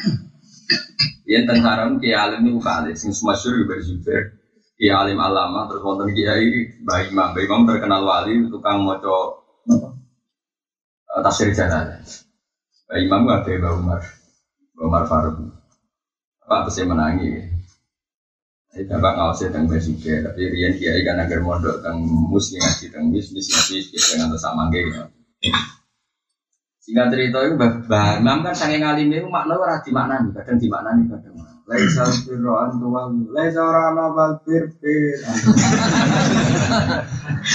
[1.29, 4.42] Yang tentang haram kiai alim itu kali, sing semasyur juga berjuber.
[4.73, 6.49] Kiai alim alama terus wonten kiai
[6.81, 9.45] Mbah Imam, Mbah Imam terkenal wali tukang moco
[11.21, 12.01] tafsir jalan.
[12.89, 14.01] Mbah Imam ada Mbah Umar,
[14.73, 15.35] Mbah Umar Faruk.
[16.43, 17.53] Pak terus menangi.
[18.73, 23.05] Saya bapak ngawasi tentang basic tapi Rian kiai kan agar mondok tentang muslim ngaji tentang
[23.13, 24.97] mis mis ngaji dengan sama gitu.
[26.81, 30.57] Singkat cerita itu bah Imam kan sange ngalim itu makna ora di makna nih, kadang
[30.57, 31.32] di makna nih kadang.
[31.63, 35.15] Laisa birro antuwal, laisa ora ana bal bir bir.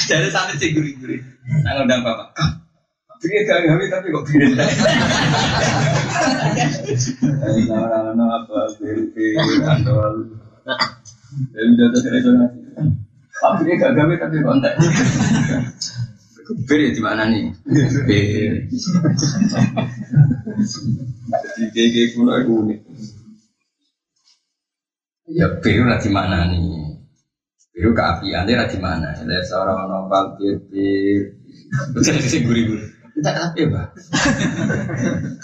[0.09, 1.21] Jadi sampai sih guri-guri.
[1.61, 2.33] Nang undang bapak.
[3.21, 4.57] Bikin gak gawe tapi kok bikin.
[7.37, 9.37] Laisa ora ana bal bir bir
[9.69, 10.25] antuwal.
[11.53, 12.31] Udah terus itu
[13.39, 14.73] Tapi dia gak gawe tapi kontak.
[16.65, 17.53] Bir ya di mana nih?
[18.09, 18.73] Bir.
[21.77, 22.81] Jadi kayak kuno unik.
[25.29, 26.97] Ya bir lah di mana nih?
[27.77, 29.13] Bir keapian dia di mana?
[29.13, 31.37] Ada seorang nopal bir bir.
[31.93, 32.89] Terjadi sih gurih gurih.
[33.19, 33.83] Tidak tapi apa?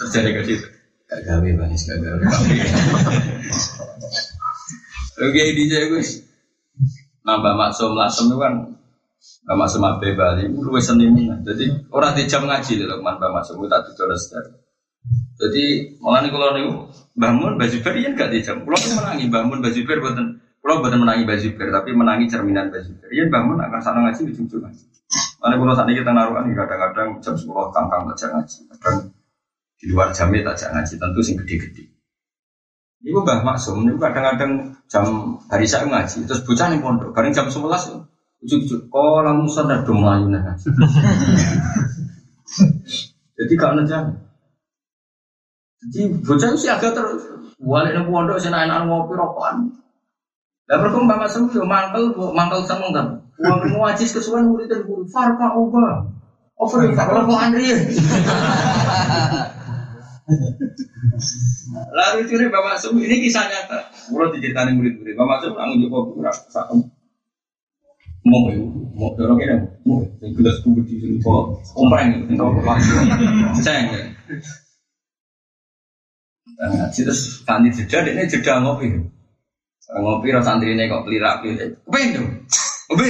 [0.01, 0.67] Terjadi ke situ.
[1.05, 2.25] Gak gawe bang, gak gawe.
[5.21, 6.25] Oke, di saya gus.
[7.21, 8.53] Nambah maksum lasem itu kan
[9.45, 11.45] Mbak Masum Abe Bali, lu seniman.
[11.45, 14.45] Jadi orang di jam ngaji Mbak Masum tak sedar.
[15.37, 16.65] Jadi malah nih kalau nih
[17.15, 18.61] bangun baju ber ya gak di jam.
[18.67, 20.25] Pulau menangi bangun baju ber buatan.
[20.59, 23.09] Pulau menangi baju ber, tapi menangi cerminan baju ber.
[23.09, 24.83] Iya bangun akan sana ngaji ujung-ujung ngaji.
[25.39, 28.97] Mana kalau saat ini kita naruhan kadang-kadang jam sepuluh kangkang tak ngaji, kadang
[29.77, 31.85] di luar jamnya tak ngaji, tentu sing gede-gede.
[33.05, 35.05] Ibu Mbah Maksum, ini kadang-kadang jam
[35.45, 37.85] hari saya ngaji, terus bocah nih pondok, kadang jam sebelas,
[38.41, 40.67] ujuk-ujuk, oh langsung sadar dong melayu ngaji.
[43.37, 44.24] Jadi gak jam.
[45.83, 47.23] Jadi bocah itu sih agak terus,
[47.59, 49.75] balik nih pondok, saya enak ngopi rokokan.
[50.65, 53.21] Lah berkum Mbah Maksum yo mangkel, mangkel sama kan.
[53.37, 56.09] Uang ngaji kesuwen murid dan guru, farka ubah.
[56.55, 57.67] Over itu, kalau Andri.
[61.91, 63.91] Lalu curi Bapak Sum ini kisah nyata.
[64.09, 65.13] Mulai diceritakan murid-murid.
[65.19, 66.81] Bapak Sum langsung joko kurang satu.
[68.25, 68.57] Mau ya,
[68.97, 69.53] mau dorong ini,
[69.85, 72.73] mau gelas tubuh di sini kok kompreng tahu apa?
[73.61, 74.01] Sayang ya.
[76.45, 78.93] Nah, terus kanti jeda, ini jeda ngopi.
[79.89, 82.29] Ngopi, rasa santri ini kok pelirak, kepengen dong.
[82.85, 83.09] Obe,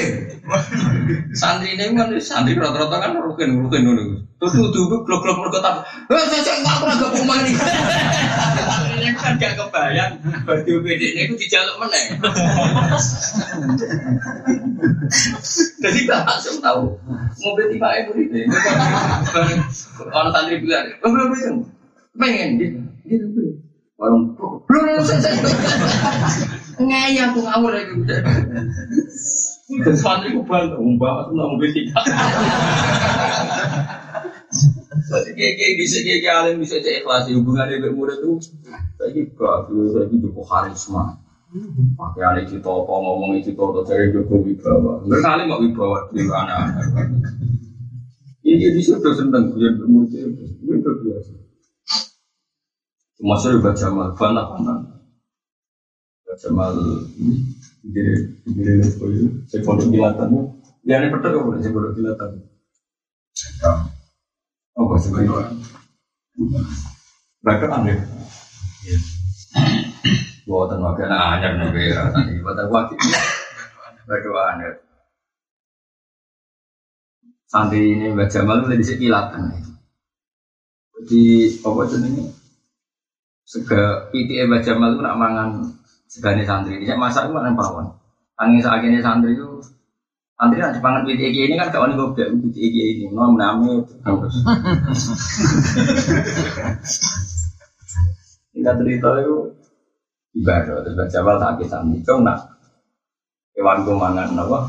[1.35, 4.23] santri ini kan santri rata-rata kan rukin rukin dulu.
[4.39, 5.83] Tuh tuh tuh blok blok berkota.
[6.07, 7.51] Eh saya nggak pernah ke rumah ini.
[8.95, 10.15] Ini kan gak kebayang.
[10.47, 11.99] Baju beda ini aku dijaluk mana?
[15.83, 16.95] Jadi gak langsung tahu.
[17.43, 18.47] Mobil tiba ibu ini.
[20.07, 21.55] Orang santri bilang, oh belum belum.
[22.15, 22.79] Pengen gitu.
[23.06, 23.61] Gitu.
[23.95, 24.60] Warung, belum.
[26.84, 27.95] Ngaya aku ngawur lagi.
[29.86, 32.03] Dan santri ku nggak mungkin tidak.
[35.06, 38.36] Jadi kayak kayak bisa kayak kayak alim bisa cek ikhlas hubungan dengan murid itu.
[38.99, 41.22] Saya gak, saya gitu kok karisma.
[41.95, 45.07] Pakai alim itu apa ngomong itu apa cari Joko Wibawa.
[45.07, 46.57] Berkali nggak Wibawa di mana?
[48.44, 51.44] Ini dia sudah senang punya murid itu biasa.
[53.23, 54.73] Masuk baca mal, fana fana.
[56.27, 56.73] Baca mal
[57.85, 58.13] jadi
[58.49, 60.29] jadi lepo itu saya pondok kilatan
[60.83, 61.13] ya ini.
[61.13, 62.29] Betul kok saya pondok kilatan
[64.75, 65.43] oh bahasa Jawa
[67.45, 67.97] mereka aneh
[70.49, 71.07] buatan wakil.
[71.07, 72.99] Anyar negara tadi buatan wakil.
[74.05, 74.71] Mereka aneh
[77.55, 79.53] santri ini baca malu lebih sekilatan
[80.97, 81.23] jadi
[81.63, 82.44] apa ini
[83.45, 85.49] sega PTA baca malu nak mangan
[86.09, 86.81] segane santri.
[86.81, 87.85] Ini masa itu mana pawon.
[88.41, 88.59] Angin
[88.89, 89.61] ini santri itu
[90.35, 93.05] santri nanti pangan PTG ini kan kawan gue bilang PTG ini.
[93.13, 93.85] Nom name
[98.55, 99.38] kita cerita itu
[100.41, 100.81] ibadah.
[100.81, 102.01] Terus baca wal tak santri.
[102.01, 102.49] Cong nak
[103.53, 104.59] hewan gue mangan apa?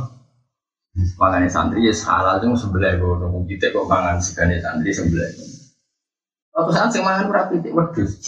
[1.17, 5.46] Mangan santri ya salah tuh sebelah gue nunggu kita kok mangan segane santri sebelah
[6.57, 8.17] Waktu saat sing mangan ora pitik wedhus.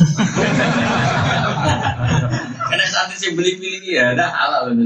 [2.68, 4.84] Karena saat sih beli pilih ya, ada halal loh.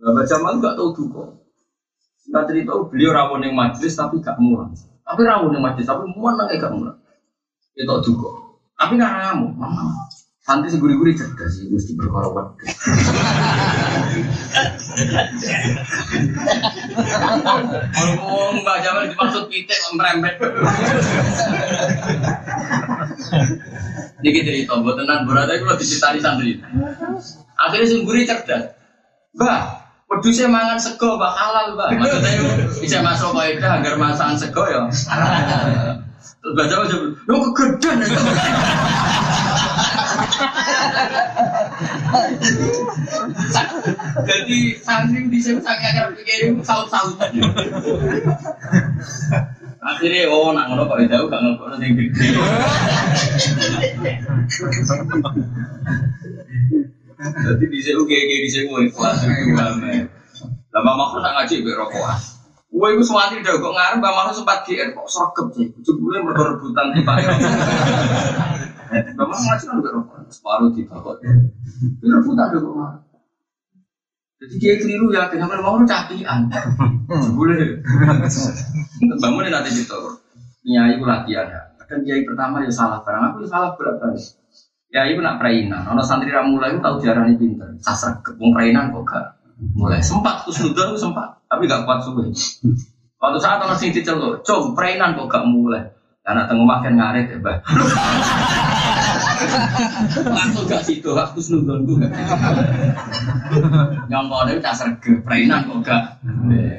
[0.00, 1.36] Bapak Jamal gak tahu duka.
[2.24, 4.72] Kita cerita beliau rawon yang majelis tapi gak murah.
[5.04, 6.96] Tapi rawon yang majelis tapi mana gak murah.
[7.76, 8.56] Itu duka.
[8.80, 9.60] Tapi gak ramu.
[10.50, 12.50] Santri seguri-guri cerdas sih, mesti berkorban.
[18.18, 20.42] Ngomong Mbak Jamal dimaksud pitik merembet.
[24.26, 26.58] Niki cerita, buat tenan berada itu lebih di santri.
[27.54, 28.74] Akhirnya seguri cerdas.
[29.38, 29.60] Mbak,
[30.34, 31.94] saya mangan sego, mbak halal, mbak.
[31.94, 32.42] Maksudnya
[32.82, 34.82] bisa masuk kaidah agar masakan sego ya.
[36.42, 36.96] Terus baca baca,
[37.30, 38.18] lo kegedean itu.
[44.26, 47.16] Jadi santri di sini sangat akan pikirin saut-saut.
[49.80, 52.26] Akhirnya oh nak ngono kok jauh gak ngono sing gede.
[57.20, 59.24] Jadi di sini oke di sini gue kelas
[60.70, 62.18] Lama maksud nak ngaji berokokan.
[62.70, 65.66] Gue itu suami udah kok ngarep, Mbak sempat GR kok sergap sih.
[65.74, 67.16] Ujung-ujungnya berrebutan di Pak
[68.90, 71.22] Bapak ngaji kan gak rokok, separuh di bapak.
[71.22, 72.74] Itu rebutan ada kok
[74.40, 76.48] Jadi dia keliru ya, kenapa mau cakian?
[77.36, 77.76] Boleh.
[79.20, 79.98] Bangun nanti gitu.
[80.64, 81.60] Nyai itu latihan ya.
[81.76, 84.16] Kadang kiai pertama ya salah barang aku salah berat kali.
[84.90, 85.86] Ya ibu nak perainan.
[85.92, 87.68] Ono santri ramula itu tahu jarang pinter.
[87.84, 89.26] Sasar kebun perainan kok gak
[89.76, 92.24] mulai sempat sudah sempat tapi gak kuat subuh.
[93.20, 95.84] Waktu saat orang sing diceluk, coba perainan kok gak mulai.
[96.24, 97.58] Anak tengah makan ngaret ya, bah.
[100.30, 102.06] Langsung gak situ, aku senudon gue.
[104.12, 106.20] Nyongkone udah serge, perainan kok gak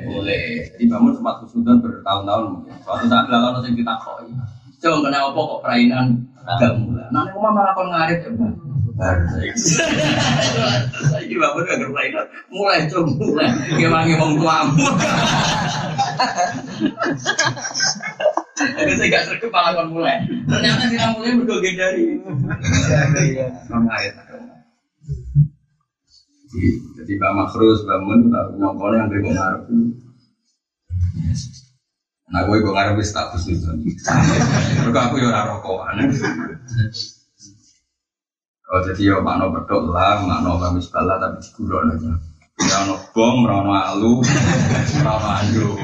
[0.08, 0.70] boleh.
[0.76, 2.46] Jadi bangun sempat kusnudon bertahun-tahun.
[2.86, 4.30] Suatu saat lalu nanti kita koi.
[4.82, 6.06] Coba kena apa kok perainan
[6.42, 7.08] gak mulai.
[7.10, 8.32] Nanti rumah malah kon ngarit ya.
[8.92, 9.48] Baru saya
[11.26, 11.90] ini bapak gak.
[12.52, 13.50] Mulai coba mulai.
[13.78, 14.86] Gimana ngomong tuamu.
[18.78, 20.22] Jadi saya gak serge malah kon mulai.
[20.46, 22.04] Ternyata si mulai berdua dari.
[23.68, 24.14] Kon ngarit.
[27.00, 28.28] Jadi Mbak Makrus bangun,
[28.60, 29.64] nyongkol yang dari ngarep
[32.32, 33.68] Nah, gue gue ngarep status itu.
[33.68, 35.96] Mereka aku ya orang rokokan.
[38.72, 42.16] Oh, jadi ya makno bedok lah, makno kamis bala tapi digulon aja.
[42.72, 44.24] Ya ono bom, ono alu,
[45.04, 45.76] ono andu.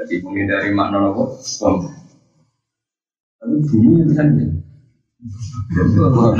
[0.00, 1.84] Jadi menghindari makna nopo bom.
[3.36, 4.28] Tapi bumi itu kan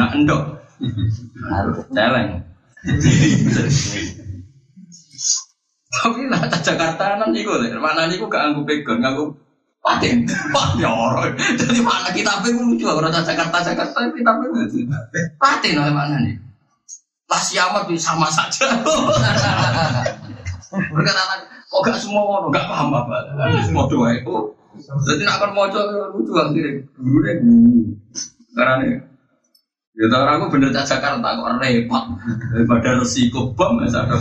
[0.00, 0.64] Nah, endok.
[1.92, 2.40] Celeng.
[5.90, 9.36] Tapi lah Jakarta nan iku lho, mana niku gak anggo pegon, nganggo
[9.84, 10.24] paten.
[10.56, 11.28] Wah, nyoro.
[11.36, 14.88] Jadi mana kita pe lucu ora Jakarta Jakarta kita pe lucu.
[15.36, 16.40] Paten oleh mana nih?
[17.28, 18.72] Lah siamat sama saja.
[20.96, 23.16] Berkata kok gak semua ngono, gak paham apa.
[23.62, 24.34] Semua doa itu.
[25.06, 25.80] Jadi nak kon moco
[26.18, 26.82] lucu akhirnya.
[26.98, 27.94] Dulu deh guru.
[28.54, 29.10] Karena nih
[30.00, 32.04] Ya tau aku bener cak Jakarta kok repot
[32.56, 34.16] daripada resiko bom ya sadar.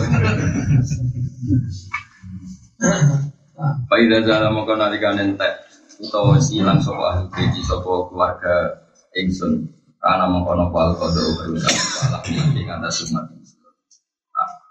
[3.87, 5.55] Pak Ida Zala mau kau narikan entek
[6.03, 8.75] utawa silang sopo ahli keji sopo keluarga
[9.15, 9.71] Ingsun
[10.03, 13.25] karena mengkono pal kodo berusaha malah nanti kata sumat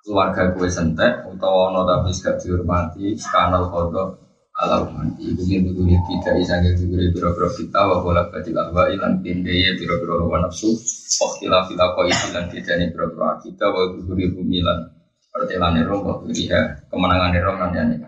[0.08, 4.16] keluarga kue sentek utawa ono tapi gak dihormati kanal kodo
[4.58, 5.36] alam mati.
[5.36, 10.24] Ibu ini dulu tidak isangnya juga biro-biro kita wa bola badil alwa ilan pindeye biro-biro
[10.24, 10.72] rawa nafsu
[11.20, 14.88] Waktilah fila koi ilan bidani biro-biro kita wa guguri bumilan
[15.30, 18.00] pertelan nero wa guriha kemenangan nero kan ya nih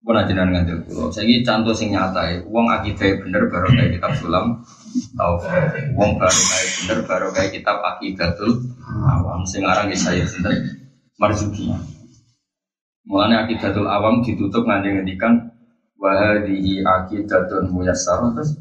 [0.00, 4.00] pun aja ngantil kulo saya ini contoh sing nyata ya uang akidah bener baru kayak
[4.00, 4.64] kitab sulam
[5.12, 5.36] tau
[5.92, 9.44] uang baru kayak bener baru kayak kitab akidatul awam.
[9.44, 10.79] Sing aran saya sinten
[11.20, 11.68] marzuki
[13.04, 15.52] Mulanya akidatul awam ditutup nganti ngendikan
[16.00, 18.56] wahadihi akidatun muyassar terus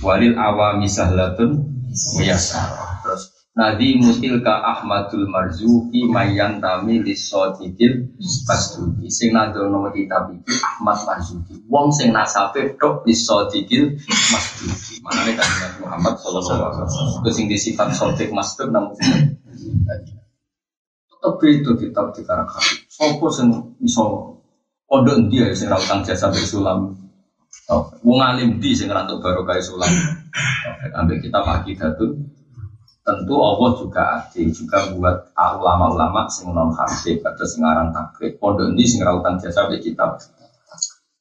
[0.00, 1.68] walil awami sahlatun
[2.16, 2.72] muyassar
[3.04, 8.10] terus Nadi mutilka Ahmadul Marzuki mayan tami lisodikil
[8.50, 11.62] pasduki sing nadono kitab iki Ahmad Marzuki.
[11.70, 15.46] Wong sing nasabe tok lisodikil masduki manane kan
[15.78, 17.30] Muhammad sallallahu alaihi wasallam.
[17.30, 18.98] Sing disifat sodik masduk namun
[21.24, 23.48] tetep itu kitab di karakter sopo sing
[23.80, 24.36] iso
[24.84, 26.92] pondok endi ya sing ra utang jasa bersulam
[28.04, 29.88] wong alim di sing ra baru kayak sulam?
[30.92, 32.20] Ambil kitab akidatul
[33.04, 38.76] tentu Allah juga adil juga buat ulama-ulama sing non hafid atau sing aran takrib pondok
[38.76, 40.20] di sing rautan jasa be kitab?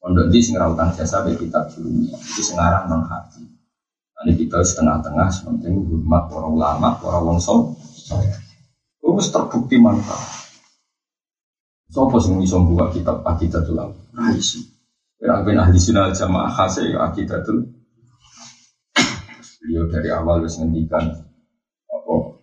[0.04, 2.20] Pondok di sing rautan jasa be kitab dunia?
[2.20, 3.08] Itu sing aran non
[4.24, 7.44] ini kita setengah-tengah sementing hormat para ulama para wong
[9.04, 10.24] terus terbukti mantap.
[11.92, 14.66] Sopo sing iso buka kitab akidatul ulama nah isi
[15.22, 17.70] Kira ben ahli sunnah jamaah khasih akidatul.
[19.64, 21.08] Beliau dari awal wis ngendikan
[21.88, 22.36] wow,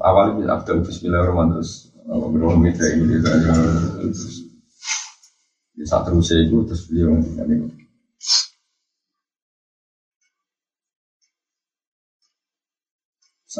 [0.00, 4.48] awal itu after Bismillahirrahmanirrahim terus beruang mitra ini terus
[5.76, 7.81] di saat terus itu terus beliau ngendikan ini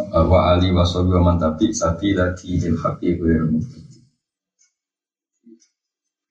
[0.01, 3.61] wa ali wa sahbihi wa man tabi sabila dinil haqqi ghairu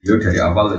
[0.01, 0.73] Beliau dari awal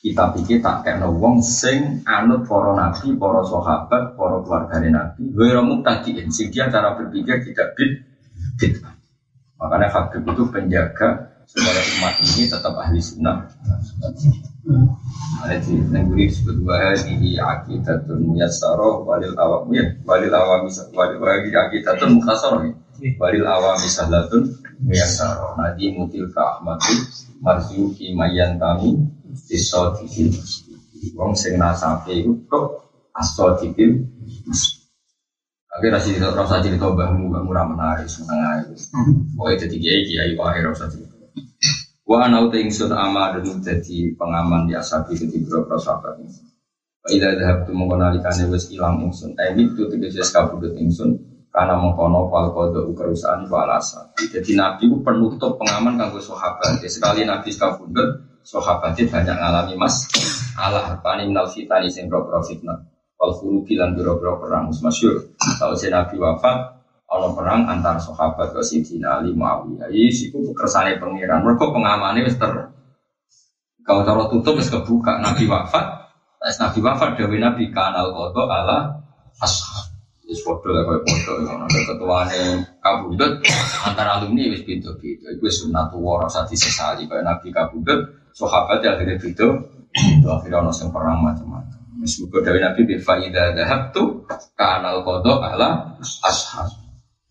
[0.00, 5.28] kita pikir tak kayak wong sing anut para nabi, para sahabat, para keluarga nabi.
[5.36, 7.92] Ghairu tadiin sing dia cara berpikir tidak bid
[8.56, 8.80] bid.
[9.56, 13.46] Makanya Habib itu penjaga supaya umat ini tetap ahli sunnah.
[15.46, 22.18] Ada di negeri disebut wahdi akidatun muyassaro walil awam ya walil awam walil wahdi akidatun
[22.18, 22.66] mukhasaro
[23.20, 24.50] walil awam sahlatun
[24.82, 26.94] muyassaro nadi mutil ka ahmadu
[27.38, 29.06] marzuki mayan kami
[29.46, 30.34] disodikil
[31.14, 32.66] wong sing nasabe iku kok
[33.14, 34.02] asodikil
[35.76, 38.72] Akhirnya rasa cerita, rasa cerita bahmu, bahmu menarik, seneng aja.
[39.36, 41.15] Pokoknya jadi kiai, kiai wahai rasa cerita.
[42.06, 46.38] Wa ana uta ingsun ama dan dadi pengaman di asabi di beberapa sahabat ini.
[47.02, 49.34] Wa idza dhahabtu mengkonalikane wis ilang ingsun.
[49.34, 51.18] Eh itu tegese kabudut ingsun
[51.50, 54.14] karena mengkono fal kodo perusahaan walasa.
[54.18, 56.78] Jadi Nabi itu penutup pengaman kanggo sahabat.
[56.78, 58.08] Jadi sekali Nabi kabudut,
[58.46, 60.06] sahabatnya banyak ngalami mas.
[60.56, 62.86] Allah harpani minal fitani sing bro fitnah.
[63.16, 68.60] wal furuqi lan biro-biro perang masyhur tahu si Nabi wafat ana perang antar sahabat ke
[68.66, 72.50] Sidina Ali Muawiyah iki iku kersane pangeran mergo pengamane wis ter
[73.86, 76.06] kalau cara tutup wis kebuka Nabi wafat
[76.36, 79.02] Pas Nabi wafat Dewi Nabi kanal kodo ala
[79.38, 79.96] ashab
[80.26, 82.42] Wis foto lah koyo foto ada ketuane
[82.82, 83.46] kabudut
[83.86, 85.30] antara alumni wis beda-beda.
[85.38, 89.46] Iku wis sunnatul wara sati sesali koyo Nabi kabudut sahabat ya akhirnya beda.
[89.94, 91.78] Itu akhirnya ono sing perang macam-macam.
[92.02, 94.26] Wis muga dari Nabi bi faida dhahabtu
[94.58, 96.85] kanal kodo ala ashab.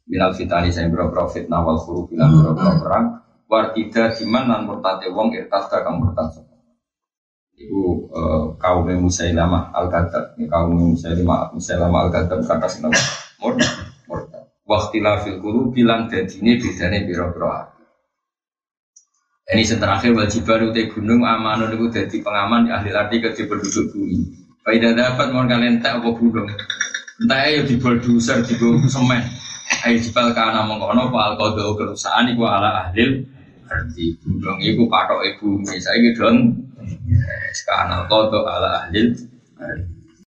[0.06, 3.06] Minal fitani saya berapa fitnah wal furu bilang berapa perang.
[3.46, 6.34] Wartida diman nan murtate wong irtas kang murtad
[7.56, 13.00] Ibu uh, kaum Musailamah al Kadab, kaum Musailamah Musailamah al Kadab kata sih nama
[13.40, 13.72] murtad,
[14.12, 14.44] murtad.
[14.66, 17.50] Waktilah fil kulu bilang jadi ini bedanya biro biro.
[19.46, 23.46] Ini yang terakhir wajib baru di gunung amanun itu jadi pengaman di ahli arti ke
[23.46, 24.26] penduduk bumi.
[24.66, 26.50] Faidah dapat mau kalian tak apa gunung.
[27.22, 28.58] Entah ya di bulldozer di
[28.90, 29.22] semen.
[29.86, 33.26] Ayo jibal kana mengkono pak al kerusahaan iku ala ahli
[33.66, 36.22] Berarti gunung iku patok ibu, saya gitu
[37.66, 39.10] Kanal kodo ala ahli